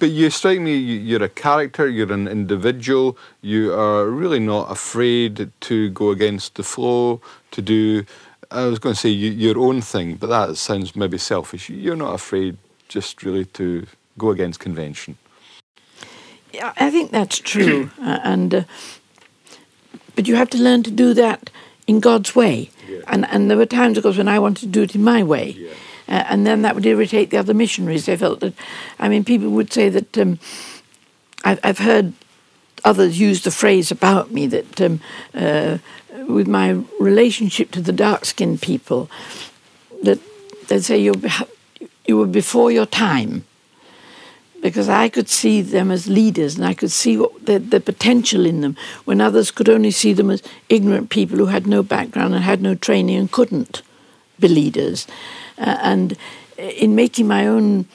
But 0.00 0.12
you 0.12 0.30
strike 0.30 0.60
me, 0.60 0.76
you're 0.76 1.22
a 1.22 1.28
character, 1.28 1.86
you're 1.86 2.10
an 2.10 2.26
individual, 2.26 3.18
you 3.42 3.74
are 3.74 4.06
really 4.06 4.40
not 4.40 4.70
afraid 4.70 5.52
to 5.60 5.90
go 5.90 6.08
against 6.08 6.54
the 6.54 6.62
flow, 6.62 7.20
to 7.50 7.60
do, 7.60 8.06
I 8.50 8.64
was 8.64 8.78
going 8.78 8.94
to 8.94 9.00
say 9.00 9.10
your 9.10 9.58
own 9.58 9.82
thing, 9.82 10.16
but 10.16 10.28
that 10.28 10.56
sounds 10.56 10.96
maybe 10.96 11.18
selfish. 11.18 11.68
You're 11.68 11.96
not 11.96 12.14
afraid 12.14 12.56
just 12.88 13.22
really 13.22 13.44
to 13.60 13.86
go 14.16 14.30
against 14.30 14.58
convention. 14.58 15.18
Yeah, 16.50 16.72
I 16.78 16.90
think 16.90 17.10
that's 17.10 17.38
true. 17.38 17.90
uh, 18.00 18.20
and 18.24 18.54
uh, 18.54 18.62
But 20.16 20.26
you 20.26 20.34
have 20.36 20.48
to 20.50 20.58
learn 20.58 20.82
to 20.84 20.90
do 20.90 21.12
that 21.12 21.50
in 21.86 22.00
God's 22.00 22.34
way. 22.34 22.70
Yeah. 22.88 23.00
And, 23.06 23.26
and 23.26 23.50
there 23.50 23.58
were 23.58 23.66
times, 23.66 23.98
of 23.98 24.04
course, 24.04 24.16
when 24.16 24.28
I 24.28 24.38
wanted 24.38 24.62
to 24.62 24.66
do 24.66 24.82
it 24.82 24.94
in 24.94 25.04
my 25.04 25.22
way. 25.22 25.50
Yeah. 25.50 25.70
Uh, 26.10 26.24
and 26.28 26.44
then 26.44 26.62
that 26.62 26.74
would 26.74 26.84
irritate 26.84 27.30
the 27.30 27.36
other 27.36 27.54
missionaries. 27.54 28.06
They 28.06 28.16
felt 28.16 28.40
that, 28.40 28.54
I 28.98 29.08
mean, 29.08 29.24
people 29.24 29.50
would 29.50 29.72
say 29.72 29.88
that 29.88 30.18
um, 30.18 30.40
I've, 31.44 31.60
I've, 31.62 31.78
heard 31.78 32.12
others 32.84 33.20
use 33.20 33.44
the 33.44 33.52
phrase 33.52 33.92
about 33.92 34.32
me 34.32 34.48
that 34.48 34.80
um, 34.80 35.00
uh, 35.34 35.78
with 36.26 36.48
my 36.48 36.82
relationship 36.98 37.70
to 37.72 37.80
the 37.80 37.92
dark 37.92 38.24
skinned 38.24 38.60
people, 38.60 39.08
that 40.02 40.18
they'd 40.66 40.82
say 40.82 40.98
you're, 40.98 41.14
you 42.06 42.16
were 42.16 42.26
before 42.26 42.72
your 42.72 42.86
time. 42.86 43.44
Because 44.60 44.90
I 44.90 45.08
could 45.08 45.30
see 45.30 45.62
them 45.62 45.90
as 45.90 46.06
leaders 46.06 46.56
and 46.56 46.66
I 46.66 46.74
could 46.74 46.90
see 46.90 47.16
what 47.16 47.46
the, 47.46 47.58
the 47.58 47.80
potential 47.80 48.44
in 48.44 48.60
them 48.60 48.76
when 49.06 49.20
others 49.20 49.50
could 49.50 49.70
only 49.70 49.90
see 49.90 50.12
them 50.12 50.28
as 50.28 50.42
ignorant 50.68 51.08
people 51.08 51.38
who 51.38 51.46
had 51.46 51.66
no 51.66 51.82
background 51.82 52.34
and 52.34 52.44
had 52.44 52.60
no 52.60 52.74
training 52.74 53.16
and 53.16 53.32
couldn't 53.32 53.80
be 54.40 54.48
leaders. 54.48 55.06
Uh, 55.58 55.76
and 55.82 56.16
in 56.58 56.94
making 56.94 57.26
my 57.26 57.46
own, 57.46 57.86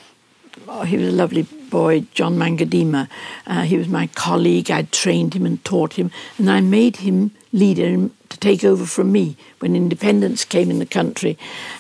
oh, 0.68 0.84
he 0.84 0.98
was 0.98 1.10
a 1.10 1.16
lovely 1.16 1.44
boy, 1.44 2.02
John 2.14 2.38
Mangadima. 2.38 3.10
Uh, 3.46 3.64
he 3.64 3.78
was 3.78 3.88
my 3.88 4.08
colleague. 4.08 4.72
I'd 4.72 4.92
trained 4.92 5.34
him 5.34 5.46
and 5.46 5.64
taught 5.66 5.94
him, 5.94 6.12
and 6.38 6.50
I 6.50 6.62
made 6.62 6.98
him 6.98 7.32
leader 7.52 8.10
to 8.30 8.38
take 8.38 8.64
over 8.64 8.86
from 8.86 9.12
me 9.12 9.38
when 9.60 9.76
independence 9.76 10.46
came 10.46 10.70
in 10.70 10.80
the 10.80 10.86
country. 10.86 11.38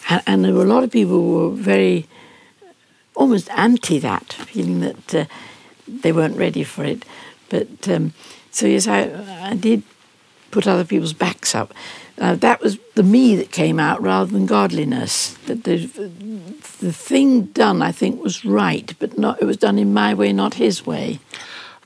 And, 0.09 0.21
and 0.27 0.45
there 0.45 0.53
were 0.53 0.63
a 0.63 0.73
lot 0.73 0.83
of 0.83 0.91
people 0.91 1.13
who 1.13 1.49
were 1.49 1.55
very, 1.55 2.07
almost 3.15 3.49
anti 3.51 3.99
that, 3.99 4.33
feeling 4.33 4.79
that 4.81 5.15
uh, 5.15 5.25
they 5.87 6.11
weren't 6.11 6.37
ready 6.37 6.63
for 6.63 6.83
it. 6.83 7.05
But 7.49 7.87
um, 7.87 8.13
so 8.51 8.67
yes, 8.67 8.87
I, 8.87 9.51
I 9.51 9.55
did 9.55 9.83
put 10.51 10.67
other 10.67 10.85
people's 10.85 11.13
backs 11.13 11.53
up. 11.53 11.73
Uh, 12.17 12.35
that 12.35 12.61
was 12.61 12.77
the 12.95 13.03
me 13.03 13.35
that 13.35 13.51
came 13.51 13.79
out 13.79 14.01
rather 14.01 14.31
than 14.31 14.45
godliness. 14.45 15.33
That 15.47 15.65
the, 15.65 15.87
the 16.79 16.93
thing 16.93 17.45
done, 17.47 17.81
I 17.81 17.91
think, 17.91 18.23
was 18.23 18.45
right, 18.45 18.93
but 18.99 19.17
not, 19.17 19.41
it 19.41 19.45
was 19.45 19.57
done 19.57 19.77
in 19.77 19.93
my 19.93 20.13
way, 20.13 20.31
not 20.31 20.53
his 20.53 20.85
way. 20.85 21.19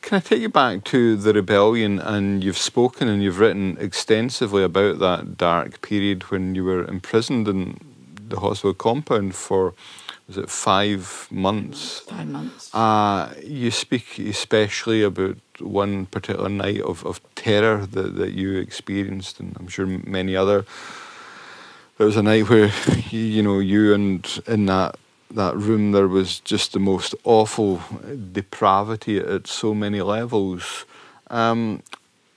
Can 0.02 0.18
I 0.18 0.20
take 0.20 0.42
you 0.42 0.50
back 0.50 0.84
to 0.86 1.16
the 1.16 1.34
rebellion? 1.34 2.00
And 2.00 2.44
you've 2.44 2.58
spoken 2.58 3.08
and 3.08 3.22
you've 3.22 3.40
written 3.40 3.78
extensively 3.80 4.64
about 4.64 5.00
that 5.00 5.38
dark 5.38 5.82
period 5.82 6.24
when 6.32 6.56
you 6.56 6.64
were 6.64 6.86
imprisoned 6.86 7.48
in 7.48 7.80
the 8.28 8.40
hospital 8.40 8.74
compound 8.74 9.36
for 9.36 9.74
was 10.30 10.38
it 10.38 10.50
five 10.50 11.28
months? 11.32 12.02
Five 12.02 12.28
months. 12.28 12.74
Uh, 12.74 13.34
you 13.44 13.72
speak 13.72 14.20
especially 14.20 15.02
about 15.02 15.38
one 15.60 16.06
particular 16.06 16.50
night 16.50 16.82
of, 16.82 17.04
of 17.04 17.20
terror 17.34 17.88
that, 17.88 18.16
that 18.16 18.34
you 18.34 18.58
experienced, 18.60 19.40
and 19.40 19.58
I'm 19.60 19.68
sure 19.68 19.88
many 19.88 20.36
other. 20.36 20.66
There 21.98 22.06
was 22.06 22.16
a 22.16 22.22
night 22.22 22.48
where, 22.48 22.72
you, 23.10 23.22
you 23.22 23.42
know, 23.42 23.58
you 23.58 23.94
and 23.94 24.42
in 24.46 24.68
that 24.68 24.96
that 25.32 25.56
room 25.56 25.92
there 25.92 26.08
was 26.08 26.40
just 26.40 26.74
the 26.74 26.80
most 26.80 27.14
awful 27.24 27.82
depravity 28.32 29.18
at 29.18 29.48
so 29.48 29.74
many 29.74 30.02
levels. 30.02 30.86
Um, 31.30 31.82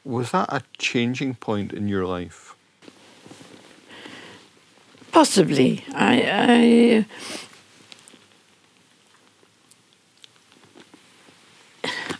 was 0.04 0.30
that 0.32 0.48
a 0.50 0.62
changing 0.78 1.34
point 1.34 1.72
in 1.72 1.88
your 1.88 2.06
life? 2.06 2.54
Possibly. 5.10 5.84
I, 5.94 6.22
I 6.26 7.06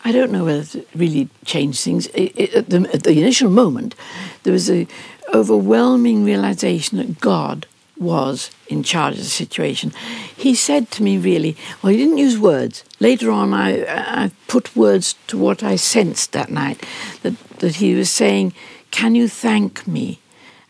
I 0.05 0.12
don't 0.12 0.33
know 0.33 0.45
whether 0.45 0.79
it 0.79 0.88
really 0.95 1.29
changed 1.45 1.81
things. 1.81 2.07
It, 2.09 2.33
it, 2.37 2.55
at, 2.55 2.71
the, 2.71 2.91
at 2.93 3.03
the 3.05 3.19
initial 3.19 3.51
moment, 3.51 3.95
there 4.43 4.53
was 4.53 4.69
an 4.69 4.88
overwhelming 5.33 6.25
realization 6.25 6.99
that 6.99 7.21
God 7.21 7.67
was 7.99 8.51
in 8.69 8.83
charge 8.83 9.15
of 9.15 9.21
the 9.21 9.25
situation. 9.25 9.93
He 10.37 10.55
said 10.55 10.91
to 10.93 11.03
me, 11.03 11.19
really, 11.19 11.57
well, 11.83 11.93
he 11.93 11.99
didn't 11.99 12.19
use 12.19 12.38
words. 12.38 12.85
Later 13.01 13.31
on, 13.31 13.55
I, 13.55 13.85
I 14.25 14.31
put 14.49 14.75
words 14.75 15.15
to 15.29 15.38
what 15.38 15.62
I 15.62 15.77
sensed 15.77 16.33
that 16.33 16.51
night, 16.51 16.85
that, 17.23 17.38
that 17.59 17.77
he 17.77 17.95
was 17.95 18.11
saying, 18.11 18.55
Can 18.91 19.15
you 19.15 19.29
thank 19.29 19.87
me? 19.87 20.19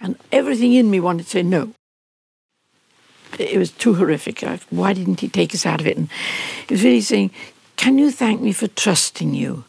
And 0.01 0.17
everything 0.31 0.75
in 0.75 0.91
me 0.91 1.01
wanted 1.01 1.25
to 1.25 1.31
say 1.31 1.43
no. 1.43 1.73
It 3.39 3.57
was 3.57 3.71
too 3.71 3.95
horrific. 3.95 4.43
Why 4.69 4.93
didn't 4.93 5.21
he 5.21 5.29
take 5.29 5.55
us 5.55 5.65
out 5.65 5.81
of 5.81 5.87
it? 5.87 5.97
And 5.97 6.11
he 6.69 6.75
was 6.75 6.85
really 6.85 7.01
saying, 7.01 7.31
can 7.83 7.99
you 7.99 8.13
thank 8.13 8.41
me 8.41 8.53
for 8.53 8.69
trusting 8.69 9.35
you? 9.35 9.65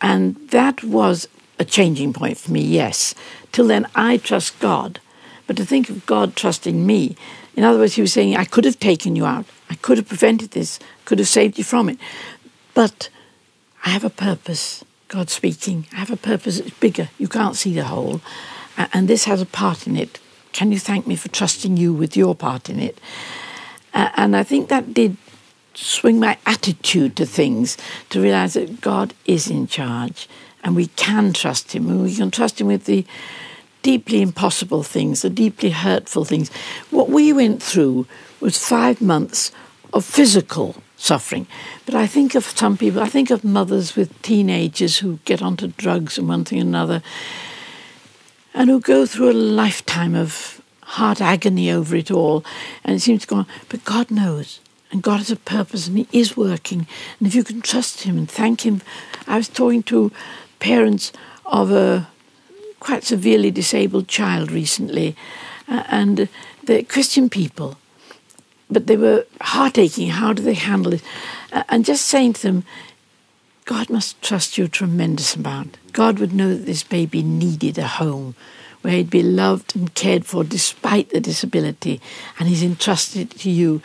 And 0.00 0.36
that 0.50 0.84
was 0.84 1.26
a 1.58 1.64
changing 1.64 2.12
point 2.12 2.38
for 2.38 2.52
me, 2.52 2.62
yes. 2.62 3.16
Till 3.50 3.66
then, 3.66 3.84
I 3.96 4.18
trust 4.18 4.60
God. 4.60 5.00
But 5.48 5.56
to 5.56 5.64
think 5.64 5.90
of 5.90 6.06
God 6.06 6.36
trusting 6.36 6.86
me, 6.86 7.16
in 7.56 7.64
other 7.64 7.80
words, 7.80 7.96
he 7.96 8.00
was 8.00 8.12
saying, 8.12 8.36
I 8.36 8.44
could 8.44 8.64
have 8.64 8.78
taken 8.78 9.16
you 9.16 9.26
out, 9.26 9.44
I 9.68 9.74
could 9.74 9.98
have 9.98 10.06
prevented 10.06 10.52
this, 10.52 10.78
could 11.04 11.18
have 11.18 11.26
saved 11.26 11.58
you 11.58 11.64
from 11.64 11.88
it. 11.88 11.98
But 12.74 13.08
I 13.84 13.88
have 13.90 14.04
a 14.04 14.10
purpose, 14.10 14.84
God 15.08 15.28
speaking. 15.28 15.86
I 15.92 15.96
have 15.96 16.12
a 16.12 16.16
purpose 16.16 16.60
that's 16.60 16.78
bigger. 16.78 17.08
You 17.18 17.26
can't 17.26 17.56
see 17.56 17.74
the 17.74 17.84
whole. 17.84 18.20
And 18.92 19.08
this 19.08 19.24
has 19.24 19.42
a 19.42 19.46
part 19.46 19.88
in 19.88 19.96
it. 19.96 20.20
Can 20.52 20.70
you 20.70 20.78
thank 20.78 21.08
me 21.08 21.16
for 21.16 21.28
trusting 21.28 21.76
you 21.76 21.92
with 21.92 22.16
your 22.16 22.36
part 22.36 22.70
in 22.70 22.78
it? 22.78 23.00
And 23.92 24.36
I 24.36 24.44
think 24.44 24.68
that 24.68 24.94
did 24.94 25.16
swing 25.74 26.20
my 26.20 26.38
attitude 26.46 27.16
to 27.16 27.26
things 27.26 27.76
to 28.10 28.20
realize 28.20 28.54
that 28.54 28.80
God 28.80 29.14
is 29.24 29.50
in 29.50 29.66
charge 29.66 30.28
and 30.62 30.76
we 30.76 30.86
can 30.88 31.32
trust 31.32 31.72
Him 31.72 31.88
and 31.88 32.02
we 32.02 32.14
can 32.14 32.30
trust 32.30 32.60
Him 32.60 32.66
with 32.66 32.84
the 32.84 33.06
deeply 33.82 34.22
impossible 34.22 34.82
things, 34.82 35.22
the 35.22 35.30
deeply 35.30 35.70
hurtful 35.70 36.24
things. 36.24 36.50
What 36.90 37.08
we 37.08 37.32
went 37.32 37.62
through 37.62 38.06
was 38.40 38.56
five 38.56 39.00
months 39.00 39.50
of 39.92 40.04
physical 40.04 40.76
suffering. 40.96 41.46
But 41.84 41.96
I 41.96 42.06
think 42.06 42.34
of 42.34 42.44
some 42.44 42.76
people, 42.76 43.02
I 43.02 43.08
think 43.08 43.30
of 43.30 43.42
mothers 43.42 43.96
with 43.96 44.22
teenagers 44.22 44.98
who 44.98 45.18
get 45.24 45.42
onto 45.42 45.66
drugs 45.66 46.16
and 46.16 46.28
one 46.28 46.44
thing 46.44 46.60
and 46.60 46.68
another 46.68 47.02
and 48.54 48.70
who 48.70 48.80
go 48.80 49.06
through 49.06 49.30
a 49.30 49.32
lifetime 49.32 50.14
of 50.14 50.62
heart 50.82 51.20
agony 51.20 51.70
over 51.70 51.96
it 51.96 52.10
all. 52.10 52.44
And 52.84 52.96
it 52.96 53.00
seems 53.00 53.22
to 53.22 53.26
go 53.26 53.36
on. 53.36 53.46
But 53.68 53.84
God 53.84 54.10
knows 54.10 54.60
And 54.92 55.02
God 55.02 55.16
has 55.18 55.30
a 55.30 55.36
purpose 55.36 55.88
and 55.88 55.98
He 55.98 56.08
is 56.12 56.36
working. 56.36 56.86
And 57.18 57.26
if 57.26 57.34
you 57.34 57.42
can 57.42 57.62
trust 57.62 58.02
Him 58.02 58.16
and 58.18 58.30
thank 58.30 58.64
Him. 58.64 58.82
I 59.26 59.36
was 59.38 59.48
talking 59.48 59.82
to 59.84 60.12
parents 60.58 61.12
of 61.46 61.72
a 61.72 62.08
quite 62.78 63.04
severely 63.04 63.50
disabled 63.50 64.08
child 64.08 64.50
recently, 64.50 65.16
uh, 65.68 65.84
and 65.88 66.28
they're 66.64 66.82
Christian 66.82 67.30
people, 67.30 67.78
but 68.68 68.86
they 68.86 68.96
were 68.96 69.24
heart 69.40 69.78
aching. 69.78 70.08
How 70.08 70.32
do 70.32 70.42
they 70.42 70.54
handle 70.54 70.94
it? 70.94 71.02
Uh, 71.52 71.62
and 71.68 71.84
just 71.84 72.06
saying 72.06 72.34
to 72.34 72.42
them, 72.42 72.64
God 73.64 73.88
must 73.88 74.20
trust 74.20 74.58
you 74.58 74.64
a 74.64 74.68
tremendous 74.68 75.36
amount. 75.36 75.78
God 75.92 76.18
would 76.18 76.32
know 76.32 76.50
that 76.50 76.66
this 76.66 76.82
baby 76.82 77.22
needed 77.22 77.78
a 77.78 77.86
home 77.86 78.34
where 78.82 78.94
he'd 78.94 79.10
be 79.10 79.22
loved 79.22 79.76
and 79.76 79.94
cared 79.94 80.26
for 80.26 80.42
despite 80.42 81.10
the 81.10 81.20
disability, 81.20 82.00
and 82.38 82.48
he's 82.48 82.64
entrusted 82.64 83.22
it 83.22 83.38
to 83.38 83.50
you. 83.50 83.80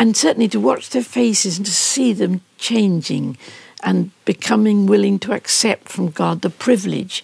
And 0.00 0.16
certainly 0.16 0.48
to 0.48 0.58
watch 0.58 0.88
their 0.88 1.02
faces 1.02 1.58
and 1.58 1.66
to 1.66 1.72
see 1.72 2.14
them 2.14 2.40
changing 2.56 3.36
and 3.82 4.12
becoming 4.24 4.86
willing 4.86 5.18
to 5.18 5.34
accept 5.34 5.90
from 5.90 6.08
God 6.08 6.40
the 6.40 6.48
privilege 6.48 7.22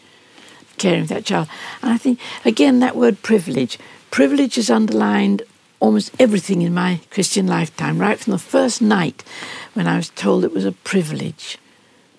of 0.60 0.76
caring 0.76 1.06
for 1.06 1.14
that 1.14 1.24
child. 1.24 1.48
And 1.80 1.90
I 1.90 1.96
think, 1.96 2.20
again, 2.44 2.80
that 2.80 2.94
word 2.94 3.22
privilege, 3.22 3.78
privilege 4.10 4.56
has 4.56 4.68
underlined 4.68 5.42
almost 5.80 6.14
everything 6.20 6.60
in 6.60 6.74
my 6.74 7.00
Christian 7.10 7.46
lifetime, 7.46 7.98
right 7.98 8.18
from 8.18 8.32
the 8.32 8.38
first 8.38 8.82
night 8.82 9.24
when 9.72 9.86
I 9.86 9.96
was 9.96 10.10
told 10.10 10.44
it 10.44 10.52
was 10.52 10.66
a 10.66 10.72
privilege 10.72 11.56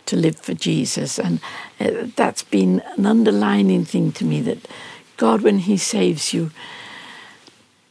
to 0.08 0.16
live 0.16 0.38
for 0.38 0.56
Jesus. 0.56 1.20
And 1.20 1.40
uh, 1.80 2.08
that's 2.16 2.42
been 2.42 2.82
an 2.98 3.06
underlining 3.06 3.86
thing 3.86 4.12
to 4.14 4.26
me 4.26 4.42
that 4.42 4.68
God, 5.18 5.44
when 5.44 5.60
He 5.60 5.78
saves 5.78 6.34
you, 6.34 6.50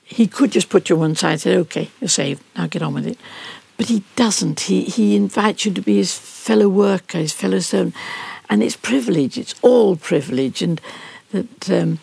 He 0.08 0.26
could 0.26 0.52
just 0.52 0.70
put 0.70 0.88
you 0.88 0.96
on 0.96 1.00
one 1.00 1.14
side 1.16 1.32
and 1.32 1.40
say, 1.40 1.56
okay, 1.58 1.90
you're 2.00 2.08
saved, 2.08 2.42
now 2.56 2.66
get 2.66 2.82
on 2.82 2.94
with 2.94 3.06
it. 3.06 3.18
But 3.76 3.88
He 3.88 4.04
doesn't. 4.14 4.60
He, 4.60 4.84
he 4.84 5.16
invites 5.16 5.66
you 5.66 5.74
to 5.74 5.82
be 5.82 5.96
His 5.96 6.16
fellow 6.16 6.68
worker, 6.68 7.18
His 7.18 7.32
fellow 7.32 7.58
servant. 7.58 7.94
And 8.48 8.62
it's 8.62 8.76
privilege, 8.76 9.36
it's 9.36 9.54
all 9.62 9.96
privilege. 9.96 10.62
And 10.62 10.80
that. 11.32 11.70
Um, 11.70 11.98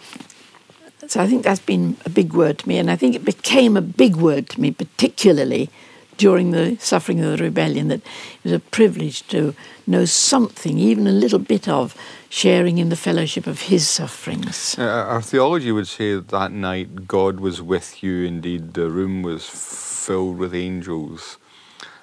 so 1.07 1.21
I 1.21 1.27
think 1.27 1.43
that's 1.43 1.59
been 1.59 1.97
a 2.05 2.09
big 2.09 2.33
word 2.33 2.59
to 2.59 2.67
me, 2.67 2.77
and 2.77 2.89
I 2.89 2.95
think 2.95 3.15
it 3.15 3.25
became 3.25 3.75
a 3.75 3.81
big 3.81 4.15
word 4.15 4.49
to 4.49 4.61
me, 4.61 4.71
particularly 4.71 5.69
during 6.17 6.51
the 6.51 6.77
suffering 6.79 7.19
of 7.19 7.37
the 7.37 7.43
rebellion, 7.43 7.87
that 7.87 8.01
it 8.01 8.43
was 8.43 8.53
a 8.53 8.59
privilege 8.59 9.27
to 9.27 9.55
know 9.87 10.05
something, 10.05 10.77
even 10.79 11.07
a 11.07 11.11
little 11.11 11.39
bit 11.39 11.67
of, 11.67 11.95
sharing 12.33 12.79
in 12.79 12.89
the 12.89 12.95
fellowship 12.95 13.45
of 13.45 13.61
his 13.61 13.87
sufferings. 13.87 14.75
Uh, 14.79 14.81
our 14.83 15.21
theology 15.21 15.71
would 15.71 15.87
say 15.87 16.15
that, 16.15 16.29
that 16.29 16.51
night 16.51 17.07
God 17.07 17.39
was 17.39 17.61
with 17.61 18.01
you, 18.01 18.23
indeed, 18.23 18.73
the 18.73 18.89
room 18.89 19.21
was 19.21 19.47
filled 19.47 20.39
with 20.39 20.55
angels. 20.55 21.37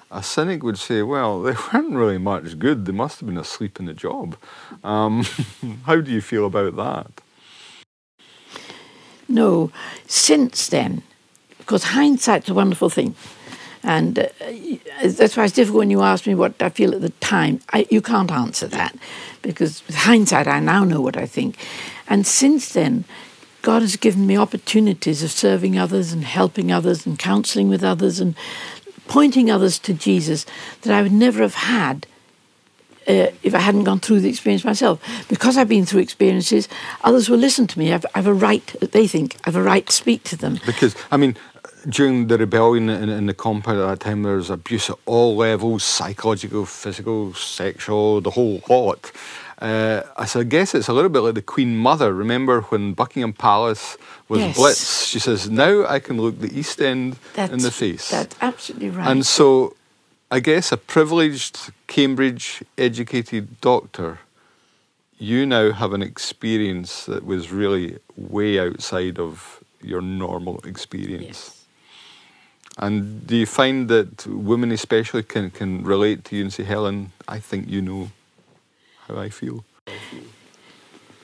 A 0.09 0.23
cynic 0.23 0.63
would 0.63 0.77
say, 0.77 1.01
well, 1.01 1.41
they 1.41 1.51
weren't 1.73 1.95
really 1.95 2.17
much 2.17 2.57
good, 2.57 2.85
they 2.85 2.93
must 2.93 3.19
have 3.19 3.27
been 3.27 3.37
asleep 3.37 3.77
in 3.77 3.87
the 3.87 3.93
job. 3.93 4.37
Um, 4.85 5.25
how 5.85 5.99
do 5.99 6.09
you 6.09 6.21
feel 6.21 6.45
about 6.45 6.77
that? 6.77 7.11
No, 9.27 9.69
since 10.07 10.67
then, 10.67 11.03
because 11.57 11.83
hindsight's 11.83 12.47
a 12.47 12.53
wonderful 12.53 12.89
thing. 12.89 13.15
And 13.83 14.19
uh, 14.19 14.25
that's 15.03 15.35
why 15.35 15.45
it's 15.45 15.53
difficult 15.53 15.79
when 15.79 15.89
you 15.89 16.01
ask 16.01 16.27
me 16.27 16.35
what 16.35 16.61
I 16.61 16.69
feel 16.69 16.93
at 16.93 17.01
the 17.01 17.09
time. 17.09 17.61
I, 17.73 17.87
you 17.89 18.01
can't 18.01 18.31
answer 18.31 18.67
that 18.67 18.95
because 19.41 19.85
with 19.87 19.95
hindsight, 19.95 20.47
I 20.47 20.59
now 20.59 20.83
know 20.83 21.01
what 21.01 21.17
I 21.17 21.25
think. 21.25 21.57
And 22.07 22.27
since 22.27 22.73
then, 22.73 23.05
God 23.61 23.81
has 23.81 23.95
given 23.95 24.27
me 24.27 24.37
opportunities 24.37 25.23
of 25.23 25.31
serving 25.31 25.77
others 25.77 26.13
and 26.13 26.23
helping 26.23 26.71
others 26.71 27.05
and 27.05 27.17
counseling 27.17 27.69
with 27.69 27.83
others 27.83 28.19
and 28.19 28.35
pointing 29.07 29.51
others 29.51 29.79
to 29.79 29.93
Jesus 29.93 30.45
that 30.81 30.93
I 30.93 31.01
would 31.01 31.11
never 31.11 31.41
have 31.41 31.55
had 31.55 32.07
uh, 33.07 33.27
if 33.41 33.55
I 33.55 33.59
hadn't 33.59 33.83
gone 33.83 33.99
through 33.99 34.19
the 34.21 34.29
experience 34.29 34.63
myself. 34.63 35.01
Because 35.27 35.57
I've 35.57 35.67
been 35.67 35.85
through 35.85 36.01
experiences, 36.01 36.69
others 37.03 37.29
will 37.29 37.37
listen 37.37 37.67
to 37.67 37.79
me. 37.79 37.93
I've, 37.93 38.05
I've 38.13 38.27
a 38.27 38.33
right, 38.33 38.65
they 38.79 39.07
think, 39.07 39.37
I've 39.43 39.55
a 39.55 39.61
right 39.61 39.85
to 39.85 39.91
speak 39.91 40.23
to 40.25 40.37
them. 40.37 40.59
Because, 40.65 40.95
I 41.11 41.17
mean, 41.17 41.35
during 41.87 42.27
the 42.27 42.37
rebellion 42.37 42.89
in, 42.89 43.09
in, 43.09 43.25
the 43.25 43.33
compound 43.33 43.79
at 43.79 43.87
that 43.87 43.99
time, 43.99 44.23
there 44.23 44.35
was 44.35 44.49
abuse 44.49 44.89
at 44.89 44.97
all 45.05 45.35
levels 45.35 45.83
psychological, 45.83 46.65
physical, 46.65 47.33
sexual, 47.33 48.21
the 48.21 48.31
whole 48.31 48.61
lot. 48.69 49.11
Uh, 49.59 50.25
so 50.25 50.39
I 50.39 50.43
guess 50.43 50.73
it's 50.73 50.87
a 50.87 50.93
little 50.93 51.09
bit 51.09 51.19
like 51.19 51.35
the 51.35 51.41
Queen 51.41 51.77
Mother. 51.77 52.13
Remember 52.13 52.61
when 52.61 52.93
Buckingham 52.93 53.33
Palace 53.33 53.95
was 54.27 54.39
Yes. 54.39 54.57
blitzed? 54.57 55.07
She 55.07 55.19
says, 55.19 55.49
Now 55.49 55.85
I 55.85 55.99
can 55.99 56.19
look 56.19 56.39
the 56.39 56.57
East 56.57 56.81
End 56.81 57.17
That's, 57.35 57.53
in 57.53 57.59
the 57.59 57.71
face. 57.71 58.09
That's 58.09 58.35
absolutely 58.41 58.89
right. 58.89 59.07
And 59.07 59.25
so 59.25 59.75
I 60.31 60.39
guess 60.39 60.71
a 60.71 60.77
privileged 60.77 61.71
Cambridge 61.87 62.63
educated 62.77 63.61
doctor, 63.61 64.19
you 65.19 65.45
now 65.45 65.71
have 65.73 65.93
an 65.93 66.01
experience 66.01 67.05
that 67.05 67.23
was 67.23 67.51
really 67.51 67.99
way 68.17 68.57
outside 68.59 69.19
of 69.19 69.63
your 69.83 70.01
normal 70.01 70.59
experience. 70.63 71.23
yes. 71.25 71.60
And 72.81 73.27
do 73.27 73.35
you 73.35 73.45
find 73.45 73.87
that 73.89 74.25
women 74.25 74.71
especially 74.71 75.21
can, 75.21 75.51
can 75.51 75.83
relate 75.83 76.25
to 76.25 76.35
you 76.35 76.41
and 76.41 76.51
say, 76.51 76.63
Helen, 76.63 77.11
I 77.27 77.39
think 77.39 77.69
you 77.69 77.79
know 77.79 78.09
how 79.07 79.17
I 79.17 79.29
feel? 79.29 79.63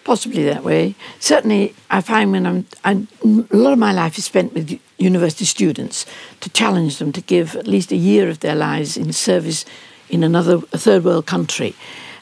Possibly 0.03 0.43
that 0.43 0.63
way. 0.63 0.93
Certainly, 1.19 1.73
I 1.89 2.01
find 2.01 2.31
when 2.31 2.45
I'm, 2.45 2.67
I'm 2.85 3.07
a 3.23 3.57
lot 3.57 3.73
of 3.73 3.79
my 3.79 3.91
life 3.91 4.17
is 4.19 4.25
spent 4.25 4.53
with 4.53 4.79
university 4.99 5.45
students 5.45 6.05
to 6.41 6.49
challenge 6.51 6.99
them 6.99 7.11
to 7.11 7.21
give 7.21 7.55
at 7.55 7.67
least 7.67 7.91
a 7.91 7.97
year 7.97 8.29
of 8.29 8.39
their 8.39 8.55
lives 8.55 8.95
in 8.95 9.11
service 9.11 9.65
in 10.09 10.23
another 10.23 10.59
third 10.59 11.03
world 11.03 11.25
country, 11.25 11.75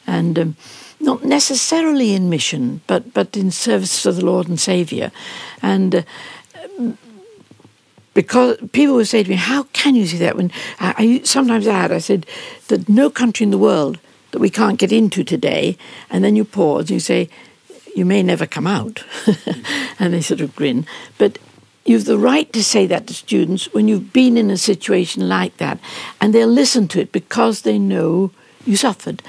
and 0.07 0.39
um, 0.39 0.55
not 0.99 1.23
necessarily 1.23 2.15
in 2.15 2.29
mission, 2.29 2.81
but 2.87 3.13
but 3.13 3.37
in 3.37 3.51
service 3.51 4.01
to 4.01 4.11
the 4.11 4.25
Lord 4.25 4.47
and 4.47 4.59
Saviour, 4.59 5.11
and. 5.61 5.95
Uh, 5.95 6.01
because 8.15 8.57
people 8.71 8.95
would 8.95 9.07
say 9.07 9.21
to 9.21 9.29
me, 9.29 9.35
"How 9.35 9.63
can 9.73 9.93
you 9.93 10.07
see 10.07 10.17
that?" 10.17 10.35
When 10.35 10.49
uh, 10.79 10.93
I, 10.97 11.19
I 11.19 11.21
sometimes 11.23 11.67
add, 11.67 11.91
I 11.91 11.99
said 11.99 12.25
that 12.69 12.89
no 12.89 13.11
country 13.11 13.43
in 13.43 13.51
the 13.51 13.59
world 13.59 13.99
that 14.31 14.39
we 14.39 14.49
can't 14.49 14.79
get 14.79 14.91
into 14.91 15.23
today, 15.23 15.77
and 16.09 16.23
then 16.23 16.35
you 16.35 16.43
pause 16.43 16.89
and 16.89 16.91
you 16.91 16.99
say, 16.99 17.29
"You 17.95 18.05
may 18.05 18.23
never 18.23 18.47
come 18.47 18.65
out," 18.65 19.03
and 19.99 20.13
they 20.13 20.21
sort 20.21 20.41
of 20.41 20.55
grin. 20.55 20.87
But 21.19 21.37
you've 21.85 22.05
the 22.05 22.17
right 22.17 22.51
to 22.53 22.63
say 22.63 22.87
that 22.87 23.05
to 23.07 23.13
students 23.13 23.71
when 23.73 23.87
you've 23.87 24.11
been 24.11 24.37
in 24.37 24.49
a 24.49 24.57
situation 24.57 25.29
like 25.29 25.57
that, 25.57 25.77
and 26.19 26.33
they'll 26.33 26.47
listen 26.47 26.87
to 26.87 26.99
it 26.99 27.11
because 27.11 27.61
they 27.61 27.77
know 27.77 28.31
you 28.65 28.75
suffered. 28.75 29.21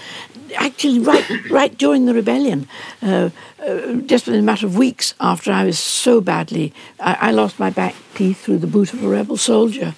Actually, 0.55 1.01
right, 1.01 1.51
right 1.51 1.77
during 1.77 2.07
the 2.07 2.15
rebellion, 2.15 2.69
uh, 3.03 3.31
uh, 3.67 3.95
just 4.07 4.27
within 4.27 4.41
a 4.41 4.45
matter 4.45 4.67
of 4.67 4.77
weeks 4.77 5.15
after 5.21 5.51
I 5.51 5.65
was 5.65 5.79
so 5.79 6.21
badly, 6.21 6.73
I, 7.01 7.15
I 7.21 7.31
lost 7.31 7.59
my 7.59 7.71
back 7.71 7.95
teeth 8.15 8.45
through 8.45 8.59
the 8.59 8.67
boot 8.67 8.93
of 8.93 9.03
a 9.03 9.09
rebel 9.09 9.37
soldier, 9.37 9.95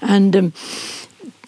and 0.00 0.34
um, 0.34 0.52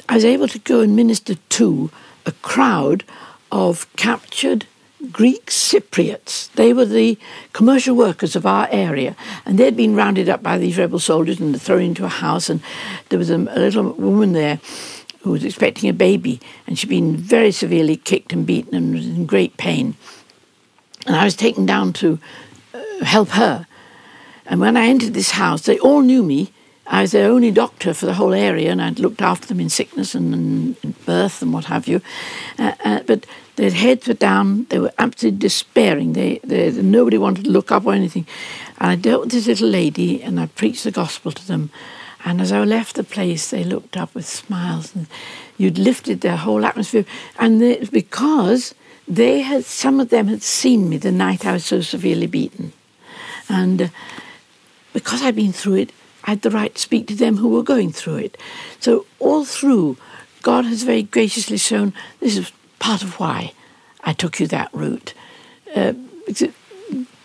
I 0.08 0.14
was 0.14 0.24
able 0.24 0.48
to 0.48 0.58
go 0.58 0.80
and 0.80 0.94
minister 0.94 1.34
to 1.34 1.90
a 2.26 2.32
crowd 2.32 3.04
of 3.50 3.86
captured 3.96 4.66
Greek 5.12 5.46
Cypriots. 5.46 6.50
They 6.52 6.72
were 6.72 6.84
the 6.84 7.18
commercial 7.52 7.94
workers 7.94 8.36
of 8.36 8.46
our 8.46 8.68
area, 8.70 9.16
and 9.44 9.58
they'd 9.58 9.76
been 9.76 9.94
rounded 9.94 10.28
up 10.28 10.42
by 10.42 10.58
these 10.58 10.78
rebel 10.78 10.98
soldiers 10.98 11.40
and 11.40 11.60
thrown 11.60 11.82
into 11.82 12.04
a 12.04 12.08
house. 12.08 12.48
And 12.48 12.60
there 13.08 13.18
was 13.18 13.30
a, 13.30 13.36
a 13.36 13.58
little 13.58 13.92
woman 13.92 14.32
there 14.32 14.60
who 15.24 15.30
was 15.30 15.42
expecting 15.42 15.88
a 15.88 15.94
baby, 15.94 16.38
and 16.66 16.78
she'd 16.78 16.90
been 16.90 17.16
very 17.16 17.50
severely 17.50 17.96
kicked 17.96 18.34
and 18.34 18.46
beaten 18.46 18.74
and 18.74 18.94
was 18.94 19.06
in 19.06 19.24
great 19.24 19.56
pain. 19.56 19.96
And 21.06 21.16
I 21.16 21.24
was 21.24 21.34
taken 21.34 21.64
down 21.64 21.94
to 21.94 22.18
uh, 22.74 23.04
help 23.04 23.30
her. 23.30 23.66
And 24.44 24.60
when 24.60 24.76
I 24.76 24.86
entered 24.86 25.14
this 25.14 25.30
house, 25.30 25.62
they 25.62 25.78
all 25.78 26.02
knew 26.02 26.22
me. 26.22 26.52
I 26.86 27.00
was 27.00 27.12
their 27.12 27.30
only 27.30 27.50
doctor 27.50 27.94
for 27.94 28.04
the 28.04 28.12
whole 28.12 28.34
area, 28.34 28.70
and 28.70 28.82
I'd 28.82 28.98
looked 28.98 29.22
after 29.22 29.46
them 29.46 29.60
in 29.60 29.70
sickness 29.70 30.14
and, 30.14 30.76
birth 31.06 31.40
and 31.40 31.54
what 31.54 31.64
have 31.64 31.88
you. 31.88 32.02
Uh, 32.58 32.72
uh, 32.84 33.00
but 33.06 33.24
their 33.56 33.70
heads 33.70 34.06
were 34.06 34.12
down; 34.12 34.66
they 34.68 34.78
were 34.78 34.92
absolutely 34.98 35.38
despairing. 35.38 36.12
They, 36.12 36.40
they, 36.44 36.70
nobody 36.70 37.16
wanted 37.16 37.44
to 37.44 37.50
look 37.50 37.72
up 37.72 37.86
or 37.86 37.94
anything. 37.94 38.26
And 38.78 38.90
I 38.90 38.96
dealt 38.96 39.22
with 39.22 39.30
this 39.32 39.46
little 39.46 39.70
lady, 39.70 40.22
and 40.22 40.38
I 40.38 40.46
preached 40.46 40.84
the 40.84 40.90
gospel 40.90 41.32
to 41.32 41.46
them. 41.48 41.70
And 42.24 42.40
as 42.40 42.52
I 42.52 42.64
left 42.64 42.96
the 42.96 43.04
place, 43.04 43.50
they 43.50 43.64
looked 43.64 43.96
up 43.96 44.14
with 44.14 44.26
smiles, 44.26 44.94
and 44.94 45.06
you'd 45.58 45.78
lifted 45.78 46.20
their 46.20 46.36
whole 46.36 46.64
atmosphere. 46.64 47.04
And 47.38 47.60
was 47.60 47.90
because 47.90 48.74
they 49.06 49.40
had, 49.40 49.64
some 49.64 50.00
of 50.00 50.08
them 50.08 50.28
had 50.28 50.42
seen 50.42 50.88
me 50.88 50.96
the 50.96 51.12
night 51.12 51.44
I 51.44 51.52
was 51.52 51.64
so 51.64 51.80
severely 51.80 52.26
beaten, 52.26 52.72
and. 53.48 53.82
Uh, 53.82 53.88
because 54.94 55.22
I'd 55.22 55.36
been 55.36 55.52
through 55.52 55.74
it, 55.74 55.92
I 56.22 56.30
had 56.30 56.42
the 56.42 56.50
right 56.50 56.74
to 56.74 56.80
speak 56.80 57.06
to 57.08 57.14
them 57.14 57.36
who 57.36 57.48
were 57.48 57.62
going 57.62 57.92
through 57.92 58.16
it. 58.16 58.38
So 58.80 59.04
all 59.18 59.44
through, 59.44 59.98
God 60.40 60.64
has 60.64 60.84
very 60.84 61.02
graciously 61.02 61.58
shown 61.58 61.92
this 62.20 62.38
is 62.38 62.50
part 62.78 63.02
of 63.02 63.20
why 63.20 63.52
I 64.04 64.14
took 64.14 64.40
you 64.40 64.46
that 64.46 64.72
route. 64.72 65.12
Uh, 65.76 65.92
it 66.26 66.54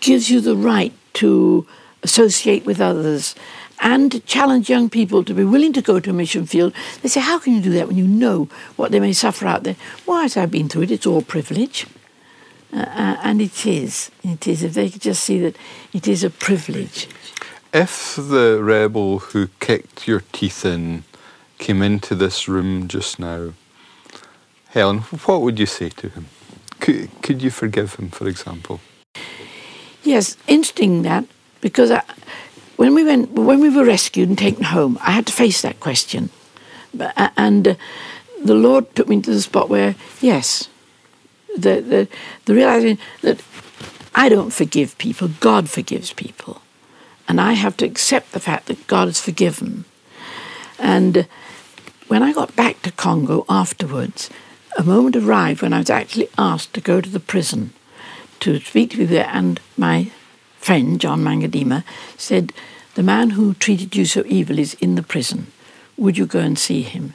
gives 0.02 0.30
you 0.30 0.42
the 0.42 0.58
right 0.58 0.92
to 1.14 1.66
associate 2.04 2.66
with 2.66 2.82
others 2.82 3.36
and 3.82 4.26
challenge 4.26 4.70
young 4.70 4.90
people 4.90 5.24
to 5.24 5.34
be 5.34 5.44
willing 5.44 5.74
to 5.74 5.82
go 5.82 6.00
to 6.00 6.10
a 6.10 6.14
mission 6.14 6.46
field. 6.46 6.74
They 7.02 7.10
say, 7.10 7.22
How 7.22 7.40
can 7.40 7.54
you 7.54 7.62
do 7.62 7.74
that 7.74 7.88
when 7.88 7.98
you 7.98 8.08
know 8.08 8.50
what 8.76 8.92
they 8.92 9.00
may 9.00 9.14
suffer 9.14 9.48
out 9.48 9.64
there? 9.64 9.76
Why, 10.06 10.26
as 10.26 10.38
I've 10.38 10.52
been 10.52 10.70
through 10.70 10.84
it, 10.84 10.92
it's 10.92 11.06
all 11.06 11.22
privilege. 11.22 11.86
Uh, 12.72 12.82
uh, 12.82 13.18
and 13.24 13.42
it 13.42 13.66
is. 13.66 14.12
It 14.24 14.48
is. 14.48 14.64
If 14.64 14.74
they 14.74 14.90
could 14.90 15.02
just 15.02 15.24
see 15.24 15.40
that 15.40 15.56
it 15.94 16.08
is 16.08 16.24
a 16.24 16.30
privilege. 16.30 17.08
If 17.74 18.16
the 18.16 18.60
rebel 18.62 19.20
who 19.20 19.48
kicked 19.60 20.08
your 20.08 20.24
teeth 20.32 20.66
in 20.66 21.04
came 21.58 21.82
into 21.82 22.16
this 22.16 22.48
room 22.48 22.88
just 22.88 23.20
now, 23.20 23.54
Helen, 24.70 25.00
what 25.26 25.42
would 25.42 25.60
you 25.60 25.66
say 25.66 25.90
to 25.90 26.10
him? 26.10 26.28
Could, 26.80 27.10
could 27.22 27.42
you 27.42 27.50
forgive 27.50 27.96
him, 27.96 28.10
for 28.10 28.28
example? 28.28 28.80
Yes, 30.04 30.38
interesting 30.48 31.02
that 31.04 31.26
because 31.62 31.92
I, 31.92 32.04
when 32.80 32.96
we 32.96 33.04
went 33.04 33.32
when 33.32 33.60
we 33.60 33.70
were 33.70 33.84
rescued 33.84 34.30
and 34.30 34.38
taken 34.38 34.64
home, 34.64 34.98
I 35.02 35.12
had 35.12 35.28
to 35.28 35.34
face 35.34 35.62
that 35.62 35.82
question, 35.82 36.30
and 37.36 37.68
uh, 37.68 37.76
the 38.42 38.56
Lord 38.56 38.96
took 38.96 39.10
me 39.10 39.22
to 39.22 39.32
the 39.32 39.42
spot 39.42 39.68
where 39.68 39.96
yes, 40.22 40.70
the 41.58 41.82
the 41.82 42.08
the 42.46 42.56
realizing 42.56 42.98
that 43.22 43.44
I 44.16 44.30
don't 44.30 44.52
forgive 44.54 44.98
people, 44.98 45.28
God 45.42 45.70
forgives 45.70 46.14
people, 46.14 46.62
and 47.28 47.42
I 47.42 47.52
have 47.54 47.76
to 47.78 47.86
accept 47.86 48.32
the 48.32 48.40
fact 48.40 48.68
that 48.68 48.88
God 48.88 49.08
has 49.10 49.20
forgiven, 49.20 49.84
and. 50.80 51.18
Uh, 51.18 51.24
when 52.10 52.24
I 52.24 52.34
got 52.34 52.56
back 52.56 52.82
to 52.82 52.92
Congo 52.92 53.46
afterwards, 53.48 54.32
a 54.76 54.84
moment 54.84 55.16
arrived 55.16 55.62
when 55.62 55.74
I 55.74 55.78
was 55.78 55.92
actually 55.92 56.28
asked 56.40 56.74
to 56.74 56.82
go 56.82 57.02
to 57.02 57.10
the 57.10 57.20
prison 57.20 57.72
to 58.40 58.60
speak 58.60 58.90
to 58.90 58.98
people 58.98 59.14
there, 59.14 59.30
and 59.32 59.60
my 59.78 60.10
friend, 60.60 61.00
John 61.00 61.24
Mangadima, 61.24 61.84
said, 62.18 62.54
The 62.96 63.04
man 63.04 63.32
who 63.32 63.54
treated 63.56 63.96
you 63.96 64.06
so 64.06 64.24
evil 64.26 64.60
is 64.60 64.76
in 64.76 64.96
the 64.96 65.04
prison. 65.04 65.48
Would 65.98 66.18
you 66.18 66.26
go 66.26 66.40
and 66.40 66.58
see 66.58 66.82
him? 66.82 67.14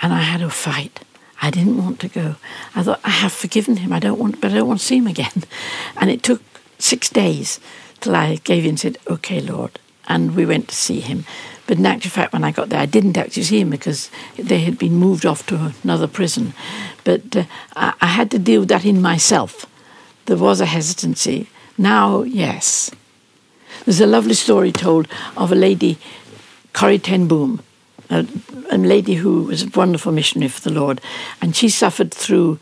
And 0.00 0.12
I 0.12 0.20
had 0.20 0.42
a 0.42 0.50
fight. 0.50 1.00
I 1.40 1.50
didn't 1.50 1.76
want 1.76 2.00
to 2.00 2.08
go. 2.08 2.36
I 2.74 2.82
thought, 2.82 3.00
I 3.04 3.10
have 3.10 3.32
forgiven 3.32 3.76
him. 3.76 3.92
I 3.92 4.00
don't 4.00 4.18
want, 4.18 4.40
but 4.40 4.50
I 4.50 4.54
don't 4.56 4.68
want 4.68 4.80
to 4.80 4.86
see 4.86 4.98
him 4.98 5.06
again. 5.06 5.44
And 5.96 6.10
it 6.10 6.22
took 6.22 6.42
six 6.78 7.08
days 7.08 7.60
till 8.00 8.14
I 8.14 8.36
gave 8.36 8.64
in 8.64 8.70
and 8.70 8.80
said, 8.80 8.98
Okay, 9.08 9.40
Lord. 9.40 9.78
And 10.06 10.34
we 10.34 10.46
went 10.46 10.68
to 10.68 10.74
see 10.74 11.00
him. 11.00 11.26
But 11.66 11.76
in 11.76 11.84
actual 11.84 12.10
fact, 12.10 12.32
when 12.32 12.44
I 12.44 12.50
got 12.50 12.70
there, 12.70 12.80
I 12.80 12.86
didn't 12.86 13.18
actually 13.18 13.42
see 13.42 13.60
him 13.60 13.68
because 13.70 14.10
they 14.38 14.60
had 14.60 14.78
been 14.78 14.94
moved 14.94 15.26
off 15.26 15.44
to 15.46 15.74
another 15.84 16.06
prison. 16.06 16.54
But 17.04 17.36
uh, 17.36 17.44
I, 17.76 17.92
I 18.00 18.06
had 18.06 18.30
to 18.30 18.38
deal 18.38 18.60
with 18.60 18.70
that 18.70 18.86
in 18.86 19.02
myself. 19.02 19.66
There 20.24 20.38
was 20.38 20.62
a 20.62 20.66
hesitancy. 20.66 21.48
Now, 21.78 22.22
yes. 22.24 22.90
There's 23.84 24.00
a 24.00 24.06
lovely 24.06 24.34
story 24.34 24.72
told 24.72 25.06
of 25.36 25.52
a 25.52 25.54
lady, 25.54 25.96
Corrie 26.72 26.98
ten 26.98 27.28
Boom, 27.28 27.62
a, 28.10 28.26
a 28.70 28.76
lady 28.76 29.14
who 29.14 29.44
was 29.44 29.62
a 29.62 29.70
wonderful 29.70 30.10
missionary 30.10 30.48
for 30.48 30.60
the 30.60 30.74
Lord, 30.74 31.00
and 31.40 31.54
she 31.54 31.68
suffered 31.68 32.12
through 32.12 32.58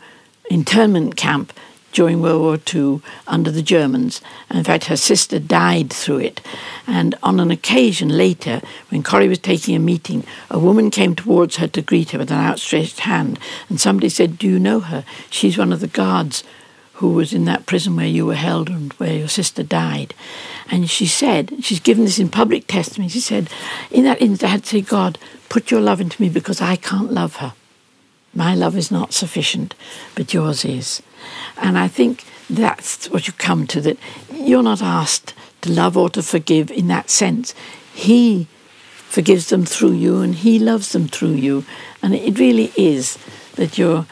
internment 0.51 1.15
camp 1.15 1.51
during 1.93 2.21
World 2.21 2.41
War 2.41 2.59
II 2.73 3.01
under 3.27 3.49
the 3.49 3.63
Germans. 3.63 4.21
And 4.49 4.59
in 4.59 4.63
fact, 4.63 4.85
her 4.85 4.97
sister 4.97 5.39
died 5.39 5.91
through 5.91 6.19
it. 6.19 6.41
And 6.85 7.15
on 7.23 7.39
an 7.39 7.49
occasion 7.49 8.09
later, 8.09 8.61
when 8.89 9.01
Corrie 9.01 9.27
was 9.27 9.39
taking 9.39 9.75
a 9.75 9.79
meeting, 9.79 10.23
a 10.51 10.59
woman 10.59 10.91
came 10.91 11.15
towards 11.15 11.55
her 11.55 11.67
to 11.69 11.81
greet 11.81 12.11
her 12.11 12.19
with 12.19 12.29
an 12.29 12.37
outstretched 12.37 12.99
hand. 12.99 13.39
And 13.67 13.81
somebody 13.81 14.09
said, 14.09 14.37
Do 14.37 14.47
you 14.47 14.59
know 14.59 14.81
her? 14.81 15.03
She's 15.31 15.57
one 15.57 15.73
of 15.73 15.79
the 15.79 15.87
guards 15.87 16.43
who 16.97 17.11
was 17.11 17.31
in 17.31 17.45
that 17.45 17.67
prison 17.67 17.95
where 17.95 18.07
you 18.07 18.25
were 18.25 18.33
held 18.33 18.69
and 18.69 18.91
where 18.93 19.13
your 19.13 19.27
sister 19.27 19.61
died. 19.61 20.15
And 20.71 20.89
she 20.89 21.05
said, 21.05 21.53
she's 21.61 21.79
given 21.79 22.05
this 22.05 22.17
in 22.17 22.29
public 22.29 22.65
testimony, 22.65 23.09
she 23.09 23.19
said, 23.19 23.49
in 23.91 24.03
that 24.05 24.19
instant, 24.19 24.49
I 24.49 24.51
had 24.51 24.63
to 24.63 24.69
say, 24.69 24.81
God, 24.81 25.19
put 25.47 25.69
your 25.69 25.79
love 25.79 26.01
into 26.01 26.19
me 26.19 26.27
because 26.27 26.59
I 26.59 26.75
can't 26.75 27.13
love 27.13 27.35
her. 27.35 27.53
My 28.33 28.55
love 28.55 28.75
is 28.75 28.89
not 28.89 29.13
sufficient, 29.13 29.75
but 30.15 30.33
yours 30.33 30.65
is. 30.65 31.03
And 31.57 31.77
I 31.77 31.87
think 31.87 32.23
that's 32.49 33.11
what 33.11 33.27
you 33.27 33.33
come 33.33 33.67
to 33.67 33.81
that 33.81 33.97
you're 34.33 34.63
not 34.63 34.81
asked 34.81 35.35
to 35.61 35.71
love 35.71 35.95
or 35.97 36.09
to 36.09 36.23
forgive 36.23 36.71
in 36.71 36.87
that 36.87 37.11
sense. 37.11 37.53
He 37.93 38.47
forgives 38.91 39.49
them 39.49 39.65
through 39.65 39.93
you 39.93 40.21
and 40.21 40.33
He 40.33 40.57
loves 40.57 40.93
them 40.93 41.07
through 41.07 41.33
you. 41.33 41.63
And 42.01 42.15
it 42.15 42.39
really 42.39 42.71
is 42.75 43.19
that 43.55 43.77
you're 43.77 44.07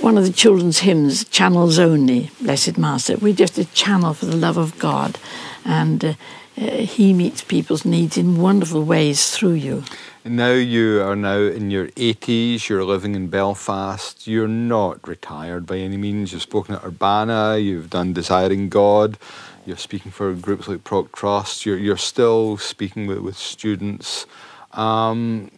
one 0.00 0.18
of 0.18 0.24
the 0.24 0.32
children's 0.32 0.80
hymns, 0.80 1.24
Channels 1.24 1.78
Only, 1.78 2.30
Blessed 2.40 2.78
Master. 2.78 3.16
We're 3.16 3.32
just 3.32 3.58
a 3.58 3.64
channel 3.66 4.12
for 4.12 4.26
the 4.26 4.36
love 4.36 4.56
of 4.56 4.76
God. 4.78 5.18
And 5.64 6.04
uh, 6.04 6.14
uh, 6.56 6.62
He 6.78 7.12
meets 7.12 7.44
people's 7.44 7.84
needs 7.84 8.16
in 8.16 8.40
wonderful 8.40 8.82
ways 8.82 9.30
through 9.30 9.54
you. 9.54 9.84
Now 10.24 10.52
you 10.52 11.00
are 11.02 11.14
now 11.14 11.38
in 11.38 11.70
your 11.70 11.88
80s, 11.88 12.68
you're 12.68 12.84
living 12.84 13.14
in 13.14 13.28
Belfast, 13.28 14.26
you're 14.26 14.48
not 14.48 15.06
retired 15.06 15.64
by 15.64 15.78
any 15.78 15.96
means. 15.96 16.32
You've 16.32 16.42
spoken 16.42 16.74
at 16.74 16.84
Urbana, 16.84 17.56
you've 17.56 17.88
done 17.88 18.12
Desiring 18.12 18.68
God, 18.68 19.16
you're 19.64 19.76
speaking 19.76 20.10
for 20.10 20.34
groups 20.34 20.66
like 20.66 20.82
Proc 20.82 21.12
Trust, 21.12 21.64
you're, 21.64 21.78
you're 21.78 21.96
still 21.96 22.58
speaking 22.58 23.06
with, 23.06 23.18
with 23.18 23.38
students. 23.38 24.26
Um, 24.72 25.50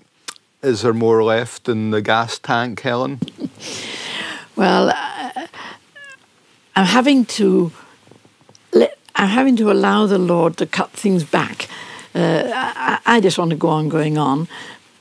is 0.63 0.83
there 0.83 0.93
more 0.93 1.25
left 1.25 1.69
in 1.69 1.91
the 1.91 2.03
gas 2.03 2.39
tank, 2.39 2.83
Helen? 2.83 3.19
well, 4.61 4.91
uh, 4.91 5.47
I'm 6.77 6.87
having 6.87 7.25
to 7.41 7.73
let, 8.73 8.99
I'm 9.17 9.29
having 9.29 9.57
to 9.57 9.71
allow 9.71 10.07
the 10.07 10.19
Lord 10.19 10.57
to 10.59 10.67
cut 10.67 10.91
things 10.93 11.25
back 11.25 11.69
uh, 12.15 12.51
I, 12.53 12.99
I, 13.07 13.21
just 13.21 13.39
want 13.39 13.51
to 13.51 13.57
go 13.57 13.69
on 13.69 13.89
going 13.89 14.19
on, 14.19 14.49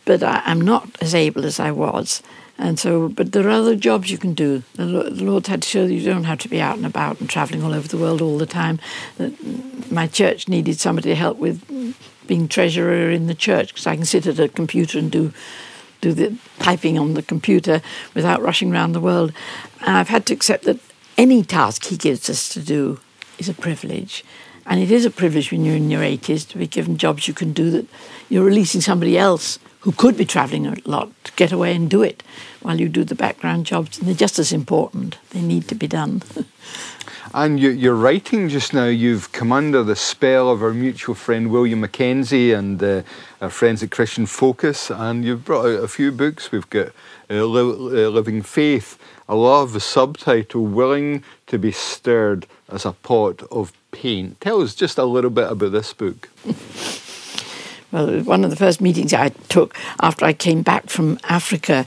but 0.05 0.21
I, 0.21 0.43
am 0.45 0.61
not 0.61 0.89
as 1.01 1.15
able 1.15 1.45
as 1.45 1.59
I 1.59 1.71
was. 1.71 2.21
And 2.57 2.77
so, 2.77 3.07
but 3.07 3.31
there 3.31 3.47
are 3.47 3.51
other 3.51 3.75
jobs 3.75 4.11
you 4.11 4.17
can 4.17 4.33
do. 4.33 4.63
The, 4.75 4.85
the 4.85 5.23
Lord's 5.23 5.47
had 5.47 5.61
to 5.61 5.67
show 5.67 5.87
that 5.87 5.93
you 5.93 6.03
don't 6.03 6.25
have 6.25 6.39
to 6.39 6.49
be 6.49 6.61
out 6.61 6.77
and 6.77 6.85
about 6.85 7.19
and 7.19 7.29
travelling 7.29 7.63
all 7.63 7.73
over 7.73 7.87
the 7.87 7.97
world 7.97 8.21
all 8.21 8.37
the 8.37 8.45
time. 8.45 8.79
My 9.89 10.07
church 10.07 10.47
needed 10.47 10.77
somebody 10.77 11.09
to 11.09 11.15
help 11.15 11.37
with 11.37 11.63
being 12.27 12.47
treasurer 12.47 13.09
in 13.09 13.27
the 13.27 13.33
church 13.33 13.69
because 13.69 13.87
I 13.87 13.95
can 13.95 14.05
sit 14.05 14.27
at 14.27 14.39
a 14.39 14.49
computer 14.49 14.99
and 14.99 15.09
do 15.09 15.33
do 16.01 16.13
the 16.13 16.35
typing 16.59 16.97
on 16.97 17.13
the 17.13 17.21
computer 17.21 17.81
without 18.13 18.41
rushing 18.41 18.71
around 18.71 18.93
the 18.93 18.99
world. 18.99 19.33
And 19.81 19.97
I've 19.97 20.09
had 20.09 20.25
to 20.27 20.33
accept 20.33 20.63
that 20.65 20.79
any 21.17 21.43
task 21.43 21.85
He 21.85 21.97
gives 21.97 22.29
us 22.29 22.49
to 22.49 22.61
do 22.61 22.99
is 23.37 23.49
a 23.49 23.53
privilege. 23.53 24.23
And 24.65 24.79
it 24.79 24.91
is 24.91 25.05
a 25.05 25.09
privilege 25.09 25.51
when 25.51 25.65
you're 25.65 25.75
in 25.75 25.89
your 25.89 26.03
80s 26.03 26.47
to 26.49 26.57
be 26.57 26.67
given 26.67 26.97
jobs 26.97 27.27
you 27.27 27.33
can 27.33 27.53
do 27.53 27.71
that 27.71 27.87
you're 28.29 28.45
releasing 28.45 28.81
somebody 28.81 29.17
else 29.17 29.57
who 29.81 29.91
could 29.91 30.15
be 30.15 30.25
travelling 30.25 30.67
a 30.67 30.75
lot 30.85 31.11
to 31.23 31.31
get 31.33 31.51
away 31.51 31.75
and 31.75 31.89
do 31.89 32.03
it 32.03 32.21
while 32.61 32.79
you 32.79 32.89
do 32.89 33.03
the 33.03 33.15
background 33.15 33.65
jobs. 33.65 33.97
And 33.97 34.07
they're 34.07 34.15
just 34.15 34.37
as 34.37 34.51
important. 34.51 35.17
They 35.31 35.41
need 35.41 35.67
to 35.69 35.75
be 35.75 35.87
done. 35.87 36.21
and 37.33 37.59
you, 37.59 37.91
are 37.91 37.95
writing 37.95 38.49
just 38.49 38.73
now, 38.73 38.85
you've 38.85 39.31
come 39.31 39.51
under 39.51 39.83
the 39.83 39.95
spell 39.95 40.49
of 40.49 40.63
our 40.63 40.73
mutual 40.73 41.15
friend 41.15 41.51
William 41.51 41.81
Mackenzie 41.81 42.53
and 42.53 42.81
uh, 42.81 43.03
our 43.41 43.49
friends 43.49 43.83
at 43.83 43.91
Christian 43.91 44.25
Focus, 44.25 44.89
and 44.89 45.23
you've 45.23 45.45
brought 45.45 45.65
out 45.65 45.83
a 45.83 45.87
few 45.87 46.11
books. 46.11 46.51
We've 46.51 46.69
got 46.69 46.87
uh, 47.29 47.45
Living 47.45 48.41
Faith. 48.41 48.97
I 49.27 49.35
love 49.35 49.73
the 49.73 49.79
subtitle, 49.79 50.65
Willing 50.65 51.23
to 51.47 51.59
be 51.59 51.71
Stirred 51.71 52.47
as 52.67 52.85
a 52.85 52.93
Pot 52.93 53.43
of 53.51 53.73
paint. 53.91 54.41
Tell 54.41 54.61
us 54.61 54.73
just 54.73 54.97
a 54.97 55.05
little 55.05 55.29
bit 55.29 55.51
about 55.51 55.71
this 55.71 55.93
book. 55.93 56.29
well, 57.91 58.21
one 58.21 58.43
of 58.43 58.49
the 58.49 58.55
first 58.55 58.81
meetings 58.81 59.13
I 59.13 59.29
took 59.49 59.75
after 60.01 60.25
I 60.25 60.33
came 60.33 60.63
back 60.63 60.89
from 60.89 61.19
Africa, 61.25 61.85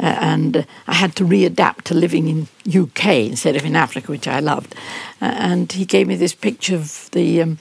uh, 0.00 0.16
and 0.20 0.66
I 0.86 0.94
had 0.94 1.14
to 1.16 1.24
readapt 1.24 1.82
to 1.84 1.94
living 1.94 2.28
in 2.28 2.48
UK 2.68 3.06
instead 3.06 3.56
of 3.56 3.64
in 3.64 3.76
Africa, 3.76 4.10
which 4.10 4.28
I 4.28 4.40
loved. 4.40 4.74
Uh, 5.20 5.34
and 5.36 5.70
he 5.70 5.84
gave 5.84 6.08
me 6.08 6.16
this 6.16 6.34
picture 6.34 6.76
of 6.76 7.08
the. 7.12 7.42
Um, 7.42 7.58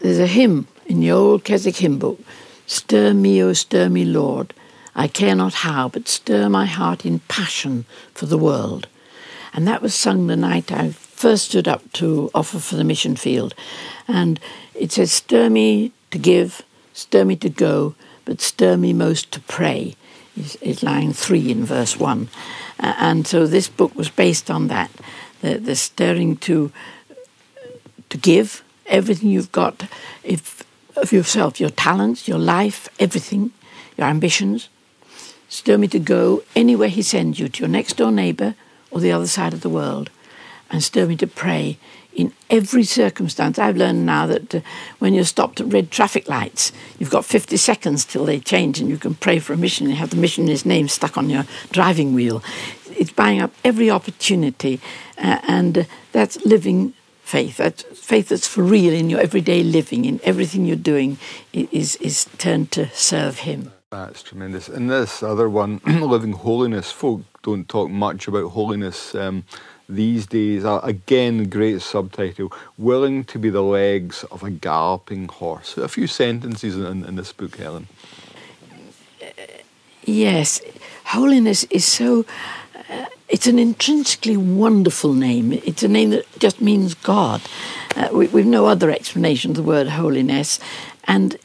there's 0.00 0.18
a 0.18 0.26
hymn 0.26 0.68
in 0.86 1.00
the 1.00 1.10
old 1.10 1.44
Keswick 1.44 1.76
hymn 1.76 1.98
book 1.98 2.20
Stir 2.66 3.14
me, 3.14 3.42
O 3.42 3.52
stir 3.52 3.88
me, 3.88 4.04
Lord. 4.04 4.52
I 4.94 5.06
care 5.06 5.34
not 5.36 5.54
how, 5.54 5.88
but 5.88 6.08
stir 6.08 6.48
my 6.48 6.66
heart 6.66 7.06
in 7.06 7.20
passion 7.20 7.84
for 8.12 8.26
the 8.26 8.38
world. 8.38 8.88
And 9.54 9.66
that 9.68 9.82
was 9.82 9.94
sung 9.94 10.26
the 10.26 10.36
night 10.36 10.72
I 10.72 10.90
first 10.90 11.46
stood 11.46 11.68
up 11.68 11.90
to 11.92 12.30
offer 12.34 12.58
for 12.58 12.76
the 12.76 12.84
mission 12.84 13.14
field. 13.14 13.54
And 14.08 14.40
it 14.74 14.92
says, 14.92 15.12
Stir 15.12 15.48
me 15.48 15.92
to 16.10 16.18
give, 16.18 16.62
stir 16.92 17.24
me 17.24 17.36
to 17.36 17.48
go, 17.48 17.94
but 18.24 18.40
stir 18.40 18.76
me 18.76 18.92
most 18.92 19.30
to 19.32 19.40
pray, 19.40 19.94
is, 20.36 20.82
line 20.82 21.12
three 21.12 21.50
in 21.50 21.64
verse 21.64 21.98
one. 21.98 22.28
Uh, 22.78 22.94
and 22.98 23.26
so 23.26 23.46
this 23.46 23.68
book 23.68 23.94
was 23.94 24.10
based 24.10 24.50
on 24.50 24.68
that 24.68 24.90
the, 25.40 25.58
the 25.58 25.76
stirring 25.76 26.36
to, 26.36 26.72
to 28.08 28.18
give 28.18 28.62
everything 28.86 29.30
you've 29.30 29.52
got 29.52 29.86
if, 30.22 30.64
of 30.96 31.12
yourself, 31.12 31.60
your 31.60 31.70
talents, 31.70 32.28
your 32.28 32.38
life, 32.38 32.88
everything, 32.98 33.50
your 33.96 34.06
ambitions. 34.06 34.68
Stir 35.48 35.78
me 35.78 35.88
to 35.88 35.98
go 35.98 36.42
anywhere 36.54 36.88
He 36.88 37.02
sends 37.02 37.38
you, 37.38 37.48
to 37.48 37.60
your 37.60 37.68
next 37.68 37.96
door 37.96 38.10
neighbour 38.10 38.54
or 38.90 39.00
the 39.00 39.12
other 39.12 39.26
side 39.26 39.52
of 39.52 39.60
the 39.60 39.70
world 39.70 40.10
and 40.70 40.82
stir 40.82 41.06
me 41.06 41.16
to 41.16 41.26
pray 41.26 41.78
in 42.16 42.32
every 42.50 42.82
circumstance. 42.82 43.58
I've 43.58 43.76
learned 43.76 44.06
now 44.06 44.26
that 44.26 44.54
uh, 44.54 44.60
when 44.98 45.14
you're 45.14 45.24
stopped 45.24 45.60
at 45.60 45.72
red 45.72 45.90
traffic 45.90 46.28
lights, 46.28 46.72
you've 46.98 47.10
got 47.10 47.24
50 47.24 47.56
seconds 47.58 48.04
till 48.04 48.24
they 48.24 48.40
change 48.40 48.80
and 48.80 48.88
you 48.88 48.96
can 48.96 49.14
pray 49.14 49.38
for 49.38 49.52
a 49.52 49.56
mission. 49.56 49.88
You 49.88 49.96
have 49.96 50.10
the 50.10 50.16
missionary's 50.16 50.64
name 50.64 50.88
stuck 50.88 51.16
on 51.18 51.30
your 51.30 51.44
driving 51.70 52.14
wheel. 52.14 52.42
It's 52.90 53.12
buying 53.12 53.40
up 53.40 53.52
every 53.62 53.90
opportunity, 53.90 54.80
uh, 55.18 55.38
and 55.46 55.78
uh, 55.78 55.84
that's 56.12 56.42
living 56.46 56.94
faith. 57.22 57.58
That's 57.58 57.82
faith 57.82 58.30
that's 58.30 58.46
for 58.48 58.62
real 58.62 58.94
in 58.94 59.10
your 59.10 59.20
everyday 59.20 59.62
living, 59.62 60.06
in 60.06 60.18
everything 60.24 60.64
you're 60.64 60.76
doing, 60.76 61.18
is, 61.52 61.96
is 61.96 62.24
turned 62.38 62.70
to 62.72 62.88
serve 62.90 63.40
Him. 63.40 63.72
That's 63.90 64.22
tremendous. 64.22 64.68
And 64.68 64.90
this 64.90 65.22
other 65.22 65.48
one, 65.48 65.80
living 65.86 66.32
holiness, 66.32 66.90
folk 66.90 67.22
don't 67.42 67.68
talk 67.68 67.90
much 67.90 68.26
about 68.28 68.50
holiness. 68.50 69.14
Um, 69.14 69.44
these 69.88 70.26
days. 70.26 70.64
Uh, 70.64 70.80
again, 70.82 71.48
great 71.48 71.82
subtitle 71.82 72.52
Willing 72.78 73.24
to 73.24 73.38
be 73.38 73.50
the 73.50 73.62
legs 73.62 74.24
of 74.30 74.42
a 74.42 74.50
galloping 74.50 75.28
horse. 75.28 75.76
A 75.76 75.88
few 75.88 76.06
sentences 76.06 76.76
in, 76.76 77.04
in 77.04 77.16
this 77.16 77.32
book, 77.32 77.56
Helen. 77.56 77.88
Yes, 80.04 80.60
holiness 81.06 81.64
is 81.64 81.84
so. 81.84 82.24
Uh, 82.88 83.06
it's 83.28 83.48
an 83.48 83.58
intrinsically 83.58 84.36
wonderful 84.36 85.12
name. 85.12 85.52
It's 85.52 85.82
a 85.82 85.88
name 85.88 86.10
that 86.10 86.26
just 86.38 86.60
means 86.60 86.94
God. 86.94 87.42
Uh, 87.96 88.08
we, 88.12 88.28
we've 88.28 88.46
no 88.46 88.66
other 88.66 88.90
explanation 88.90 89.50
of 89.50 89.56
the 89.56 89.64
word 89.64 89.88
holiness. 89.88 90.60
And 91.08 91.36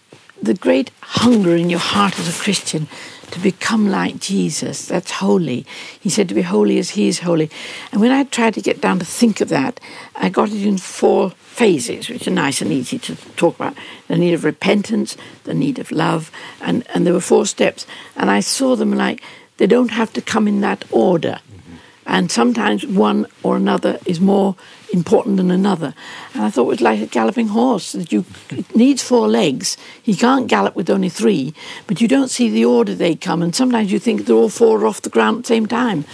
the 0.42 0.54
great 0.54 0.92
hunger 1.02 1.56
in 1.56 1.70
your 1.70 1.80
heart 1.80 2.20
as 2.20 2.28
a 2.28 2.40
Christian 2.40 2.88
to 3.32 3.40
become 3.40 3.90
like 3.90 4.20
Jesus. 4.20 4.88
That's 4.88 5.12
holy. 5.12 5.66
He 6.00 6.10
said 6.10 6.30
to 6.30 6.36
be 6.36 6.42
holy 6.42 6.78
as 6.78 6.92
he 6.92 7.08
is 7.08 7.20
holy. 7.20 7.50
And 7.92 8.02
when 8.02 8.12
I 8.12 8.24
tried 8.26 8.54
to 8.56 8.62
get 8.62 8.82
down 8.82 9.00
to 9.00 9.06
think 9.06 9.42
of 9.42 9.50
that, 9.50 9.80
I 10.16 10.30
got 10.30 10.50
it 10.50 10.66
in 10.66 10.78
four 10.78 11.32
phases, 11.32 12.10
which 12.10 12.28
are 12.28 12.32
nice 12.32 12.62
and 12.62 12.72
easy 12.72 13.00
to 13.00 13.16
talk 13.36 13.56
about. 13.56 13.76
The 14.08 14.18
need 14.18 14.34
of 14.34 14.44
repentance, 14.44 15.18
the 15.44 15.54
need 15.54 15.80
of 15.80 15.92
love, 15.92 16.32
and, 16.62 16.86
and 16.94 17.06
there 17.06 17.14
were 17.14 17.22
four 17.22 17.46
steps. 17.46 17.86
And 18.16 18.30
I 18.30 18.40
saw 18.40 18.76
them 18.76 18.94
like 18.94 19.22
they 19.58 19.68
don't 19.68 19.92
have 19.92 20.14
to 20.14 20.22
come 20.22 20.48
in 20.48 20.62
that 20.62 20.86
order. 20.92 21.40
Mm-hmm. 21.40 21.76
And 22.06 22.32
sometimes 22.32 22.86
one 22.86 23.26
or 23.44 23.56
another 23.56 24.00
is 24.06 24.20
more 24.20 24.56
important 24.94 25.38
than 25.38 25.52
another. 25.52 25.94
And 26.34 26.44
I 26.44 26.50
thought 26.50 26.64
it 26.64 26.68
was 26.68 26.82
like 26.82 27.02
a 27.02 27.08
galloping 27.08 27.48
horse 27.48 27.92
that 27.94 28.12
you 28.12 28.26
it 28.50 28.76
needs 28.76 29.04
four 29.04 29.28
legs. 29.28 29.78
He 30.02 30.16
can't 30.16 30.48
gallop 30.48 30.76
with 30.76 30.90
only 30.90 31.10
three, 31.10 31.54
but 31.88 32.02
you 32.02 32.08
don't 32.08 32.30
see 32.30 32.50
the 32.50 32.66
order 32.66 32.96
they 32.96 33.16
come. 33.16 33.42
And 33.42 33.56
sometimes 33.56 33.92
you 33.92 34.00
think 34.00 34.26
they're 34.26 34.36
all 34.36 34.50
four 34.50 34.86
off 34.86 35.02
the 35.02 35.10
ground 35.10 35.40
at 35.40 35.44
the 35.44 35.48
same 35.48 35.66
time. 35.66 36.06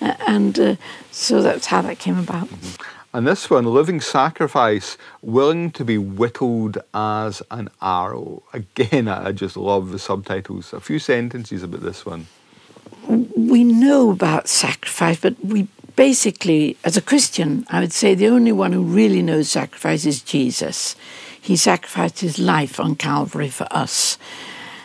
Uh, 0.00 0.14
and 0.26 0.58
uh, 0.58 0.76
so 1.10 1.42
that's 1.42 1.66
how 1.66 1.82
that 1.82 1.98
came 1.98 2.18
about. 2.18 2.48
And 3.14 3.26
this 3.26 3.50
one, 3.50 3.66
living 3.66 4.00
sacrifice, 4.00 4.96
willing 5.20 5.70
to 5.72 5.84
be 5.84 5.98
whittled 5.98 6.78
as 6.94 7.42
an 7.50 7.68
arrow. 7.82 8.42
Again, 8.54 9.06
I 9.06 9.32
just 9.32 9.54
love 9.54 9.92
the 9.92 9.98
subtitles. 9.98 10.72
A 10.72 10.80
few 10.80 10.98
sentences 10.98 11.62
about 11.62 11.82
this 11.82 12.06
one 12.06 12.26
we 13.08 13.64
know 13.64 14.10
about 14.10 14.48
sacrifice, 14.48 15.20
but 15.20 15.42
we 15.44 15.68
basically, 15.96 16.76
as 16.84 16.96
a 16.96 17.02
Christian, 17.02 17.66
I 17.70 17.80
would 17.80 17.92
say 17.92 18.14
the 18.14 18.28
only 18.28 18.52
one 18.52 18.72
who 18.72 18.82
really 18.82 19.22
knows 19.22 19.50
sacrifice 19.50 20.04
is 20.04 20.22
Jesus. 20.22 20.96
He 21.40 21.56
sacrificed 21.56 22.20
his 22.20 22.38
life 22.38 22.78
on 22.78 22.96
Calvary 22.96 23.48
for 23.48 23.66
us. 23.70 24.18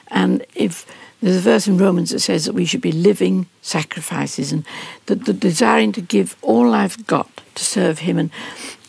And 0.10 0.46
if 0.56 0.86
there's 1.22 1.38
a 1.38 1.42
verse 1.42 1.68
in 1.68 1.78
Romans 1.78 2.12
that 2.12 2.20
says 2.20 2.46
that 2.46 2.54
we 2.54 2.66
should 2.66 2.82
be 2.82 2.92
living 2.92 3.48
sacrifices 3.62 4.52
and 4.52 4.66
the, 5.08 5.16
the 5.16 5.34
desiring 5.34 5.92
to 5.94 6.02
give 6.02 6.36
all 6.42 6.74
I've 6.74 7.08
got 7.08 7.30
to 7.56 7.64
serve 7.64 8.00
him. 8.00 8.20
And 8.20 8.32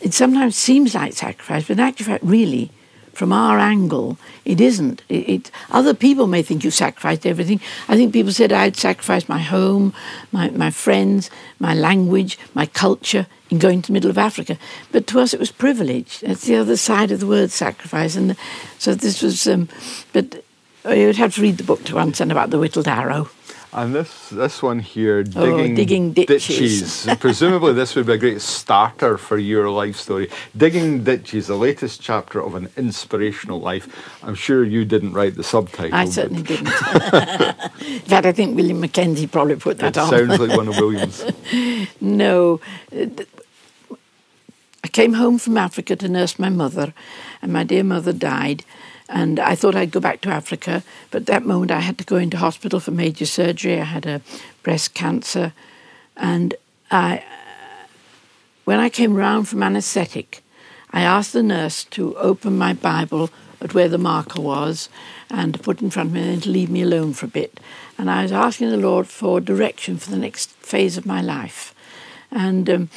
it 0.01 0.13
sometimes 0.13 0.55
seems 0.55 0.93
like 0.93 1.13
sacrifice, 1.13 1.67
but 1.67 1.73
in 1.73 1.79
actual 1.79 2.05
fact, 2.05 2.23
really, 2.23 2.71
from 3.19 3.33
our 3.33 3.59
angle, 3.59 4.17
it 4.45 4.61
isn't. 4.61 5.03
It, 5.09 5.29
it, 5.29 5.51
other 5.71 5.93
people 5.93 6.25
may 6.25 6.41
think 6.41 6.63
you 6.63 6.71
sacrificed 6.71 7.25
everything. 7.25 7.59
I 7.89 7.97
think 7.97 8.13
people 8.13 8.31
said 8.31 8.53
I'd 8.53 8.77
sacrificed 8.77 9.27
my 9.27 9.39
home, 9.39 9.93
my, 10.31 10.49
my 10.51 10.71
friends, 10.71 11.29
my 11.59 11.73
language, 11.73 12.39
my 12.53 12.65
culture 12.65 13.27
in 13.49 13.59
going 13.59 13.81
to 13.81 13.87
the 13.87 13.93
middle 13.93 14.09
of 14.09 14.17
Africa. 14.17 14.57
But 14.93 15.05
to 15.07 15.19
us, 15.19 15.33
it 15.33 15.39
was 15.39 15.51
privilege. 15.51 16.21
That's 16.21 16.45
the 16.45 16.55
other 16.55 16.77
side 16.77 17.11
of 17.11 17.19
the 17.19 17.27
word 17.27 17.51
sacrifice. 17.51 18.15
And 18.15 18.37
so 18.77 18.95
this 18.95 19.21
was, 19.21 19.45
um, 19.47 19.67
but 20.13 20.41
you'd 20.87 21.17
have 21.17 21.35
to 21.35 21.41
read 21.41 21.57
the 21.57 21.65
book 21.65 21.83
to 21.85 21.99
understand 21.99 22.31
about 22.31 22.51
the 22.51 22.59
whittled 22.59 22.87
arrow. 22.87 23.29
And 23.71 23.93
this 23.93 24.29
this 24.29 24.63
one 24.63 24.79
here, 24.79 25.19
oh, 25.19 25.23
digging, 25.23 25.71
oh, 25.71 25.75
digging 25.75 26.13
ditches. 26.13 26.47
ditches. 26.47 27.07
Presumably, 27.19 27.73
this 27.73 27.95
would 27.95 28.07
be 28.07 28.13
a 28.13 28.17
great 28.17 28.41
starter 28.41 29.15
for 29.15 29.37
your 29.37 29.69
life 29.69 29.95
story. 29.95 30.29
Digging 30.57 31.03
ditches, 31.03 31.47
the 31.47 31.55
latest 31.55 32.01
chapter 32.01 32.41
of 32.41 32.55
an 32.55 32.69
inspirational 32.77 33.59
life. 33.59 33.87
I'm 34.23 34.33
sure 34.33 34.63
you 34.63 34.85
didn't 34.85 35.13
write 35.13 35.35
the 35.35 35.43
subtitle. 35.43 35.93
I 35.93 36.05
certainly 36.05 36.41
didn't. 36.41 36.67
In 36.67 37.99
fact, 38.09 38.25
I 38.25 38.31
think 38.31 38.55
William 38.55 38.79
Mackenzie 38.79 39.27
probably 39.27 39.55
put 39.55 39.77
that 39.79 39.95
it 39.95 39.99
on. 39.99 40.09
Sounds 40.09 40.39
like 40.39 40.57
one 40.57 40.67
of 40.67 40.77
William's. 40.77 41.23
no. 42.01 42.59
I 44.83 44.87
came 44.87 45.13
home 45.13 45.37
from 45.37 45.57
Africa 45.57 45.95
to 45.95 46.09
nurse 46.09 46.39
my 46.39 46.49
mother, 46.49 46.95
and 47.39 47.53
my 47.53 47.63
dear 47.63 47.83
mother 47.83 48.13
died. 48.13 48.65
And 49.09 49.39
I 49.39 49.55
thought 49.55 49.75
I'd 49.75 49.91
go 49.91 49.99
back 49.99 50.21
to 50.21 50.29
Africa, 50.29 50.83
but 51.09 51.25
that 51.25 51.45
moment 51.45 51.71
I 51.71 51.79
had 51.79 51.97
to 51.97 52.03
go 52.03 52.17
into 52.17 52.37
hospital 52.37 52.79
for 52.79 52.91
major 52.91 53.25
surgery. 53.25 53.81
I 53.81 53.85
had 53.85 54.05
a 54.05 54.21
breast 54.61 54.93
cancer, 54.93 55.53
and 56.15 56.53
I, 56.91 57.23
when 58.65 58.79
I 58.79 58.89
came 58.89 59.15
round 59.15 59.49
from 59.49 59.63
anaesthetic, 59.63 60.43
I 60.91 61.01
asked 61.01 61.33
the 61.33 61.41
nurse 61.41 61.83
to 61.85 62.15
open 62.17 62.57
my 62.57 62.73
Bible 62.73 63.31
at 63.61 63.73
where 63.73 63.89
the 63.89 63.97
marker 63.97 64.41
was 64.41 64.89
and 65.29 65.53
to 65.53 65.59
put 65.59 65.81
in 65.81 65.89
front 65.89 66.09
of 66.09 66.13
me 66.13 66.33
and 66.33 66.43
to 66.43 66.49
leave 66.49 66.69
me 66.69 66.81
alone 66.81 67.13
for 67.13 67.25
a 67.25 67.29
bit. 67.29 67.59
And 67.97 68.09
I 68.09 68.23
was 68.23 68.31
asking 68.31 68.69
the 68.69 68.77
Lord 68.77 69.07
for 69.07 69.41
direction 69.41 69.97
for 69.97 70.09
the 70.09 70.17
next 70.17 70.51
phase 70.51 70.97
of 70.97 71.05
my 71.05 71.21
life. 71.21 71.73
And 72.31 72.69
um, 72.69 72.89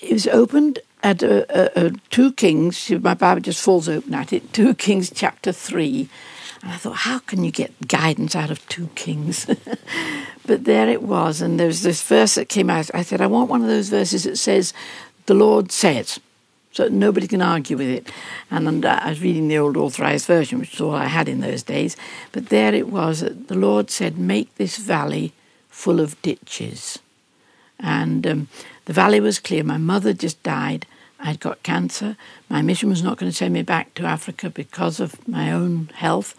it 0.00 0.12
was 0.12 0.26
opened 0.28 0.78
at 1.06 1.22
uh, 1.22 1.90
2 2.10 2.32
Kings, 2.32 2.90
my 2.90 3.14
Bible 3.14 3.40
just 3.40 3.62
falls 3.62 3.88
open 3.88 4.12
at 4.12 4.32
it, 4.32 4.52
2 4.52 4.74
Kings 4.74 5.10
chapter 5.14 5.52
3. 5.52 6.08
And 6.62 6.72
I 6.72 6.76
thought, 6.76 6.96
how 6.96 7.20
can 7.20 7.44
you 7.44 7.52
get 7.52 7.86
guidance 7.86 8.34
out 8.34 8.50
of 8.50 8.66
2 8.68 8.88
Kings? 8.96 9.46
but 10.46 10.64
there 10.64 10.88
it 10.88 11.02
was, 11.02 11.40
and 11.40 11.60
there 11.60 11.68
was 11.68 11.82
this 11.82 12.02
verse 12.02 12.34
that 12.34 12.48
came 12.48 12.68
out. 12.68 12.90
I 12.92 13.02
said, 13.02 13.20
I 13.20 13.28
want 13.28 13.48
one 13.48 13.62
of 13.62 13.68
those 13.68 13.88
verses 13.88 14.24
that 14.24 14.36
says, 14.36 14.72
The 15.26 15.34
Lord 15.34 15.70
says, 15.70 16.18
so 16.72 16.88
nobody 16.88 17.28
can 17.28 17.40
argue 17.40 17.76
with 17.76 17.88
it. 17.88 18.12
And 18.50 18.84
I 18.84 19.10
was 19.10 19.22
reading 19.22 19.46
the 19.48 19.58
old 19.58 19.76
authorized 19.76 20.26
version, 20.26 20.58
which 20.58 20.74
is 20.74 20.80
all 20.80 20.94
I 20.94 21.06
had 21.06 21.28
in 21.28 21.40
those 21.40 21.62
days. 21.62 21.96
But 22.32 22.48
there 22.48 22.74
it 22.74 22.88
was 22.88 23.20
that 23.20 23.48
the 23.48 23.54
Lord 23.54 23.90
said, 23.90 24.18
Make 24.18 24.54
this 24.56 24.76
valley 24.76 25.32
full 25.70 26.00
of 26.00 26.20
ditches. 26.20 26.98
And 27.80 28.26
um, 28.26 28.48
the 28.84 28.92
valley 28.92 29.20
was 29.20 29.38
clear. 29.38 29.62
My 29.64 29.78
mother 29.78 30.12
just 30.12 30.42
died. 30.42 30.84
I'd 31.18 31.40
got 31.40 31.62
cancer. 31.62 32.16
My 32.48 32.62
mission 32.62 32.88
was 32.88 33.02
not 33.02 33.16
going 33.18 33.30
to 33.30 33.36
send 33.36 33.54
me 33.54 33.62
back 33.62 33.94
to 33.94 34.04
Africa 34.04 34.50
because 34.50 35.00
of 35.00 35.26
my 35.26 35.50
own 35.50 35.90
health. 35.94 36.34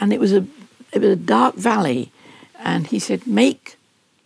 And 0.00 0.12
it 0.12 0.20
was 0.20 0.32
a 0.32 0.46
it 0.92 1.00
was 1.00 1.10
a 1.10 1.16
dark 1.16 1.54
valley. 1.54 2.12
And 2.58 2.88
he 2.88 2.98
said, 2.98 3.26
make 3.26 3.76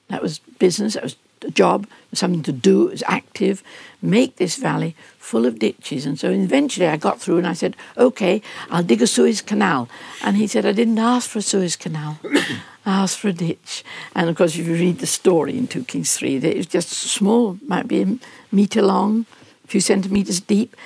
that 0.09 0.22
was 0.22 0.39
business, 0.59 0.95
that 0.95 1.03
was 1.03 1.16
a 1.43 1.51
job, 1.51 1.87
something 2.12 2.43
to 2.43 2.53
do, 2.53 2.89
it 2.89 2.93
was 2.93 3.03
active, 3.07 3.62
make 4.03 4.37
this 4.37 4.57
valley 4.57 4.95
full 5.18 5.47
of 5.47 5.59
ditches. 5.59 6.07
And 6.07 6.18
so 6.18 6.30
eventually 6.30 6.87
I 6.87 6.97
got 6.97 7.20
through 7.20 7.39
and 7.39 7.47
I 7.47 7.53
said, 7.53 7.76
okay, 7.97 8.43
I'll 8.70 8.82
dig 8.82 9.03
a 9.03 9.07
Suez 9.07 9.41
Canal. 9.41 9.89
And 10.22 10.37
he 10.37 10.47
said, 10.47 10.66
I 10.66 10.72
didn't 10.72 10.99
ask 10.99 11.28
for 11.28 11.39
a 11.39 11.43
Suez 11.43 11.76
Canal. 11.76 12.18
I 12.87 13.03
asked 13.03 13.18
for 13.18 13.28
a 13.28 13.32
ditch. 13.32 13.82
And 14.14 14.28
of 14.28 14.37
course, 14.37 14.57
if 14.57 14.66
you 14.66 14.74
read 14.74 14.99
the 14.99 15.07
story 15.07 15.57
in 15.57 15.66
2 15.66 15.85
Kings 15.85 16.16
3, 16.16 16.37
it 16.37 16.57
was 16.57 16.66
just 16.66 16.91
small, 16.91 17.59
might 17.66 17.89
be 17.89 18.03
a 18.03 18.18
metre 18.53 18.82
long, 18.82 19.26
few 19.75 19.81
centimetres 19.81 20.39
deep. 20.39 20.77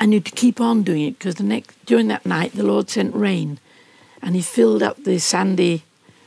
And 0.00 0.14
you'd 0.14 0.34
keep 0.34 0.58
on 0.58 0.82
doing 0.82 1.02
it 1.02 1.18
because 1.18 1.34
the 1.34 1.44
next, 1.44 1.76
during 1.84 2.08
that 2.08 2.24
night, 2.24 2.52
the 2.52 2.62
Lord 2.62 2.88
sent 2.88 3.14
rain 3.14 3.58
and 4.22 4.34
he 4.34 4.40
filled 4.40 4.82
up 4.82 5.04
the 5.04 5.18
sandy 5.18 5.82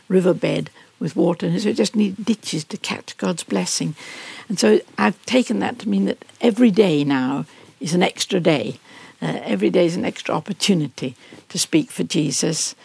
riverbed 0.07 0.69
with 0.99 1.15
water. 1.15 1.47
And 1.47 1.59
so 1.59 1.69
it 1.69 1.75
just 1.75 1.95
needed 1.95 2.23
ditches 2.23 2.63
to 2.65 2.77
catch 2.77 3.17
God's 3.17 3.43
blessing. 3.43 3.95
And 4.47 4.59
so 4.59 4.79
I've 4.99 5.19
taken 5.25 5.57
that 5.59 5.79
to 5.79 5.89
mean 5.89 6.05
that 6.05 6.23
every 6.39 6.69
day 6.69 7.03
now 7.03 7.45
is 7.79 7.95
an 7.95 8.03
extra 8.03 8.39
day. 8.39 8.79
Uh, 9.19 9.39
every 9.41 9.71
day 9.71 9.87
is 9.87 9.95
an 9.95 10.05
extra 10.05 10.35
opportunity 10.35 11.15
to 11.49 11.57
speak 11.57 11.89
for 11.89 12.03
Jesus. 12.03 12.75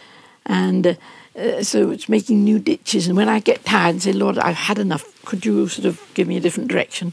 And 0.47 0.87
uh, 0.87 0.95
uh, 1.39 1.63
so 1.63 1.91
it's 1.91 2.09
making 2.09 2.45
new 2.45 2.59
ditches. 2.59 3.09
And 3.09 3.17
when 3.17 3.29
I 3.29 3.41
get 3.41 3.65
tired 3.65 3.91
and 3.91 4.03
say, 4.03 4.13
Lord, 4.13 4.39
I've 4.39 4.57
had 4.57 4.79
enough, 4.79 5.05
could 5.25 5.47
you 5.47 5.69
sort 5.69 5.87
of 5.87 6.01
give 6.15 6.29
me 6.29 6.37
a 6.39 6.41
different 6.41 6.71
direction? 6.71 7.13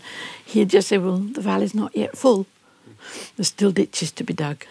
He'd 0.49 0.69
just 0.69 0.87
say, 0.87 0.97
Well, 0.97 1.19
the 1.19 1.41
valley's 1.41 1.75
not 1.75 1.95
yet 1.95 2.17
full. 2.17 2.47
There's 3.35 3.49
still 3.49 3.71
ditches 3.71 4.11
to 4.13 4.23
be 4.23 4.33
dug. 4.33 4.65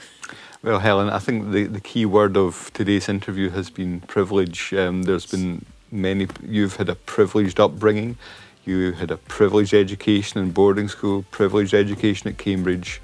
Well, 0.61 0.81
Helen, 0.81 1.09
I 1.09 1.21
think 1.21 1.53
the, 1.53 1.65
the 1.65 1.81
key 1.81 2.05
word 2.05 2.37
of 2.37 2.73
today's 2.75 3.09
interview 3.09 3.51
has 3.51 3.71
been 3.71 4.01
privilege. 4.01 4.75
Um, 4.75 5.05
there's 5.05 5.27
been 5.27 5.65
many, 5.93 6.27
you've 6.43 6.77
had 6.77 6.89
a 6.89 6.97
privileged 6.97 7.61
upbringing. 7.61 8.17
You 8.65 8.91
had 8.93 9.13
a 9.13 9.19
privileged 9.19 9.73
education 9.73 10.41
in 10.43 10.51
boarding 10.51 10.89
school, 10.89 11.25
privileged 11.31 11.75
education 11.75 12.29
at 12.29 12.39
Cambridge, 12.39 13.01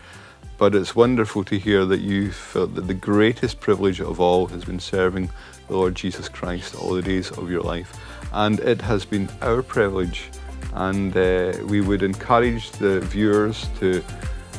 but 0.58 0.74
it's 0.74 0.96
wonderful 0.96 1.44
to 1.44 1.58
hear 1.58 1.84
that 1.84 2.00
you 2.00 2.32
felt 2.32 2.74
that 2.74 2.88
the 2.88 2.94
greatest 2.94 3.60
privilege 3.60 4.00
of 4.00 4.18
all 4.18 4.48
has 4.48 4.64
been 4.64 4.80
serving 4.80 5.30
the 5.68 5.76
Lord 5.76 5.94
Jesus 5.94 6.28
Christ 6.28 6.74
all 6.74 6.94
the 6.94 7.02
days 7.02 7.30
of 7.30 7.52
your 7.52 7.62
life. 7.62 7.96
And 8.32 8.58
it 8.60 8.82
has 8.82 9.04
been 9.04 9.30
our 9.40 9.62
privilege, 9.62 10.28
and 10.74 11.16
uh, 11.16 11.52
we 11.66 11.80
would 11.80 12.02
encourage 12.02 12.70
the 12.72 13.00
viewers 13.00 13.66
to 13.80 14.02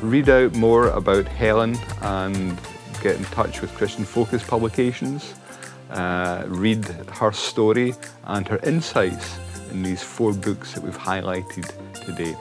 read 0.02 0.30
out 0.30 0.56
more 0.56 0.88
about 0.90 1.28
Helen 1.28 1.78
and 2.02 2.60
get 3.02 3.18
in 3.18 3.26
touch 3.26 3.62
with 3.62 3.74
Christian 3.76 4.06
Focus 4.06 4.44
Publications, 4.44 5.34
uh, 5.92 6.44
read 6.48 6.86
her 6.86 7.32
story 7.32 7.94
and 8.26 8.48
her 8.48 8.60
insights 8.64 9.38
in 9.72 9.84
these 9.84 10.02
four 10.02 10.34
books 10.34 10.74
that 10.74 10.84
we've 10.84 10.98
highlighted 10.98 11.72
today. 12.06 12.36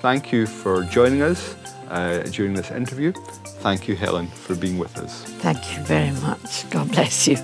Thank 0.00 0.32
you 0.32 0.46
for 0.46 0.82
joining 0.84 1.22
us 1.22 1.56
uh, 1.88 2.22
during 2.30 2.54
this 2.54 2.70
interview. 2.70 3.12
Thank 3.60 3.88
you, 3.88 3.96
Helen, 3.96 4.28
for 4.28 4.54
being 4.54 4.78
with 4.78 4.96
us. 4.98 5.22
Thank 5.40 5.76
you 5.76 5.82
very 5.84 6.12
much. 6.20 6.68
God 6.70 6.90
bless 6.92 7.26
you. 7.26 7.36